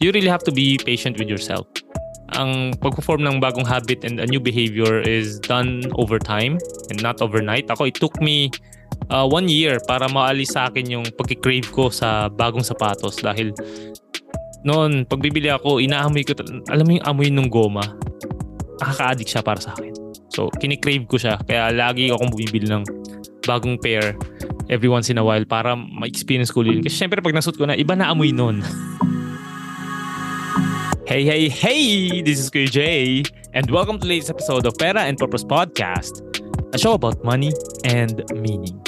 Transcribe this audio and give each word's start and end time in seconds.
you 0.00 0.10
really 0.10 0.28
have 0.28 0.42
to 0.42 0.52
be 0.52 0.78
patient 0.82 1.18
with 1.18 1.28
yourself. 1.28 1.66
Ang 2.34 2.74
pag-perform 2.82 3.22
ng 3.22 3.36
bagong 3.38 3.66
habit 3.66 4.02
and 4.02 4.18
a 4.18 4.26
new 4.26 4.42
behavior 4.42 4.98
is 5.04 5.38
done 5.38 5.86
over 5.94 6.18
time 6.18 6.58
and 6.90 6.98
not 6.98 7.22
overnight. 7.22 7.70
Ako, 7.70 7.86
it 7.86 7.94
took 7.94 8.18
me 8.18 8.50
uh, 9.14 9.22
one 9.22 9.46
year 9.46 9.78
para 9.86 10.10
maalis 10.10 10.58
sa 10.58 10.66
akin 10.66 10.90
yung 10.90 11.06
pagkikrave 11.14 11.70
ko 11.70 11.94
sa 11.94 12.26
bagong 12.26 12.66
sapatos 12.66 13.22
dahil 13.22 13.54
noon, 14.66 15.06
pag 15.06 15.20
bibili 15.20 15.52
ako, 15.52 15.78
inaamoy 15.78 16.24
ko, 16.26 16.34
alam 16.72 16.84
mo 16.88 16.92
yung 16.98 17.06
amoy 17.06 17.28
ng 17.30 17.48
goma, 17.52 17.84
nakaka-addict 18.82 19.30
siya 19.30 19.42
para 19.44 19.60
sa 19.60 19.76
akin. 19.76 19.92
So, 20.34 20.50
kinikrave 20.58 21.06
ko 21.06 21.20
siya. 21.20 21.38
Kaya 21.46 21.70
lagi 21.70 22.10
akong 22.10 22.34
bumibili 22.34 22.66
ng 22.66 22.82
bagong 23.46 23.78
pair 23.78 24.16
every 24.72 24.88
once 24.88 25.12
in 25.12 25.20
a 25.20 25.24
while 25.24 25.44
para 25.44 25.76
ma-experience 25.76 26.50
ko 26.50 26.64
yun. 26.64 26.80
Kasi 26.82 27.04
syempre 27.06 27.20
pag 27.20 27.36
nasut 27.36 27.54
ko 27.54 27.68
na, 27.68 27.76
iba 27.76 27.94
na 27.94 28.10
amoy 28.10 28.34
nun. 28.34 28.58
hey, 31.06 31.24
hey, 31.24 31.48
hey! 31.48 32.22
This 32.22 32.40
is 32.40 32.50
Jay. 32.70 33.22
And 33.52 33.70
welcome 33.70 33.98
to 33.98 34.06
the 34.06 34.24
episode 34.26 34.64
of 34.64 34.78
Pera 34.78 35.02
and 35.02 35.18
Purpose 35.18 35.44
Podcast. 35.44 36.24
A 36.74 36.78
show 36.78 36.94
about 36.94 37.22
money 37.22 37.52
and 37.84 38.24
meaning. 38.32 38.80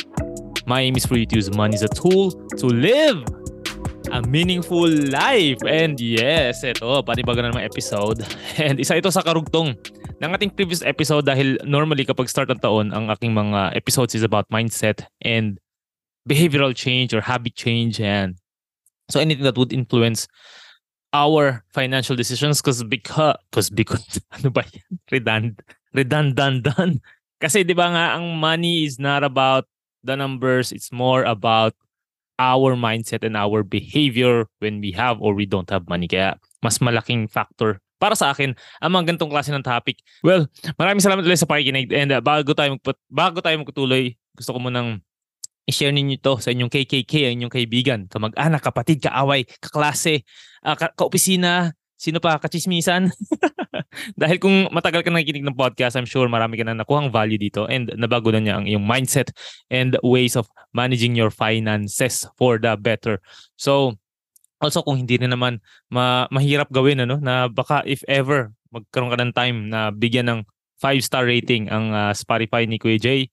My 0.65 0.81
aim 0.81 0.97
is 0.97 1.05
for 1.05 1.19
you 1.19 1.27
to 1.27 1.37
use 1.37 1.55
money 1.55 1.75
as 1.75 1.83
a 1.83 1.89
tool 1.89 2.31
to 2.57 2.67
live 2.67 3.23
a 4.13 4.23
meaningful 4.23 4.89
life. 4.89 5.61
And 5.69 6.01
yes, 6.01 6.65
ito, 6.65 7.03
panibago 7.05 7.45
na 7.45 7.53
naman 7.53 7.69
episode. 7.69 8.25
And 8.57 8.81
isa 8.81 8.97
ito 8.97 9.13
sa 9.13 9.21
karugtong 9.21 9.77
ng 10.17 10.31
ating 10.33 10.57
previous 10.57 10.81
episode 10.81 11.29
dahil 11.29 11.61
normally 11.69 12.09
kapag 12.09 12.33
start 12.33 12.49
ng 12.49 12.65
taon, 12.65 12.97
ang 12.97 13.13
aking 13.13 13.37
mga 13.37 13.77
episodes 13.77 14.17
is 14.17 14.25
about 14.25 14.49
mindset 14.49 15.05
and 15.21 15.61
behavioral 16.25 16.73
change 16.73 17.13
or 17.13 17.21
habit 17.21 17.55
change 17.55 18.01
and 18.01 18.41
so 19.07 19.21
anything 19.21 19.47
that 19.47 19.55
would 19.55 19.71
influence 19.71 20.27
our 21.13 21.63
financial 21.71 22.17
decisions 22.17 22.61
because 22.61 22.83
because 22.85 23.37
because 23.47 23.71
because 23.79 24.05
ano 24.35 24.51
ba 24.51 24.65
yan? 24.67 24.99
redundant 25.13 25.57
redundant 25.95 27.01
kasi 27.43 27.63
'di 27.63 27.75
ba 27.77 27.93
nga 27.93 28.07
ang 28.19 28.37
money 28.37 28.87
is 28.87 28.99
not 28.99 29.23
about 29.23 29.69
the 30.07 30.15
numbers 30.15 30.73
it's 30.73 30.91
more 30.91 31.23
about 31.27 31.75
our 32.37 32.77
mindset 32.77 33.25
and 33.25 33.37
our 33.37 33.65
behavior 33.65 34.45
when 34.61 34.81
we 34.81 34.93
have 34.93 35.21
or 35.21 35.33
we 35.33 35.49
don't 35.49 35.69
have 35.73 35.89
money. 35.89 36.09
Kaya 36.09 36.37
mas 36.61 36.81
malaking 36.81 37.29
factor 37.29 37.81
para 37.97 38.13
sa 38.13 38.33
akin 38.33 38.53
ang 38.85 38.93
mga 38.93 39.17
ganitong 39.17 39.33
klase 39.33 39.49
ng 39.53 39.65
topic. 39.65 40.05
Well, 40.21 40.49
maraming 40.77 41.01
salamat 41.01 41.25
ulit 41.25 41.41
sa 41.41 41.49
pakikinig 41.49 41.89
and 41.97 42.13
uh, 42.13 42.21
bago 42.21 42.53
tayo 42.53 42.77
magput 42.77 42.97
bago 43.09 43.41
tayo 43.41 43.57
magtuloy, 43.61 44.13
gusto 44.37 44.53
ko 44.53 44.61
munang 44.61 45.01
i-share 45.67 45.91
ninyo 45.91 46.23
to 46.23 46.39
sa 46.39 46.55
inyong 46.55 46.71
KKK, 46.71 47.35
inyong 47.35 47.53
kaibigan, 47.53 48.07
kamag-anak, 48.07 48.63
kapatid, 48.63 49.03
kaaway, 49.03 49.43
kaklase, 49.59 50.23
uh, 50.63 50.79
ka- 50.79 50.95
kaopisina, 50.95 51.75
sino 51.99 52.23
pa, 52.23 52.39
kachismisan. 52.39 53.11
Dahil 54.21 54.39
kung 54.39 54.71
matagal 54.71 55.03
ka 55.03 55.11
nakikinig 55.11 55.43
ng 55.43 55.59
podcast, 55.59 55.99
I'm 55.99 56.07
sure 56.07 56.29
marami 56.31 56.61
ka 56.61 56.65
na 56.65 56.79
nakuhang 56.79 57.11
value 57.11 57.41
dito 57.41 57.67
and 57.67 57.91
nabago 57.99 58.31
na 58.31 58.41
niya 58.41 58.55
ang 58.61 58.67
iyong 58.69 58.85
mindset 58.85 59.35
and 59.73 59.99
ways 60.07 60.39
of 60.39 60.47
managing 60.71 61.19
your 61.19 61.33
finances 61.35 62.29
for 62.39 62.61
the 62.61 62.77
better. 62.79 63.19
So, 63.59 63.99
also 64.61 64.81
kung 64.85 65.03
hindi 65.03 65.21
rin 65.21 65.33
naman 65.33 65.61
ma- 65.93 66.29
mahirap 66.33 66.73
gawin 66.73 67.05
ano 67.05 67.21
na 67.21 67.49
baka 67.49 67.85
if 67.85 68.01
ever 68.09 68.53
magkaroon 68.73 69.13
ka 69.13 69.19
ng 69.21 69.33
time 69.37 69.57
na 69.69 69.93
bigyan 69.93 70.29
ng 70.29 70.41
5 70.81 71.01
star 71.01 71.25
rating 71.25 71.73
ang 71.73 71.93
uh, 71.93 72.13
Spotify 72.13 72.69
ni 72.69 72.77
Kuya 72.77 73.01
Jay, 73.01 73.33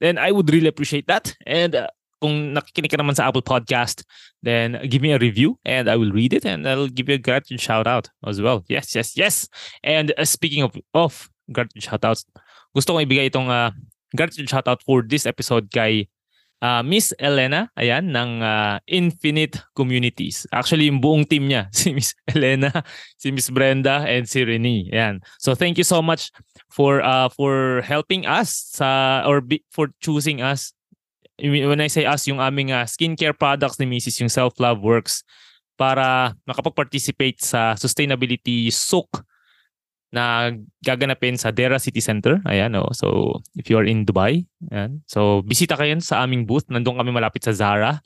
then 0.00 0.18
I 0.18 0.32
would 0.32 0.50
really 0.50 0.68
appreciate 0.68 1.06
that. 1.06 1.36
And 1.46 1.76
uh, 1.76 1.88
kung 2.20 2.52
nakikinig 2.52 2.92
ka 2.92 3.00
naman 3.00 3.16
sa 3.16 3.28
Apple 3.28 3.42
Podcast, 3.44 4.04
then 4.44 4.76
give 4.88 5.00
me 5.00 5.12
a 5.12 5.18
review 5.18 5.56
and 5.64 5.88
I 5.88 5.96
will 5.96 6.12
read 6.12 6.32
it 6.32 6.44
and 6.44 6.68
I'll 6.68 6.88
give 6.88 7.08
you 7.08 7.16
a 7.16 7.22
gratitude 7.22 7.60
shout 7.60 7.86
out 7.86 8.08
as 8.26 8.40
well. 8.40 8.64
Yes, 8.68 8.94
yes, 8.94 9.16
yes. 9.16 9.48
And 9.82 10.12
uh, 10.16 10.24
speaking 10.24 10.62
of 10.62 10.76
of 10.92 11.28
gratitude 11.52 11.82
shout 11.84 12.04
outs, 12.04 12.24
gusto 12.76 12.92
kong 12.92 13.04
ibigay 13.08 13.32
itong 13.32 13.48
uh, 13.48 13.72
gratitude 14.12 14.48
shout 14.48 14.68
out 14.68 14.84
for 14.84 15.00
this 15.00 15.24
episode 15.24 15.72
kay 15.72 16.08
uh, 16.62 16.82
Miss 16.84 17.12
Elena, 17.18 17.68
ayan, 17.76 18.12
ng 18.12 18.40
uh, 18.44 18.76
Infinite 18.86 19.60
Communities. 19.74 20.46
Actually, 20.52 20.86
yung 20.86 21.00
buong 21.00 21.26
team 21.26 21.48
niya, 21.48 21.68
si 21.76 21.92
Miss 21.92 22.14
Elena, 22.28 22.70
si 23.16 23.32
Miss 23.32 23.50
Brenda, 23.50 24.04
and 24.06 24.28
si 24.28 24.44
Renee. 24.44 24.88
Ayan. 24.92 25.20
So 25.40 25.56
thank 25.56 25.76
you 25.76 25.84
so 25.84 26.00
much 26.00 26.30
for 26.70 27.02
uh, 27.02 27.28
for 27.32 27.82
helping 27.82 28.24
us 28.24 28.52
sa 28.76 29.22
or 29.26 29.40
be, 29.40 29.64
for 29.72 29.90
choosing 30.00 30.40
us 30.40 30.72
when 31.40 31.80
I 31.80 31.88
say 31.88 32.04
us, 32.04 32.28
yung 32.28 32.36
aming 32.36 32.72
uh, 32.72 32.84
skincare 32.84 33.32
products 33.32 33.80
ni 33.80 33.88
Mrs. 33.88 34.20
yung 34.20 34.28
Self 34.28 34.60
Love 34.60 34.84
Works 34.84 35.24
para 35.80 36.36
makapag-participate 36.44 37.40
sa 37.40 37.72
sustainability 37.80 38.68
souk 38.68 39.24
na 40.10 40.50
gaganapin 40.82 41.38
sa 41.38 41.54
Dera 41.54 41.78
City 41.78 42.02
Center. 42.02 42.42
Ayan, 42.46 42.74
oh. 42.74 42.90
So, 42.92 43.38
if 43.54 43.70
you 43.70 43.78
are 43.78 43.86
in 43.86 44.02
Dubai, 44.06 44.46
ayan. 44.70 45.02
So, 45.06 45.42
bisita 45.46 45.78
kayo 45.78 45.94
sa 46.02 46.26
aming 46.26 46.46
booth. 46.50 46.66
Nandun 46.66 46.98
kami 46.98 47.14
malapit 47.14 47.46
sa 47.46 47.54
Zara. 47.54 48.02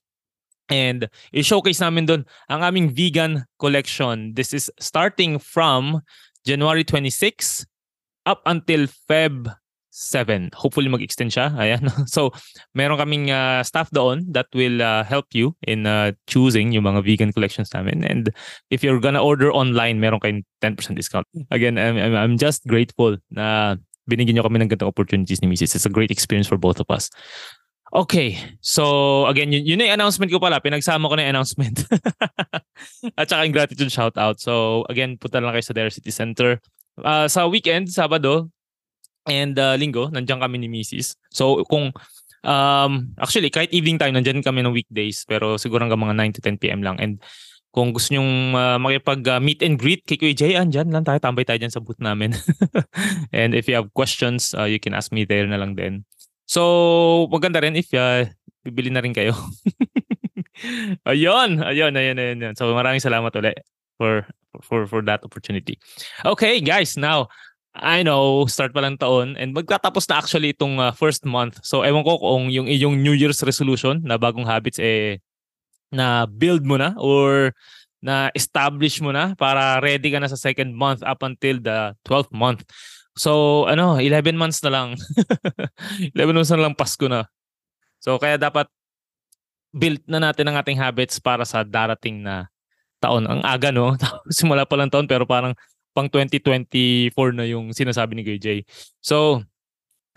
And 0.73 1.13
i-showcase 1.33 1.81
namin 1.85 2.09
doon 2.09 2.23
ang 2.49 2.65
aming 2.65 2.97
vegan 2.97 3.45
collection. 3.61 4.33
This 4.33 4.57
is 4.57 4.73
starting 4.81 5.37
from 5.37 6.01
January 6.45 6.85
26 6.85 7.69
up 8.25 8.41
until 8.49 8.89
Feb 8.89 9.53
7. 9.95 10.51
Hopefully 10.59 10.91
mag-extend 10.91 11.31
siya. 11.31 11.55
Ayan. 11.63 11.87
So, 12.11 12.35
meron 12.75 12.99
kaming 12.99 13.31
uh, 13.31 13.63
staff 13.63 13.87
doon 13.95 14.27
that 14.35 14.51
will 14.51 14.83
uh, 14.83 15.07
help 15.07 15.31
you 15.31 15.55
in 15.63 15.87
uh, 15.87 16.11
choosing 16.27 16.75
yung 16.75 16.91
mga 16.91 17.07
vegan 17.07 17.31
collections 17.31 17.71
namin. 17.71 18.03
And 18.03 18.35
if 18.75 18.83
you're 18.83 18.99
gonna 18.99 19.23
order 19.23 19.55
online, 19.55 20.03
meron 20.03 20.19
kayong 20.19 20.43
10% 20.67 20.99
discount. 20.99 21.31
Again, 21.55 21.79
I'm, 21.79 21.97
I'm, 22.19 22.35
just 22.35 22.67
grateful 22.67 23.15
na 23.31 23.79
binigyan 24.11 24.35
nyo 24.35 24.45
kami 24.51 24.59
ng 24.59 24.75
ganitong 24.75 24.91
opportunities 24.91 25.39
ni 25.39 25.47
Mrs. 25.47 25.79
It's 25.79 25.87
a 25.87 25.95
great 25.95 26.11
experience 26.11 26.51
for 26.51 26.59
both 26.59 26.83
of 26.83 26.91
us. 26.91 27.07
Okay. 27.95 28.35
So, 28.59 29.25
again, 29.31 29.55
yun, 29.55 29.63
yun 29.63 29.79
yung 29.87 29.95
announcement 29.95 30.27
ko 30.35 30.43
pala. 30.43 30.59
Pinagsama 30.59 31.07
ko 31.07 31.15
na 31.15 31.31
yung 31.31 31.39
announcement. 31.39 31.87
At 33.19 33.31
saka 33.31 33.47
yung 33.47 33.55
gratitude 33.55 33.95
shout 33.95 34.19
out. 34.19 34.43
So, 34.43 34.83
again, 34.91 35.15
punta 35.15 35.39
lang 35.39 35.55
kayo 35.55 35.63
sa 35.63 35.77
Dare 35.79 35.95
City 35.95 36.11
Center. 36.11 36.59
Uh, 36.99 37.31
sa 37.31 37.47
weekend, 37.47 37.87
Sabado, 37.95 38.51
and 39.29 39.57
uh, 39.57 39.75
linggo, 39.77 40.13
nandiyan 40.13 40.41
kami 40.41 40.61
ni 40.61 40.69
Mrs. 40.69 41.17
So 41.33 41.65
kung 41.69 41.93
um 42.45 43.17
actually 43.17 43.49
kahit 43.49 43.73
evening 43.73 43.97
time 43.97 44.13
nandiyan 44.13 44.45
kami 44.45 44.61
ng 44.61 44.77
weekdays 44.77 45.25
pero 45.25 45.57
siguro 45.57 45.81
hanggang 45.81 46.05
mga 46.05 46.29
9 46.29 46.37
to 46.37 46.41
10 46.45 46.61
PM 46.61 46.85
lang 46.85 47.01
and 47.01 47.17
kung 47.75 47.91
gusto 47.91 48.15
nyong 48.15 48.55
uh, 48.55 48.79
makipag 48.79 49.27
uh, 49.27 49.43
meet 49.43 49.59
and 49.67 49.75
greet 49.83 50.07
kay 50.07 50.15
Kuya 50.15 50.31
Jay, 50.31 50.55
andyan 50.55 50.95
lang 50.95 51.03
tayo, 51.03 51.19
tambay 51.19 51.43
tayo 51.43 51.59
dyan 51.59 51.75
sa 51.75 51.83
booth 51.83 51.99
namin. 51.99 52.31
and 53.35 53.51
if 53.51 53.67
you 53.67 53.75
have 53.75 53.91
questions, 53.91 54.55
uh, 54.55 54.63
you 54.63 54.79
can 54.79 54.95
ask 54.95 55.11
me 55.11 55.27
there 55.27 55.43
na 55.51 55.59
lang 55.59 55.75
din. 55.75 56.07
So, 56.47 57.27
maganda 57.35 57.59
rin 57.59 57.75
if 57.75 57.91
uh, 57.91 58.31
bibili 58.63 58.95
na 58.95 59.03
rin 59.03 59.11
kayo. 59.11 59.35
ayun, 61.11 61.67
ayun, 61.67 61.93
ayun, 61.99 62.15
ayun, 62.15 62.39
ayun. 62.47 62.55
So, 62.55 62.71
maraming 62.71 63.03
salamat 63.03 63.35
ulit 63.35 63.59
for 63.99 64.23
for 64.63 64.87
for 64.87 65.03
that 65.03 65.27
opportunity. 65.27 65.75
Okay, 66.23 66.63
guys, 66.63 66.95
now 66.95 67.27
I 67.75 68.07
know, 68.07 68.47
start 68.47 68.71
pa 68.71 68.79
lang 68.79 68.95
taon 68.95 69.35
and 69.35 69.51
magtatapos 69.51 70.07
na 70.07 70.23
actually 70.23 70.55
itong 70.55 70.79
uh, 70.79 70.95
first 70.95 71.27
month. 71.27 71.59
So 71.67 71.83
ewan 71.83 72.07
ko 72.07 72.23
kung 72.23 72.47
yung 72.55 72.71
iyong 72.71 73.03
New 73.03 73.19
Year's 73.19 73.43
resolution 73.43 73.99
na 74.07 74.15
bagong 74.15 74.47
habits 74.47 74.79
eh 74.79 75.19
na 75.91 76.27
build 76.31 76.63
mo 76.63 76.79
na 76.79 76.95
or 77.03 77.51
na 77.99 78.31
establish 78.37 79.03
mo 79.03 79.11
na 79.11 79.35
para 79.35 79.83
ready 79.83 80.15
ka 80.15 80.23
na 80.23 80.31
sa 80.31 80.39
second 80.39 80.71
month 80.71 81.03
up 81.03 81.27
until 81.27 81.59
the 81.59 81.99
12th 82.07 82.31
month. 82.31 82.63
So, 83.15 83.65
ano, 83.71 83.99
11 83.99 84.39
months 84.39 84.63
na 84.63 84.71
lang. 84.71 84.89
11 86.19 86.35
months 86.35 86.53
na 86.55 86.63
lang 86.63 86.79
Pasko 86.79 87.07
na. 87.11 87.27
So, 87.99 88.21
kaya 88.23 88.39
dapat 88.39 88.71
build 89.75 90.03
na 90.07 90.23
natin 90.23 90.47
ang 90.47 90.61
ating 90.63 90.79
habits 90.79 91.19
para 91.19 91.43
sa 91.43 91.67
darating 91.67 92.23
na 92.23 92.47
taon. 93.03 93.27
Ang 93.27 93.43
aga, 93.43 93.75
no? 93.75 93.99
Simula 94.31 94.63
pa 94.63 94.79
lang 94.79 94.93
taon 94.93 95.11
pero 95.11 95.27
parang 95.27 95.57
pang 95.95 96.11
2024 96.11 97.15
na 97.33 97.47
yung 97.47 97.71
sinasabi 97.71 98.19
ni 98.19 98.23
Kuya 98.27 98.41
Jay. 98.43 98.59
So, 98.99 99.47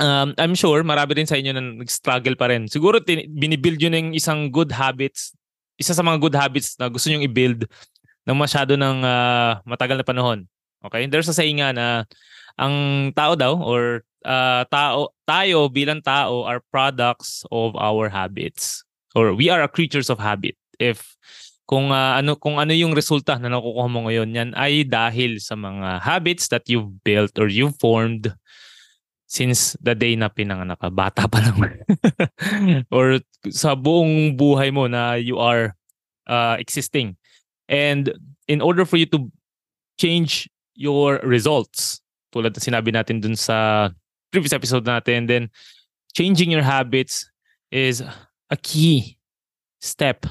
um, 0.02 0.34
I'm 0.36 0.58
sure 0.58 0.82
marami 0.82 1.22
rin 1.22 1.30
sa 1.30 1.38
inyo 1.38 1.54
na 1.54 1.62
nag-struggle 1.62 2.34
pa 2.34 2.50
rin. 2.50 2.66
Siguro 2.66 2.98
tin- 2.98 3.30
binibuild 3.30 3.78
yun 3.78 3.94
ng 3.94 4.08
isang 4.18 4.50
good 4.50 4.74
habits, 4.74 5.38
isa 5.78 5.94
sa 5.94 6.02
mga 6.02 6.18
good 6.18 6.36
habits 6.36 6.74
na 6.82 6.90
gusto 6.90 7.08
nyong 7.14 7.26
i-build 7.30 7.70
ng 8.26 8.38
masyado 8.38 8.74
ng 8.74 8.98
uh, 9.06 9.62
matagal 9.64 10.02
na 10.02 10.06
panahon. 10.06 10.40
Okay? 10.82 11.06
There's 11.06 11.30
a 11.30 11.38
saying 11.38 11.62
nga 11.62 11.72
na 11.72 11.88
ang 12.58 13.10
tao 13.14 13.38
daw 13.38 13.54
or 13.54 14.02
uh, 14.26 14.66
tao 14.68 15.14
tayo 15.30 15.70
bilang 15.70 16.02
tao 16.02 16.44
are 16.44 16.60
products 16.74 17.46
of 17.54 17.78
our 17.78 18.10
habits 18.10 18.82
or 19.14 19.38
we 19.38 19.48
are 19.48 19.62
a 19.62 19.70
creatures 19.70 20.10
of 20.10 20.18
habit 20.18 20.58
if 20.82 21.16
kung 21.68 21.92
uh, 21.92 22.16
ano 22.16 22.40
kung 22.40 22.58
ano 22.58 22.72
yung 22.72 22.96
resulta 22.96 23.36
na 23.36 23.52
nakukuha 23.52 23.88
mo 23.92 24.08
ngayon 24.08 24.32
yan 24.32 24.50
ay 24.56 24.88
dahil 24.88 25.44
sa 25.44 25.60
mga 25.60 26.00
habits 26.00 26.48
that 26.48 26.64
you've 26.72 27.04
built 27.04 27.36
or 27.36 27.52
you've 27.52 27.76
formed 27.78 28.32
since 29.28 29.76
the 29.84 29.92
day 29.92 30.16
na 30.16 30.32
pinanganak 30.32 30.80
ka. 30.80 30.88
Bata 30.88 31.28
pa 31.28 31.44
lang. 31.44 31.60
Or 32.96 33.20
sa 33.52 33.76
buong 33.76 34.40
buhay 34.40 34.72
mo 34.72 34.88
na 34.88 35.20
you 35.20 35.36
are 35.36 35.76
uh, 36.32 36.56
existing. 36.56 37.20
And 37.68 38.16
in 38.48 38.64
order 38.64 38.88
for 38.88 38.96
you 38.96 39.06
to 39.12 39.28
change 40.00 40.48
your 40.80 41.20
results, 41.28 42.00
tulad 42.32 42.56
na 42.56 42.64
sinabi 42.64 42.96
natin 42.96 43.20
dun 43.20 43.36
sa 43.36 43.92
previous 44.32 44.56
episode 44.56 44.88
natin, 44.88 45.28
then 45.28 45.52
changing 46.16 46.48
your 46.48 46.64
habits 46.64 47.28
is 47.68 48.00
a 48.48 48.56
key 48.56 49.20
step 49.84 50.24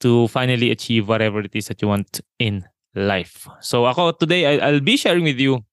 to 0.00 0.28
finally 0.28 0.70
achieve 0.70 1.08
whatever 1.08 1.40
it 1.40 1.54
is 1.54 1.66
that 1.68 1.80
you 1.82 1.88
want 1.88 2.20
in 2.38 2.64
life. 2.94 3.46
So 3.60 3.86
ako 3.86 4.12
today 4.12 4.58
I, 4.58 4.68
I'll 4.68 4.80
be 4.84 4.96
sharing 4.96 5.24
with 5.24 5.38
you 5.38 5.64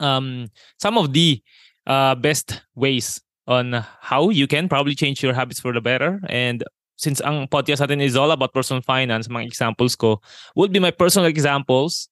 um 0.00 0.50
some 0.80 0.98
of 0.98 1.12
the 1.12 1.42
uh, 1.86 2.14
best 2.14 2.62
ways 2.74 3.20
on 3.46 3.84
how 4.00 4.30
you 4.30 4.46
can 4.46 4.68
probably 4.68 4.94
change 4.94 5.22
your 5.22 5.34
habits 5.34 5.58
for 5.58 5.72
the 5.72 5.80
better 5.80 6.20
and 6.28 6.62
since 6.96 7.18
ang 7.20 7.50
podcast 7.50 7.82
natin 7.82 7.98
is 7.98 8.14
all 8.14 8.30
about 8.30 8.54
personal 8.54 8.78
finance, 8.82 9.26
mga 9.26 9.50
examples 9.50 9.98
ko 9.98 10.22
would 10.54 10.70
be 10.70 10.78
my 10.78 10.94
personal 10.94 11.26
examples 11.26 12.06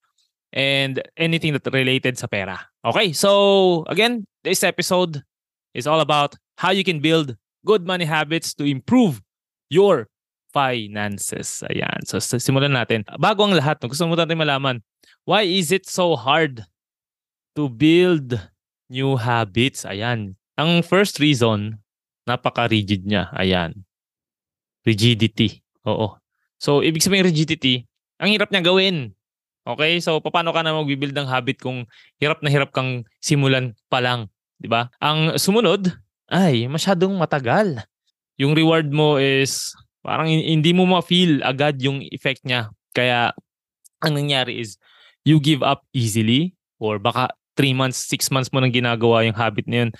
and 0.52 0.98
anything 1.14 1.54
that 1.54 1.62
related 1.70 2.18
sa 2.18 2.26
pera. 2.26 2.58
Okay, 2.82 3.14
so 3.14 3.86
again, 3.86 4.26
this 4.42 4.66
episode 4.66 5.22
is 5.78 5.86
all 5.86 6.02
about 6.02 6.34
how 6.58 6.74
you 6.74 6.82
can 6.82 6.98
build 6.98 7.38
good 7.62 7.86
money 7.86 8.04
habits 8.04 8.50
to 8.58 8.66
improve 8.66 9.22
your 9.70 10.09
finances. 10.50 11.62
Ayan. 11.66 12.02
So, 12.06 12.18
simulan 12.20 12.74
natin. 12.74 13.06
Bago 13.18 13.46
ang 13.46 13.54
lahat, 13.54 13.78
gusto 13.82 14.06
mo 14.06 14.14
natin 14.18 14.38
malaman, 14.38 14.82
why 15.24 15.46
is 15.46 15.70
it 15.70 15.86
so 15.86 16.14
hard 16.18 16.62
to 17.54 17.70
build 17.70 18.38
new 18.90 19.14
habits? 19.14 19.86
Ayan. 19.86 20.34
Ang 20.58 20.84
first 20.84 21.18
reason, 21.22 21.80
napaka-rigid 22.28 23.06
niya. 23.06 23.30
Ayan. 23.34 23.86
Rigidity. 24.84 25.62
Oo. 25.88 26.18
So, 26.60 26.84
ibig 26.84 27.00
sabihin 27.00 27.24
rigidity, 27.24 27.88
ang 28.20 28.28
hirap 28.28 28.52
niya 28.52 28.60
gawin. 28.60 29.16
Okay? 29.64 30.02
So, 30.04 30.20
paano 30.20 30.52
ka 30.52 30.60
na 30.60 30.76
mag-build 30.76 31.16
ng 31.16 31.28
habit 31.30 31.62
kung 31.62 31.88
hirap 32.20 32.44
na 32.44 32.52
hirap 32.52 32.74
kang 32.74 33.08
simulan 33.22 33.72
pa 33.88 34.04
lang? 34.04 34.28
Di 34.60 34.68
ba? 34.68 34.92
Ang 35.00 35.40
sumunod, 35.40 35.88
ay, 36.28 36.68
masyadong 36.68 37.16
matagal. 37.16 37.80
Yung 38.36 38.52
reward 38.52 38.88
mo 38.92 39.16
is 39.16 39.72
parang 40.00 40.28
hindi 40.28 40.70
mo 40.72 40.88
ma-feel 40.88 41.44
agad 41.44 41.80
yung 41.80 42.04
effect 42.12 42.44
niya. 42.44 42.72
Kaya, 42.96 43.32
ang 44.00 44.12
nangyari 44.16 44.60
is, 44.60 44.80
you 45.24 45.38
give 45.38 45.60
up 45.60 45.84
easily 45.92 46.56
or 46.80 46.96
baka 46.96 47.28
3 47.60 47.76
months, 47.76 48.08
6 48.08 48.32
months 48.32 48.50
mo 48.50 48.64
nang 48.64 48.72
ginagawa 48.72 49.22
yung 49.28 49.36
habit 49.36 49.68
na 49.68 49.84
yun 49.84 49.90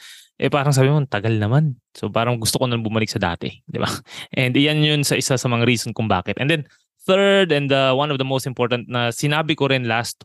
eh 0.41 0.49
parang 0.49 0.73
sabi 0.73 0.89
mo, 0.89 1.05
tagal 1.05 1.37
naman. 1.37 1.77
So 1.93 2.09
parang 2.09 2.41
gusto 2.41 2.57
ko 2.57 2.65
nang 2.65 2.81
bumalik 2.81 3.13
sa 3.13 3.21
dati. 3.21 3.61
Di 3.69 3.77
ba? 3.77 3.93
And 4.41 4.57
iyan 4.57 4.81
yun 4.81 5.01
sa 5.05 5.21
isa 5.21 5.37
sa 5.37 5.49
mga 5.53 5.69
reason 5.69 5.93
kung 5.93 6.09
bakit. 6.09 6.41
And 6.41 6.49
then, 6.49 6.65
third 7.05 7.53
and 7.53 7.69
uh, 7.69 7.93
one 7.93 8.09
of 8.09 8.17
the 8.17 8.25
most 8.25 8.49
important 8.49 8.89
na 8.89 9.13
sinabi 9.13 9.53
ko 9.53 9.69
rin 9.69 9.85
last 9.85 10.25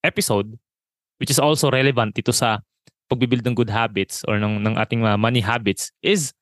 episode, 0.00 0.56
which 1.20 1.28
is 1.28 1.36
also 1.36 1.68
relevant 1.68 2.16
ito 2.16 2.32
sa 2.32 2.64
pagbibuild 3.12 3.44
ng 3.44 3.52
good 3.52 3.68
habits 3.68 4.24
or 4.24 4.40
ng, 4.40 4.64
ng 4.64 4.80
ating 4.80 5.04
money 5.20 5.44
habits, 5.44 5.92
is 6.00 6.32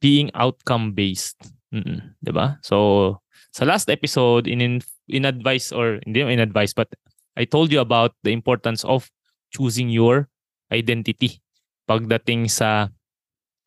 being 0.00 0.32
outcome-based. 0.32 1.36
Mm-mm, 1.74 2.14
di 2.22 2.32
ba? 2.32 2.58
So, 2.62 3.18
sa 3.50 3.66
last 3.66 3.90
episode, 3.90 4.46
in, 4.46 4.60
in, 4.60 4.74
in 5.08 5.24
advice 5.24 5.72
or 5.72 5.98
hindi 6.06 6.22
in 6.22 6.38
advice, 6.38 6.76
but 6.76 6.92
I 7.36 7.44
told 7.44 7.72
you 7.72 7.80
about 7.80 8.14
the 8.22 8.30
importance 8.30 8.84
of 8.84 9.10
choosing 9.50 9.90
your 9.90 10.28
identity 10.72 11.42
pagdating 11.86 12.50
sa 12.50 12.90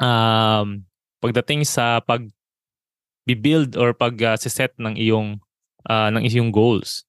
um 0.04 0.84
pagdating 1.24 1.64
sa 1.64 2.04
pag 2.04 2.28
build 3.30 3.78
or 3.78 3.94
pag 3.94 4.18
uh, 4.26 4.34
set 4.42 4.74
ng 4.82 4.98
iyong 4.98 5.38
uh, 5.86 6.10
ng 6.10 6.26
iyong 6.26 6.50
goals. 6.50 7.06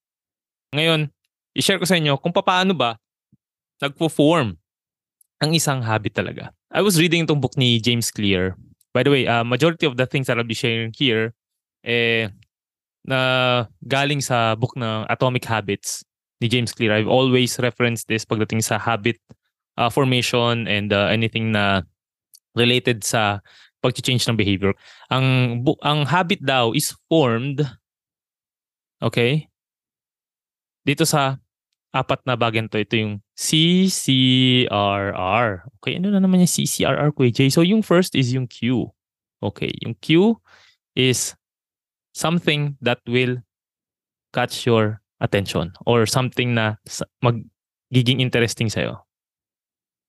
Ngayon, 0.69 1.09
i-share 1.57 1.81
ko 1.81 1.85
sa 1.89 1.97
inyo 1.97 2.13
kung 2.21 2.29
paano 2.29 2.77
ba 2.77 2.93
nagpo-form 3.81 4.53
ang 5.41 5.51
isang 5.57 5.81
habit 5.81 6.13
talaga. 6.13 6.53
I 6.69 6.85
was 6.85 7.01
reading 7.01 7.25
itong 7.25 7.41
book 7.41 7.57
ni 7.57 7.81
James 7.81 8.13
Clear. 8.13 8.53
By 8.93 9.03
the 9.03 9.11
way, 9.11 9.23
uh, 9.27 9.43
majority 9.43 9.85
of 9.85 9.95
the 9.95 10.05
things 10.05 10.27
that 10.27 10.37
I'll 10.37 10.47
be 10.47 10.57
sharing 10.57 10.91
here 10.95 11.33
eh 11.81 12.29
na 13.01 13.65
galing 13.87 14.21
sa 14.21 14.53
book 14.53 14.77
ng 14.77 15.09
Atomic 15.09 15.45
Habits 15.45 16.05
ni 16.41 16.47
James 16.47 16.73
Clear. 16.73 16.93
I've 16.93 17.09
always 17.09 17.57
referenced 17.57 18.09
this 18.09 18.25
pagdating 18.25 18.61
sa 18.61 18.77
habit 18.77 19.17
uh, 19.77 19.89
formation 19.89 20.69
and 20.69 20.93
uh, 20.93 21.09
anything 21.09 21.53
na 21.53 21.81
related 22.53 23.01
sa 23.01 23.41
pag-change 23.81 24.27
ng 24.29 24.37
behavior. 24.37 24.77
Ang 25.09 25.61
ang 25.81 26.05
habit 26.05 26.45
daw 26.45 26.73
is 26.77 26.93
formed 27.09 27.65
okay? 29.01 29.49
Dito 30.85 31.05
sa 31.05 31.41
apat 31.89 32.21
na 32.25 32.37
bagay 32.37 32.69
to, 32.69 32.77
ito 32.77 32.95
yung 32.95 33.13
CCRR. 33.41 34.69
Okay, 35.81 35.97
ano 35.97 36.13
na 36.13 36.21
naman 36.21 36.45
yung 36.45 36.53
CCRR 36.53 37.09
ko, 37.17 37.25
Jay? 37.33 37.49
So 37.49 37.65
yung 37.65 37.81
first 37.81 38.13
is 38.13 38.29
yung 38.37 38.45
Q. 38.45 38.93
Okay, 39.41 39.73
yung 39.81 39.97
Q 39.97 40.37
is 40.93 41.33
something 42.13 42.77
that 42.85 43.01
will 43.09 43.41
catch 44.29 44.69
your 44.69 45.01
attention 45.17 45.73
or 45.89 46.05
something 46.05 46.53
na 46.53 46.77
magiging 47.25 48.21
interesting 48.21 48.69
sa'yo. 48.69 49.01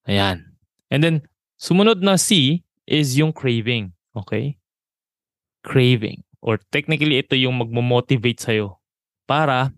Ayan. 0.04 0.44
And 0.92 1.00
then, 1.00 1.24
sumunod 1.56 2.04
na 2.04 2.20
C 2.20 2.60
is 2.84 3.16
yung 3.16 3.32
craving. 3.32 3.96
Okay? 4.12 4.60
Craving. 5.64 6.20
Or 6.44 6.60
technically, 6.68 7.16
ito 7.16 7.32
yung 7.32 7.56
magmo-motivate 7.56 8.44
sa'yo 8.44 8.76
para 9.24 9.72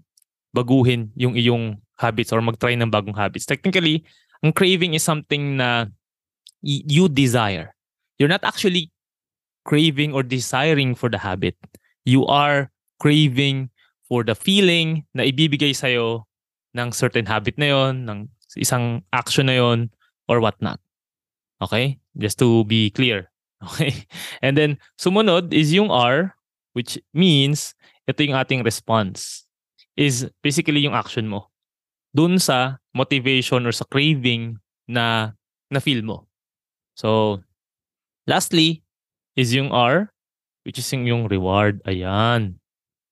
baguhin 0.51 1.15
yung 1.15 1.39
iyong 1.39 1.79
habits 1.99 2.33
or 2.33 2.43
mag-try 2.43 2.75
ng 2.75 2.91
bagong 2.91 3.17
habits. 3.17 3.47
Technically, 3.47 4.05
ang 4.43 4.53
craving 4.53 4.95
is 4.95 5.03
something 5.03 5.57
na 5.57 5.87
you 6.63 7.09
desire. 7.09 7.75
You're 8.19 8.33
not 8.33 8.45
actually 8.45 8.91
craving 9.65 10.13
or 10.13 10.23
desiring 10.23 10.95
for 10.95 11.09
the 11.09 11.19
habit. 11.19 11.57
You 12.05 12.27
are 12.27 12.71
craving 13.01 13.71
for 14.05 14.25
the 14.25 14.35
feeling 14.35 15.05
na 15.15 15.25
ibibigay 15.25 15.73
sa'yo 15.73 16.29
ng 16.77 16.93
certain 16.93 17.27
habit 17.27 17.57
na 17.57 17.73
yon, 17.73 18.05
ng 18.05 18.29
isang 18.57 19.03
action 19.13 19.47
na 19.47 19.57
yon, 19.57 19.91
or 20.29 20.41
whatnot. 20.41 20.81
Okay? 21.63 21.99
Just 22.19 22.39
to 22.39 22.65
be 22.65 22.91
clear. 22.91 23.31
Okay? 23.65 24.05
And 24.45 24.61
then, 24.61 24.77
sumunod 25.01 25.57
is 25.57 25.73
yung 25.73 25.89
R, 25.89 26.37
which 26.77 27.01
means 27.17 27.73
ito 28.05 28.21
yung 28.21 28.37
ating 28.37 28.61
response. 28.61 29.49
Is 29.97 30.29
basically 30.45 30.85
yung 30.85 30.93
action 30.93 31.33
mo. 31.33 31.49
Dun 32.15 32.39
sa 32.39 32.79
motivation 32.95 33.67
or 33.67 33.75
sa 33.75 33.85
craving 33.91 34.57
na 34.87 35.35
na-feel 35.69 36.07
mo. 36.07 36.31
So, 36.95 37.43
lastly 38.31 38.87
is 39.35 39.51
yung 39.51 39.75
R, 39.75 40.15
which 40.63 40.79
is 40.79 40.87
yung, 40.95 41.27
reward. 41.27 41.83
Ayan. 41.91 42.63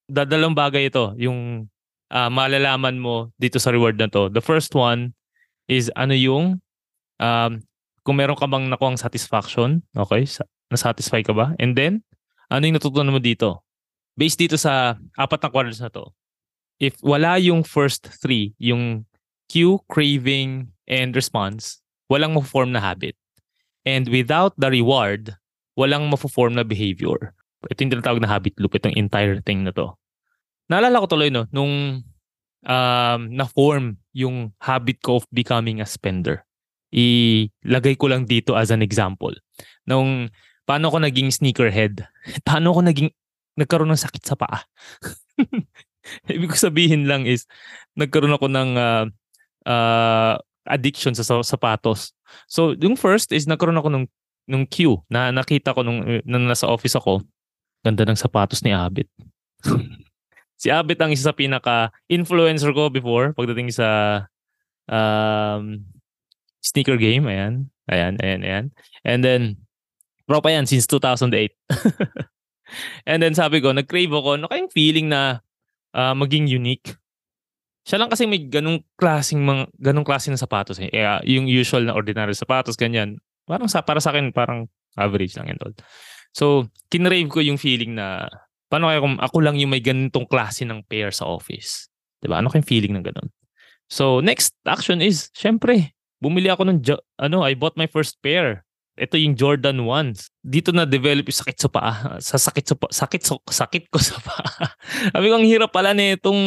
Dadalong 0.07 0.55
bagay 0.55 0.87
ito, 0.87 1.19
yung 1.19 1.67
uh, 2.15 2.31
malalaman 2.31 3.03
mo 3.03 3.35
dito 3.37 3.59
sa 3.59 3.75
reward 3.75 3.99
na 3.99 4.07
to. 4.07 4.31
The 4.31 4.45
first 4.45 4.73
one 4.79 5.19
is 5.67 5.91
ano 5.99 6.15
yung 6.15 6.63
um, 7.19 7.53
kung 8.03 8.17
meron 8.19 8.39
ka 8.39 8.47
bang 8.47 8.67
nakuha 8.71 8.99
satisfaction, 8.99 9.83
okay, 9.95 10.27
sa, 10.27 10.47
na-satisfy 10.71 11.23
ka 11.23 11.35
ba? 11.35 11.55
And 11.59 11.75
then, 11.75 12.03
ano 12.51 12.67
yung 12.67 12.77
natutunan 12.79 13.15
mo 13.15 13.23
dito? 13.23 13.63
Based 14.19 14.37
dito 14.37 14.59
sa 14.59 14.99
apat 15.17 15.41
na 15.43 15.49
quadrants 15.49 15.81
na 15.81 15.89
to, 15.89 16.11
if 16.83 16.99
wala 17.07 17.39
yung 17.39 17.63
first 17.63 18.11
three, 18.19 18.51
yung 18.59 19.07
cue, 19.47 19.79
craving, 19.87 20.67
and 20.91 21.15
response, 21.15 21.79
walang 22.11 22.35
ma-form 22.35 22.75
na 22.75 22.83
habit. 22.83 23.15
And 23.87 24.11
without 24.11 24.59
the 24.59 24.75
reward, 24.75 25.39
walang 25.79 26.11
ma-form 26.11 26.59
na 26.59 26.67
behavior. 26.67 27.31
Ito 27.71 27.79
yung 27.87 27.93
tinatawag 27.95 28.19
na 28.19 28.31
habit 28.31 28.59
loop, 28.59 28.75
itong 28.75 28.99
entire 28.99 29.39
thing 29.47 29.63
na 29.63 29.71
to. 29.71 29.95
Naalala 30.67 31.07
ko 31.07 31.07
tuloy, 31.07 31.31
no, 31.31 31.47
nung 31.55 32.03
um, 32.67 33.21
na-form 33.31 34.03
yung 34.11 34.51
habit 34.59 34.99
ko 34.99 35.23
of 35.23 35.25
becoming 35.31 35.79
a 35.79 35.87
spender 35.87 36.43
ilagay 36.93 37.97
ko 37.97 38.13
lang 38.13 38.29
dito 38.29 38.53
as 38.53 38.69
an 38.69 38.85
example. 38.85 39.33
Nung 39.89 40.29
paano 40.69 40.93
ko 40.93 41.01
naging 41.01 41.33
sneakerhead? 41.33 42.05
Paano 42.47 42.77
ko 42.77 42.85
naging 42.85 43.11
nagkaroon 43.57 43.91
ng 43.91 44.05
sakit 44.05 44.23
sa 44.23 44.37
paa? 44.37 44.69
Ibig 46.33 46.55
sabihin 46.59 47.07
lang 47.07 47.27
is 47.27 47.47
nagkaroon 47.95 48.35
ako 48.35 48.47
ng 48.51 48.71
uh, 48.77 49.05
uh, 49.67 50.35
addiction 50.67 51.15
sa 51.15 51.25
sapatos. 51.43 52.15
So, 52.47 52.75
yung 52.79 52.97
first 52.97 53.31
is 53.35 53.47
nagkaroon 53.47 53.79
ako 53.79 53.91
ng 53.93 54.05
nung 54.51 54.67
queue 54.67 54.99
na 55.07 55.31
nakita 55.31 55.75
ko 55.75 55.87
nung, 55.87 56.03
nung 56.27 56.47
nasa 56.47 56.67
office 56.67 56.99
ako. 56.99 57.23
Ganda 57.83 58.07
ng 58.07 58.19
sapatos 58.19 58.63
ni 58.63 58.75
Abit. 58.75 59.07
si 60.63 60.71
Abit 60.71 60.99
ang 60.99 61.11
isa 61.11 61.31
sa 61.31 61.35
pinaka-influencer 61.35 62.71
ko 62.75 62.91
before 62.91 63.35
pagdating 63.35 63.71
sa 63.75 64.23
um, 64.91 65.83
sneaker 66.63 66.99
game. 66.99 67.27
Ayan. 67.27 67.71
Ayan, 67.91 68.15
ayan, 68.23 68.41
ayan. 68.47 68.65
And 69.03 69.21
then, 69.27 69.43
pro 70.27 70.39
pa 70.39 70.55
yan 70.55 70.71
since 70.71 70.87
2008. 70.87 71.51
And 73.11 73.21
then 73.21 73.35
sabi 73.35 73.61
ko, 73.61 73.75
nag-crave 73.75 74.15
ako, 74.15 74.39
ano 74.39 74.47
kayong 74.49 74.73
feeling 74.73 75.11
na 75.11 75.43
uh, 75.95 76.17
maging 76.17 76.49
unique? 76.49 76.97
siya 77.83 77.99
lang 77.99 78.11
kasi 78.11 78.31
may 78.31 78.47
ganung 78.47 78.79
klaseng 78.95 79.43
mga 79.43 79.67
ganung 79.75 80.07
klase 80.07 80.31
ng 80.31 80.39
sapatos 80.39 80.79
eh. 80.79 80.91
eh 80.95 81.03
yung 81.27 81.51
usual 81.51 81.83
na 81.83 81.99
ordinary 81.99 82.35
sapatos 82.35 82.79
ganyan. 82.79 83.19
Parang 83.43 83.67
sa 83.67 83.83
para 83.83 83.99
sa 83.99 84.15
akin 84.15 84.31
parang 84.31 84.71
average 84.95 85.35
lang 85.35 85.51
yan 85.51 85.59
tol. 85.59 85.75
So, 86.33 86.71
kinrave 86.89 87.29
ko 87.29 87.43
yung 87.43 87.59
feeling 87.59 87.99
na 87.99 88.31
paano 88.71 88.89
kaya 88.89 89.03
kung 89.03 89.19
ako 89.19 89.37
lang 89.43 89.59
yung 89.59 89.75
may 89.75 89.83
ganitong 89.83 90.31
klase 90.31 90.63
ng 90.63 90.87
pair 90.87 91.11
sa 91.11 91.27
office. 91.27 91.91
'Di 92.23 92.31
ba? 92.31 92.39
Ano 92.39 92.49
kayong 92.55 92.71
feeling 92.71 92.95
ng 92.95 93.05
ganun? 93.05 93.29
So, 93.91 94.23
next 94.23 94.55
action 94.63 95.03
is 95.03 95.29
syempre, 95.35 95.93
bumili 96.23 96.49
ako 96.49 96.71
ng 96.71 96.79
ano, 97.19 97.43
I 97.43 97.59
bought 97.59 97.75
my 97.75 97.91
first 97.91 98.23
pair. 98.23 98.63
Ito 98.93 99.17
yung 99.17 99.35
Jordan 99.35 99.89
1s. 99.89 100.29
Dito 100.45 100.69
na 100.69 100.85
develop 100.85 101.25
yung 101.25 101.41
sakit 101.41 101.59
sa 101.59 101.69
paa. 101.73 101.93
Sa 102.21 102.37
sakit 102.37 102.65
sa 102.69 102.75
sakit 102.77 103.23
sa, 103.25 103.35
sakit 103.41 103.85
ko 103.89 103.97
sa 103.97 104.21
paa. 104.21 104.69
Sabi 105.17 105.27
ko 105.33 105.35
ang 105.41 105.49
hirap 105.49 105.73
pala 105.73 105.97
nitong 105.97 106.41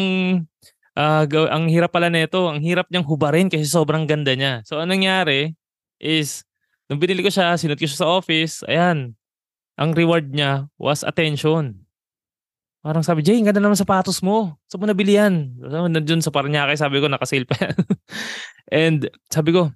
uh, 0.95 1.23
ang 1.49 1.65
hirap 1.67 1.91
pala 1.91 2.07
nito, 2.13 2.45
ang 2.45 2.61
hirap 2.61 2.87
niyang 2.89 3.05
hubarin 3.05 3.49
kasi 3.49 3.65
sobrang 3.65 4.05
ganda 4.05 4.33
niya. 4.33 4.61
So 4.63 4.77
anong 4.77 5.01
nangyari 5.01 5.57
is 5.97 6.45
nung 6.85 7.01
binili 7.01 7.25
ko 7.25 7.33
siya, 7.33 7.57
sinot 7.57 7.81
ko 7.81 7.89
siya 7.89 8.05
sa 8.05 8.11
office, 8.13 8.61
ayan, 8.69 9.17
ang 9.75 9.91
reward 9.97 10.31
niya 10.31 10.69
was 10.77 11.01
attention. 11.01 11.85
Parang 12.85 13.01
sabi, 13.01 13.25
Jay, 13.25 13.41
ganda 13.41 13.57
naman 13.57 13.73
sapatos 13.73 14.21
mo. 14.21 14.61
Saan 14.69 14.77
mo 14.77 14.85
nabili 14.85 15.17
yan? 15.17 15.57
So, 15.57 15.89
nandun 15.89 16.21
sa 16.21 16.29
Paranaque, 16.29 16.77
sabi 16.77 17.01
ko, 17.01 17.09
nakasale 17.09 17.49
pa 17.49 17.57
yan. 17.57 17.75
And 18.85 18.99
sabi 19.25 19.57
ko, 19.57 19.73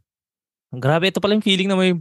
grabe, 0.77 1.09
ito 1.09 1.17
pala 1.17 1.33
yung 1.33 1.41
feeling 1.41 1.65
na 1.65 1.73
may, 1.73 1.97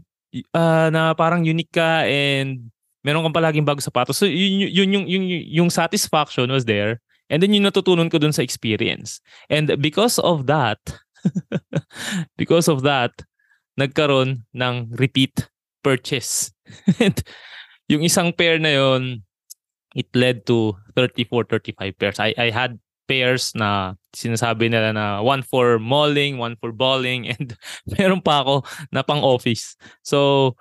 uh, 0.54 0.88
na 0.92 1.14
parang 1.14 1.44
unique 1.44 1.72
ka 1.72 2.04
and 2.04 2.70
meron 3.04 3.24
kang 3.24 3.36
palaging 3.36 3.64
bago 3.64 3.80
sapatos. 3.80 4.20
So, 4.20 4.26
yun, 4.26 4.68
yun, 4.68 4.88
yung, 4.92 5.06
yung, 5.08 5.24
yung 5.28 5.70
satisfaction 5.70 6.50
was 6.50 6.64
there. 6.64 7.00
And 7.28 7.42
then 7.42 7.52
yung 7.52 7.68
natutunan 7.68 8.10
ko 8.10 8.18
dun 8.18 8.32
sa 8.32 8.42
experience. 8.42 9.20
And 9.48 9.68
because 9.80 10.18
of 10.18 10.48
that, 10.48 10.80
because 12.40 12.68
of 12.68 12.82
that, 12.82 13.12
nagkaroon 13.78 14.48
ng 14.56 14.74
repeat 14.96 15.48
purchase. 15.84 16.50
And 17.00 17.14
yung 17.86 18.02
isang 18.02 18.34
pair 18.34 18.58
na 18.58 18.74
yon 18.74 19.22
it 19.94 20.08
led 20.12 20.44
to 20.46 20.76
34, 20.96 21.44
35 21.48 21.98
pairs. 21.98 22.18
I, 22.20 22.34
I 22.36 22.50
had 22.50 22.78
pairs 23.08 23.56
na 23.56 23.96
sinasabi 24.12 24.68
nila 24.68 24.92
na 24.92 25.24
one 25.24 25.40
for 25.40 25.80
malling, 25.80 26.36
one 26.36 26.54
for 26.60 26.70
balling, 26.70 27.24
and 27.32 27.56
meron 27.88 28.20
pa 28.20 28.44
ako 28.44 28.68
na 28.92 29.00
pang 29.00 29.24
office. 29.24 29.74
So, 30.04 30.52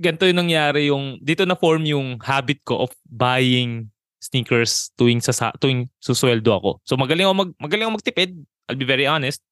ganito 0.00 0.24
yung 0.24 0.48
nangyari 0.48 0.88
yung, 0.88 1.20
dito 1.20 1.44
na 1.44 1.54
form 1.54 1.84
yung 1.84 2.18
habit 2.24 2.64
ko 2.64 2.88
of 2.88 2.90
buying 3.04 3.92
sneakers 4.24 4.88
tuwing 4.96 5.20
sa 5.20 5.52
tuwing 5.60 5.92
susweldo 6.00 6.48
ako. 6.48 6.70
So 6.88 6.96
magaling 6.96 7.28
ako 7.28 7.34
mag 7.36 7.50
magaling 7.60 7.84
ako 7.84 8.00
magtipid. 8.00 8.32
I'll 8.64 8.80
be 8.80 8.88
very 8.88 9.04
honest. 9.04 9.44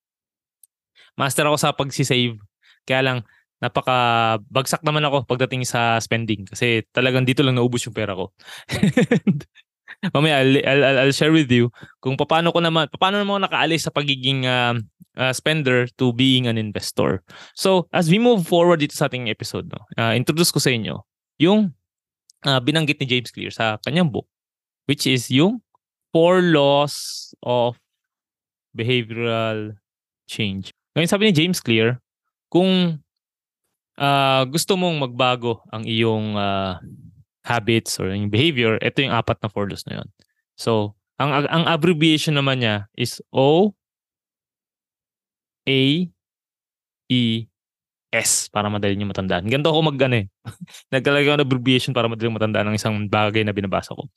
Master 1.20 1.44
ako 1.44 1.60
sa 1.60 1.76
pagsi-save. 1.76 2.40
Kaya 2.88 3.00
lang 3.04 3.18
napaka 3.60 4.40
bagsak 4.48 4.80
naman 4.82 5.04
ako 5.04 5.28
pagdating 5.28 5.62
sa 5.62 6.00
spending 6.02 6.48
kasi 6.48 6.82
talagang 6.90 7.22
dito 7.22 7.44
lang 7.44 7.60
naubos 7.60 7.84
yung 7.84 7.94
pera 7.94 8.16
ko. 8.16 8.32
Mamaya 10.14 10.40
I'll, 10.40 10.56
I'll, 10.64 10.98
I'll 11.06 11.16
share 11.16 11.32
with 11.32 11.50
you 11.50 11.68
kung 12.00 12.16
paano 12.16 12.52
ko 12.52 12.60
naman 12.60 12.88
paano 12.96 13.20
naman 13.20 13.42
ako 13.42 13.52
nakaalis 13.52 13.84
sa 13.86 13.92
pagiging 13.92 14.48
uh, 14.48 14.78
uh, 15.18 15.32
spender 15.32 15.86
to 16.00 16.12
being 16.12 16.48
an 16.48 16.56
investor. 16.56 17.20
So, 17.54 17.88
as 17.92 18.08
we 18.08 18.16
move 18.16 18.48
forward 18.48 18.80
dito 18.80 18.96
sa 18.96 19.06
ating 19.06 19.28
episode, 19.28 19.68
no, 19.68 19.84
uh, 20.00 20.12
introduce 20.16 20.50
ko 20.50 20.58
sa 20.58 20.72
inyo 20.72 21.02
yung 21.40 21.74
uh, 22.46 22.60
binanggit 22.60 23.00
ni 23.02 23.06
James 23.08 23.30
Clear 23.32 23.50
sa 23.50 23.80
kanyang 23.82 24.12
book 24.12 24.28
which 24.86 25.06
is 25.06 25.30
yung 25.30 25.62
four 26.12 26.42
laws 26.42 27.32
of 27.42 27.78
behavioral 28.76 29.76
change. 30.28 30.72
Ngayon 30.92 31.10
sabi 31.10 31.24
ni 31.28 31.32
James 31.32 31.60
Clear, 31.60 32.00
kung 32.52 33.00
uh, 33.96 34.42
gusto 34.48 34.76
mong 34.76 35.08
magbago 35.08 35.64
ang 35.72 35.88
iyong 35.88 36.36
uh, 36.36 36.76
habits 37.42 37.98
or 37.98 38.10
yung 38.10 38.30
behavior, 38.30 38.78
ito 38.78 39.02
yung 39.02 39.14
apat 39.14 39.38
na 39.42 39.50
four 39.50 39.66
laws 39.66 39.84
na 39.86 40.02
yun. 40.02 40.08
So, 40.54 40.94
ang 41.20 41.46
ang 41.46 41.64
abbreviation 41.70 42.34
naman 42.34 42.62
niya 42.62 42.90
is 42.98 43.22
O 43.30 43.74
A 45.68 45.82
E 47.06 47.24
S 48.12 48.50
para 48.52 48.68
madali 48.68 48.98
niyo 48.98 49.08
matandaan. 49.08 49.48
Ganito 49.48 49.72
ako 49.72 49.92
mag 49.92 49.98
ano 50.02 50.16
eh. 50.20 50.26
Naglalagay 50.94 51.32
ako 51.32 51.36
ng 51.40 51.46
abbreviation 51.48 51.92
para 51.96 52.08
madali 52.08 52.28
matandaan 52.28 52.66
ng 52.72 52.76
isang 52.76 52.94
bagay 53.08 53.44
na 53.46 53.54
binabasa 53.56 53.96
ko. 53.96 54.08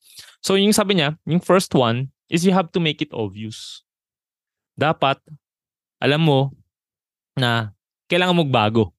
So 0.43 0.59
yung 0.59 0.75
sabi 0.75 0.99
niya, 0.99 1.15
yung 1.23 1.39
first 1.39 1.71
one 1.75 2.11
is 2.27 2.43
you 2.43 2.51
have 2.51 2.73
to 2.73 2.81
make 2.81 2.99
it 2.99 3.11
obvious. 3.13 3.85
Dapat 4.75 5.21
alam 5.99 6.21
mo 6.23 6.51
na 7.35 7.75
kailangan 8.11 8.43
magbago. 8.43 8.94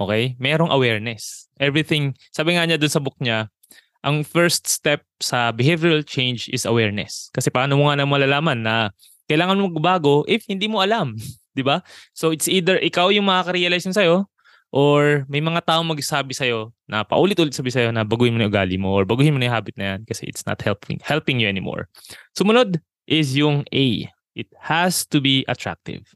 Okay? 0.00 0.34
Merong 0.40 0.72
awareness. 0.72 1.44
Everything, 1.60 2.16
sabi 2.32 2.56
nga 2.56 2.64
niya 2.64 2.80
dun 2.80 2.88
sa 2.88 3.04
book 3.04 3.20
niya, 3.20 3.52
ang 4.00 4.24
first 4.24 4.64
step 4.64 5.04
sa 5.20 5.52
behavioral 5.52 6.00
change 6.00 6.48
is 6.48 6.64
awareness. 6.64 7.28
Kasi 7.36 7.52
paano 7.52 7.76
mo 7.76 7.92
nga 7.92 8.00
na 8.00 8.08
malalaman 8.08 8.64
na 8.64 8.88
kailangan 9.28 9.60
mo 9.60 9.68
magbago 9.68 10.24
if 10.24 10.48
hindi 10.48 10.66
mo 10.66 10.80
alam. 10.80 11.12
'di 11.54 11.62
ba? 11.66 11.82
So 12.14 12.30
it's 12.30 12.48
either 12.48 12.78
ikaw 12.78 13.10
yung 13.12 13.26
makaka-realize 13.26 13.84
yun 13.86 13.96
sa'yo 13.96 14.16
or 14.70 15.26
may 15.26 15.42
mga 15.42 15.66
taong 15.66 15.86
magsasabi 15.86 16.30
sa'yo 16.30 16.70
na 16.86 17.02
paulit-ulit 17.02 17.54
sabi 17.54 17.74
sa'yo 17.74 17.90
na 17.90 18.06
baguhin 18.06 18.34
mo 18.34 18.38
na 18.38 18.46
yung 18.46 18.54
ugali 18.54 18.76
mo 18.78 18.94
or 18.94 19.02
baguhin 19.02 19.34
mo 19.34 19.38
na 19.42 19.50
yung 19.50 19.56
habit 19.58 19.74
na 19.74 19.84
yan 19.94 20.00
kasi 20.06 20.26
it's 20.30 20.46
not 20.46 20.62
helping 20.62 21.02
helping 21.02 21.42
you 21.42 21.50
anymore. 21.50 21.90
Sumunod 22.38 22.78
is 23.10 23.34
yung 23.34 23.66
A. 23.74 24.06
It 24.38 24.48
has 24.62 25.02
to 25.10 25.18
be 25.18 25.42
attractive. 25.50 26.06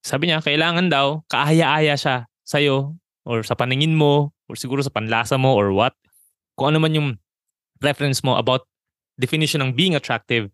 Sabi 0.00 0.32
niya, 0.32 0.40
kailangan 0.40 0.88
daw 0.88 1.20
kaaya-aya 1.28 1.92
siya 1.92 2.24
sa'yo 2.48 2.96
or 3.24 3.44
sa 3.44 3.56
paningin 3.56 3.94
mo 3.94 4.32
or 4.48 4.54
siguro 4.56 4.80
sa 4.80 4.92
panlasa 4.92 5.36
mo 5.36 5.54
or 5.54 5.72
what. 5.74 5.94
Kung 6.56 6.74
ano 6.74 6.82
man 6.82 6.96
yung 6.96 7.08
preference 7.80 8.20
mo 8.20 8.36
about 8.36 8.64
definition 9.16 9.60
ng 9.64 9.72
being 9.76 9.96
attractive, 9.96 10.48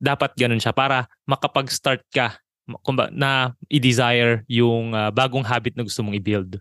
dapat 0.00 0.32
ganun 0.36 0.60
siya 0.60 0.72
para 0.72 1.04
makapag-start 1.28 2.00
ka 2.08 2.40
na 3.12 3.52
i-desire 3.66 4.46
yung 4.46 4.94
uh, 4.94 5.10
bagong 5.10 5.44
habit 5.44 5.74
na 5.76 5.84
gusto 5.84 6.00
mong 6.00 6.16
i-build. 6.16 6.56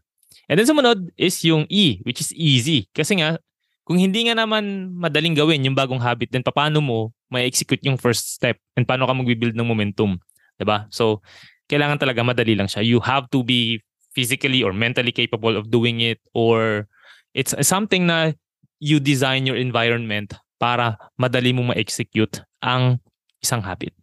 And 0.49 0.57
then 0.57 0.65
sumunod 0.65 1.13
is 1.15 1.37
yung 1.45 1.69
E, 1.69 2.01
which 2.03 2.19
is 2.19 2.33
easy. 2.33 2.89
Kasi 2.91 3.21
nga, 3.21 3.37
kung 3.85 4.01
hindi 4.01 4.29
nga 4.29 4.37
naman 4.37 4.93
madaling 4.97 5.37
gawin 5.37 5.65
yung 5.65 5.77
bagong 5.77 6.01
habit, 6.01 6.29
then 6.33 6.41
paano 6.45 6.81
mo 6.81 7.13
may 7.29 7.45
execute 7.45 7.81
yung 7.85 7.97
first 7.97 8.37
step 8.37 8.57
and 8.73 8.85
paano 8.89 9.05
ka 9.05 9.13
mag-build 9.13 9.53
ng 9.53 9.65
momentum. 9.65 10.17
ba 10.17 10.59
diba? 10.61 10.77
So, 10.89 11.21
kailangan 11.69 12.01
talaga 12.01 12.25
madali 12.25 12.57
lang 12.57 12.65
siya. 12.65 12.81
You 12.81 12.97
have 13.05 13.29
to 13.29 13.45
be 13.45 13.81
physically 14.13 14.63
or 14.63 14.73
mentally 14.73 15.11
capable 15.11 15.55
of 15.55 15.69
doing 15.69 16.01
it 16.01 16.19
or 16.33 16.87
it's 17.33 17.53
something 17.65 18.09
na 18.09 18.33
you 18.79 18.97
design 18.99 19.45
your 19.45 19.59
environment 19.59 20.33
para 20.59 20.97
madali 21.15 21.55
mo 21.55 21.71
ma-execute 21.71 22.43
ang 22.59 22.99
isang 23.39 23.63
habit 23.63 23.95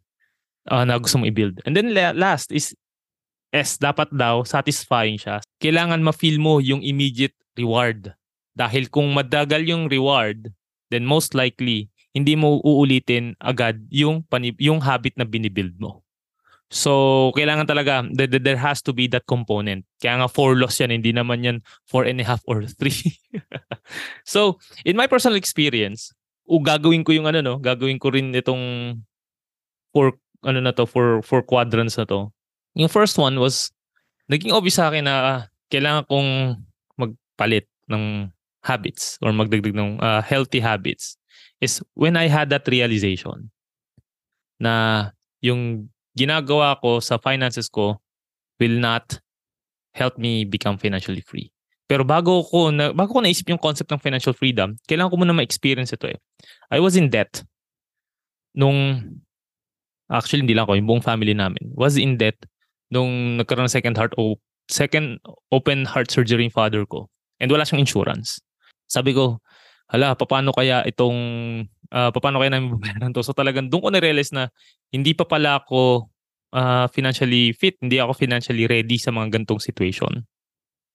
uh, 0.73 0.85
na 0.85 0.97
gusto 0.97 1.21
mong 1.21 1.29
i-build. 1.29 1.61
And 1.69 1.77
then 1.77 1.93
last 1.93 2.53
is 2.53 2.73
S, 3.55 3.81
dapat 3.81 4.13
daw 4.13 4.45
satisfying 4.45 5.17
siya. 5.17 5.41
Kailangan 5.63 6.03
ma-feel 6.05 6.37
mo 6.37 6.61
yung 6.61 6.85
immediate 6.85 7.37
reward. 7.57 8.13
Dahil 8.57 8.89
kung 8.89 9.13
madagal 9.13 9.65
yung 9.65 9.89
reward, 9.89 10.53
then 10.93 11.05
most 11.05 11.33
likely 11.33 11.89
hindi 12.17 12.33
mo 12.33 12.61
uulitin 12.65 13.37
agad 13.37 13.77
yung 13.93 14.25
panib- 14.25 14.61
yung 14.61 14.81
habit 14.81 15.13
na 15.21 15.29
binibuild 15.29 15.77
mo. 15.77 16.01
So, 16.67 17.31
kailangan 17.39 17.71
talaga, 17.71 18.03
there 18.11 18.59
has 18.59 18.83
to 18.83 18.93
be 18.93 19.07
that 19.15 19.23
component. 19.31 19.87
Kaya 20.03 20.19
nga 20.19 20.27
four 20.27 20.59
loss 20.59 20.83
yan, 20.83 20.91
hindi 20.91 21.15
naman 21.15 21.47
yan 21.47 21.59
four 21.87 22.03
and 22.03 22.19
a 22.19 22.27
half 22.27 22.43
or 22.51 22.67
three. 22.67 23.15
so, 24.27 24.59
in 24.83 24.99
my 24.99 25.07
personal 25.07 25.39
experience, 25.39 26.11
o 26.47 26.59
gagawin 26.59 27.07
ko 27.07 27.15
yung 27.15 27.27
ano 27.27 27.43
no, 27.43 27.55
gagawin 27.59 27.99
ko 27.99 28.11
rin 28.11 28.35
itong 28.35 28.95
four 29.91 30.15
ano 30.47 30.63
na 30.63 30.71
to 30.71 30.87
for 30.87 31.23
for 31.27 31.43
quadrants 31.43 31.99
na 31.99 32.07
to. 32.07 32.31
Yung 32.79 32.91
first 32.91 33.19
one 33.19 33.39
was 33.39 33.75
naging 34.31 34.55
obvious 34.55 34.79
sa 34.79 34.91
akin 34.91 35.07
na 35.07 35.15
uh, 35.15 35.41
kailangan 35.71 36.07
kong 36.07 36.31
magpalit 36.99 37.67
ng 37.91 38.31
habits 38.63 39.19
or 39.23 39.31
magdagdag 39.31 39.75
ng 39.75 40.03
uh, 40.03 40.23
healthy 40.23 40.59
habits 40.59 41.19
is 41.63 41.83
when 41.95 42.19
I 42.19 42.27
had 42.27 42.51
that 42.51 42.67
realization 42.67 43.51
na 44.59 45.09
yung 45.43 45.91
ginagawa 46.17 46.81
ko 46.81 46.99
sa 46.99 47.21
finances 47.21 47.69
ko 47.69 48.01
will 48.59 48.81
not 48.81 49.21
help 49.93 50.17
me 50.17 50.49
become 50.49 50.81
financially 50.81 51.21
free. 51.21 51.53
Pero 51.87 52.03
bago 52.03 52.43
ko 52.43 52.75
na 52.75 52.91
bago 52.91 53.15
ko 53.15 53.21
naisip 53.23 53.47
yung 53.47 53.63
concept 53.63 53.93
ng 53.95 54.03
financial 54.03 54.35
freedom, 54.35 54.75
kailangan 54.91 55.13
ko 55.13 55.17
muna 55.23 55.37
ma-experience 55.37 55.95
ito 55.95 56.11
eh. 56.11 56.19
I 56.73 56.83
was 56.83 56.99
in 56.99 57.13
debt 57.13 57.47
nung 58.57 59.05
actually 60.11 60.43
hindi 60.43 60.57
lang 60.57 60.67
ako, 60.67 60.75
yung 60.81 60.89
buong 60.89 61.05
family 61.05 61.37
namin, 61.37 61.63
was 61.77 61.95
in 61.95 62.19
debt 62.19 62.35
nung 62.91 63.39
nagkaroon 63.39 63.69
ng 63.69 63.77
second 63.77 63.95
heart 63.95 64.15
o 64.19 64.39
second 64.67 65.23
open 65.53 65.87
heart 65.87 66.11
surgery 66.11 66.47
yung 66.47 66.55
father 66.55 66.83
ko. 66.87 67.07
And 67.39 67.53
wala 67.53 67.63
siyang 67.69 67.85
insurance. 67.85 68.41
Sabi 68.89 69.15
ko, 69.15 69.39
hala, 69.91 70.15
paano 70.19 70.51
kaya 70.55 70.83
itong, 70.89 71.19
uh, 71.93 72.11
paano 72.11 72.43
kaya 72.43 72.53
namin 72.55 72.73
babayaran 72.79 73.13
to? 73.13 73.23
So 73.23 73.37
talagang 73.37 73.69
doon 73.69 73.83
ko 73.83 73.89
na-realize 73.93 74.33
na 74.35 74.51
hindi 74.91 75.13
pa 75.13 75.27
pala 75.27 75.63
ako 75.63 76.11
uh, 76.57 76.87
financially 76.91 77.53
fit, 77.53 77.77
hindi 77.83 77.99
ako 77.99 78.17
financially 78.17 78.65
ready 78.67 78.97
sa 78.97 79.13
mga 79.13 79.41
gantong 79.41 79.63
situation. 79.63 80.25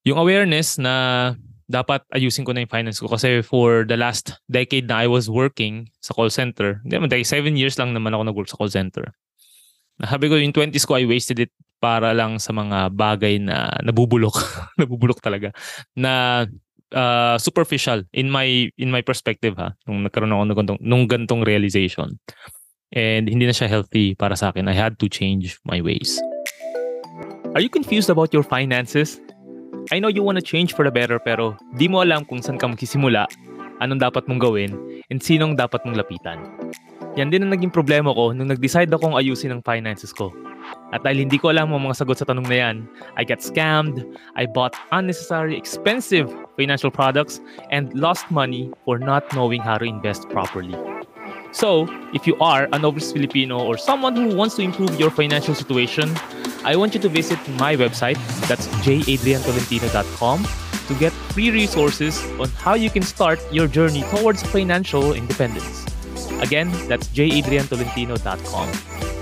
Yung 0.07 0.17
awareness 0.17 0.81
na 0.81 1.35
dapat 1.71 2.03
ayusin 2.11 2.43
ko 2.43 2.51
na 2.51 2.67
yung 2.67 2.73
finance 2.73 2.99
ko 2.99 3.07
kasi 3.07 3.39
for 3.39 3.87
the 3.87 3.95
last 3.95 4.35
decade 4.51 4.91
na 4.91 5.05
I 5.05 5.07
was 5.07 5.31
working 5.31 5.87
sa 6.03 6.11
call 6.11 6.27
center, 6.27 6.83
hindi 6.83 6.99
naman, 6.99 7.07
dahil 7.07 7.23
seven 7.23 7.55
years 7.55 7.79
lang 7.79 7.95
naman 7.95 8.11
ako 8.11 8.27
nag-work 8.27 8.49
sa 8.51 8.59
call 8.59 8.73
center. 8.73 9.15
Sabi 10.01 10.27
ko, 10.27 10.35
yung 10.35 10.51
20s 10.51 10.83
ko, 10.83 10.97
I 10.97 11.05
wasted 11.07 11.39
it 11.39 11.53
para 11.81 12.13
lang 12.13 12.37
sa 12.37 12.53
mga 12.53 12.93
bagay 12.93 13.41
na 13.41 13.73
nabubulok. 13.81 14.37
nabubulok 14.81 15.21
talaga. 15.23 15.49
Na 15.97 16.43
uh, 16.93 17.35
superficial 17.41 18.03
in 18.11 18.31
my 18.31 18.69
in 18.77 18.91
my 18.91 19.01
perspective 19.01 19.55
ha 19.57 19.75
nung 19.87 20.05
nagkaroon 20.05 20.31
ako 20.31 20.43
ng 20.43 20.57
gantong, 20.57 20.79
nung 20.81 21.03
gantong 21.07 21.41
realization 21.43 22.19
and 22.91 23.31
hindi 23.31 23.47
na 23.47 23.55
siya 23.55 23.71
healthy 23.71 24.15
para 24.15 24.35
sa 24.35 24.51
akin 24.51 24.67
I 24.67 24.75
had 24.75 24.99
to 24.99 25.07
change 25.07 25.59
my 25.63 25.79
ways 25.79 26.19
Are 27.51 27.59
you 27.59 27.67
confused 27.67 28.07
about 28.07 28.31
your 28.31 28.47
finances? 28.47 29.19
I 29.91 29.99
know 29.99 30.07
you 30.07 30.23
want 30.23 30.39
to 30.39 30.45
change 30.45 30.71
for 30.71 30.87
the 30.87 30.93
better 30.93 31.19
pero 31.19 31.59
di 31.75 31.91
mo 31.91 31.99
alam 31.99 32.23
kung 32.23 32.39
saan 32.39 32.55
ka 32.55 32.63
magsisimula, 32.63 33.27
anong 33.83 33.99
dapat 33.99 34.23
mong 34.31 34.39
gawin, 34.39 34.71
and 35.11 35.19
sinong 35.19 35.59
dapat 35.59 35.83
mong 35.83 35.99
lapitan. 35.99 36.39
Yan 37.19 37.27
din 37.27 37.43
ang 37.43 37.51
naging 37.51 37.67
problema 37.75 38.15
ko 38.15 38.31
nung 38.31 38.47
nag-decide 38.47 38.87
akong 38.87 39.19
ayusin 39.19 39.51
ang 39.51 39.59
finances 39.67 40.15
ko. 40.15 40.31
At 40.91 41.07
dahil 41.07 41.23
hindi 41.23 41.39
ko 41.39 41.55
alam 41.55 41.71
ang 41.71 41.87
mga 41.87 42.03
sagot 42.03 42.19
sa 42.19 42.27
tanong 42.27 42.47
na 42.51 42.57
yan, 42.59 42.77
I 43.15 43.23
got 43.23 43.39
scammed, 43.39 44.03
I 44.35 44.43
bought 44.43 44.75
unnecessary 44.91 45.55
expensive 45.55 46.27
financial 46.59 46.91
products, 46.91 47.39
and 47.71 47.91
lost 47.95 48.27
money 48.27 48.71
for 48.83 48.99
not 48.99 49.23
knowing 49.31 49.63
how 49.63 49.79
to 49.79 49.87
invest 49.87 50.27
properly. 50.29 50.75
So, 51.51 51.87
if 52.15 52.27
you 52.27 52.35
are 52.39 52.67
an 52.71 52.83
overseas 52.83 53.11
Filipino 53.11 53.59
or 53.59 53.77
someone 53.77 54.15
who 54.15 54.35
wants 54.35 54.55
to 54.55 54.61
improve 54.63 54.99
your 54.99 55.11
financial 55.11 55.55
situation, 55.55 56.11
I 56.63 56.75
want 56.75 56.93
you 56.93 57.01
to 57.01 57.09
visit 57.09 57.39
my 57.59 57.75
website, 57.75 58.19
that's 58.47 58.67
jadriantolentino.com, 58.87 60.47
to 60.87 60.93
get 60.95 61.11
free 61.35 61.51
resources 61.51 62.23
on 62.39 62.47
how 62.55 62.75
you 62.75 62.89
can 62.89 63.03
start 63.03 63.39
your 63.51 63.67
journey 63.67 64.03
towards 64.15 64.43
financial 64.43 65.13
independence. 65.13 65.85
Again, 66.39 66.71
that's 66.87 67.07
jadriantolentino.com. 67.11 68.67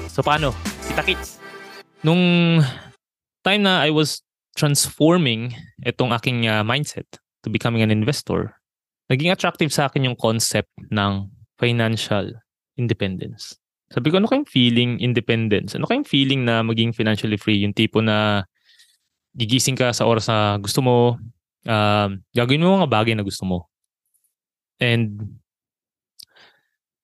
So 0.10 0.22
paano? 0.22 0.54
Kita 0.90 1.02
kits! 1.06 1.39
Nung 2.00 2.64
time 3.44 3.62
na 3.64 3.84
I 3.84 3.92
was 3.92 4.24
transforming 4.56 5.56
itong 5.84 6.16
aking 6.16 6.48
uh, 6.48 6.64
mindset 6.64 7.08
to 7.44 7.52
becoming 7.52 7.84
an 7.84 7.92
investor, 7.92 8.56
naging 9.12 9.32
attractive 9.32 9.72
sa 9.72 9.88
akin 9.92 10.08
yung 10.08 10.18
concept 10.20 10.72
ng 10.92 11.28
financial 11.60 12.32
independence. 12.80 13.60
Sabi 13.92 14.14
ko, 14.14 14.22
ano 14.22 14.30
kayong 14.30 14.48
feeling 14.48 15.02
independence? 15.02 15.76
Ano 15.76 15.90
kayong 15.90 16.08
feeling 16.08 16.46
na 16.48 16.62
maging 16.64 16.96
financially 16.96 17.36
free? 17.36 17.60
Yung 17.66 17.76
tipo 17.76 18.00
na 18.00 18.48
gigising 19.36 19.76
ka 19.76 19.92
sa 19.92 20.06
oras 20.08 20.30
na 20.30 20.56
gusto 20.62 20.80
mo, 20.80 21.20
uh, 21.68 22.10
gagawin 22.32 22.64
mo 22.64 22.80
mga 22.80 22.92
bagay 22.92 23.14
na 23.18 23.26
gusto 23.26 23.44
mo. 23.44 23.68
And 24.80 25.42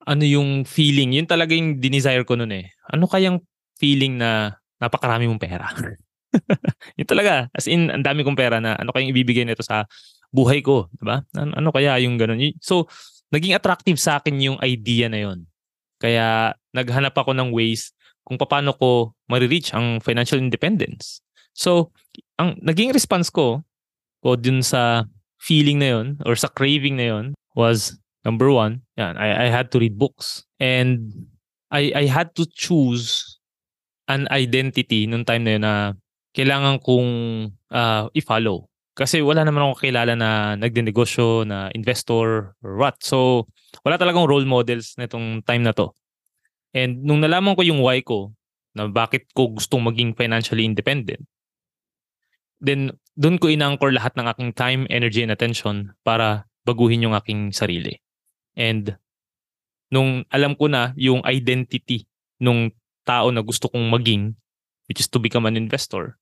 ano 0.06 0.24
yung 0.24 0.64
feeling? 0.64 1.18
Yun 1.18 1.28
talaga 1.28 1.58
yung 1.58 1.82
dinesire 1.82 2.24
ko 2.24 2.38
noon 2.38 2.64
eh. 2.64 2.66
Ano 2.94 3.10
kayang 3.10 3.42
feeling 3.76 4.22
na 4.22 4.56
napakarami 4.86 5.26
mong 5.26 5.42
pera? 5.42 5.68
yun 7.00 7.08
talaga. 7.08 7.50
As 7.52 7.66
in, 7.66 7.90
ang 7.90 8.06
dami 8.06 8.22
kong 8.22 8.38
pera 8.38 8.62
na 8.62 8.78
ano 8.78 8.94
kayang 8.94 9.12
ibibigay 9.12 9.44
nito 9.44 9.66
sa 9.66 9.90
buhay 10.30 10.62
ko. 10.62 10.92
Diba? 10.96 11.24
Ano, 11.36 11.52
ano 11.56 11.70
kaya 11.74 11.98
yung 12.04 12.20
ganun? 12.20 12.42
So, 12.60 12.88
naging 13.34 13.56
attractive 13.56 13.98
sa 13.98 14.20
akin 14.20 14.38
yung 14.40 14.58
idea 14.62 15.10
na 15.10 15.20
yon. 15.26 15.48
Kaya 15.98 16.54
naghanap 16.76 17.16
ako 17.16 17.32
ng 17.34 17.50
ways 17.56 17.96
kung 18.28 18.36
paano 18.42 18.76
ko 18.76 19.16
ma-reach 19.32 19.72
ang 19.72 20.02
financial 20.02 20.42
independence. 20.42 21.22
So, 21.56 21.96
ang 22.36 22.60
naging 22.60 22.92
response 22.92 23.32
ko 23.32 23.64
ko 24.20 24.36
dun 24.36 24.60
sa 24.66 25.08
feeling 25.40 25.80
na 25.80 25.90
yon 25.94 26.08
or 26.26 26.36
sa 26.36 26.52
craving 26.52 26.98
na 27.00 27.08
yon 27.16 27.26
was 27.56 27.96
number 28.26 28.50
one, 28.50 28.82
yan, 28.98 29.16
I, 29.16 29.46
I 29.46 29.48
had 29.54 29.72
to 29.72 29.80
read 29.80 29.96
books. 29.96 30.44
And 30.60 31.30
I, 31.70 31.94
I 31.96 32.06
had 32.10 32.34
to 32.36 32.46
choose 32.50 33.35
an 34.06 34.30
identity 34.30 35.10
nung 35.10 35.26
time 35.26 35.44
na 35.46 35.52
yun 35.56 35.64
na 35.64 35.76
kailangan 36.36 36.84
kong 36.84 37.12
uh, 37.72 38.12
i-follow. 38.12 38.68
Kasi 38.96 39.20
wala 39.20 39.44
naman 39.44 39.68
ako 39.68 39.84
kilala 39.84 40.16
na 40.16 40.56
nagdenegosyo, 40.56 41.44
na 41.44 41.68
investor, 41.76 42.56
or 42.64 42.72
what. 42.80 42.96
So, 43.04 43.48
wala 43.84 44.00
talagang 44.00 44.24
role 44.24 44.48
models 44.48 44.96
nitong 44.96 45.44
time 45.44 45.68
na 45.68 45.76
to. 45.76 45.92
And 46.72 47.04
nung 47.04 47.20
nalaman 47.20 47.60
ko 47.60 47.64
yung 47.64 47.84
why 47.84 48.00
ko, 48.04 48.32
na 48.76 48.92
bakit 48.92 49.32
ko 49.32 49.56
gustong 49.56 49.84
maging 49.84 50.16
financially 50.16 50.68
independent, 50.68 51.24
then 52.60 52.92
doon 53.16 53.40
ko 53.40 53.48
inangkor 53.48 53.92
lahat 53.96 54.16
ng 54.20 54.28
aking 54.28 54.52
time, 54.52 54.82
energy, 54.92 55.24
and 55.24 55.32
attention 55.32 55.96
para 56.04 56.44
baguhin 56.68 57.08
yung 57.08 57.16
aking 57.16 57.56
sarili. 57.56 58.00
And 58.60 59.00
nung 59.92 60.28
alam 60.28 60.60
ko 60.60 60.68
na 60.68 60.92
yung 61.00 61.24
identity 61.24 62.08
nung 62.44 62.76
tao 63.06 63.30
na 63.30 63.46
gusto 63.46 63.70
kong 63.70 63.88
maging, 63.94 64.34
which 64.90 65.00
is 65.00 65.10
to 65.10 65.22
become 65.22 65.46
an 65.46 65.56
investor, 65.56 66.18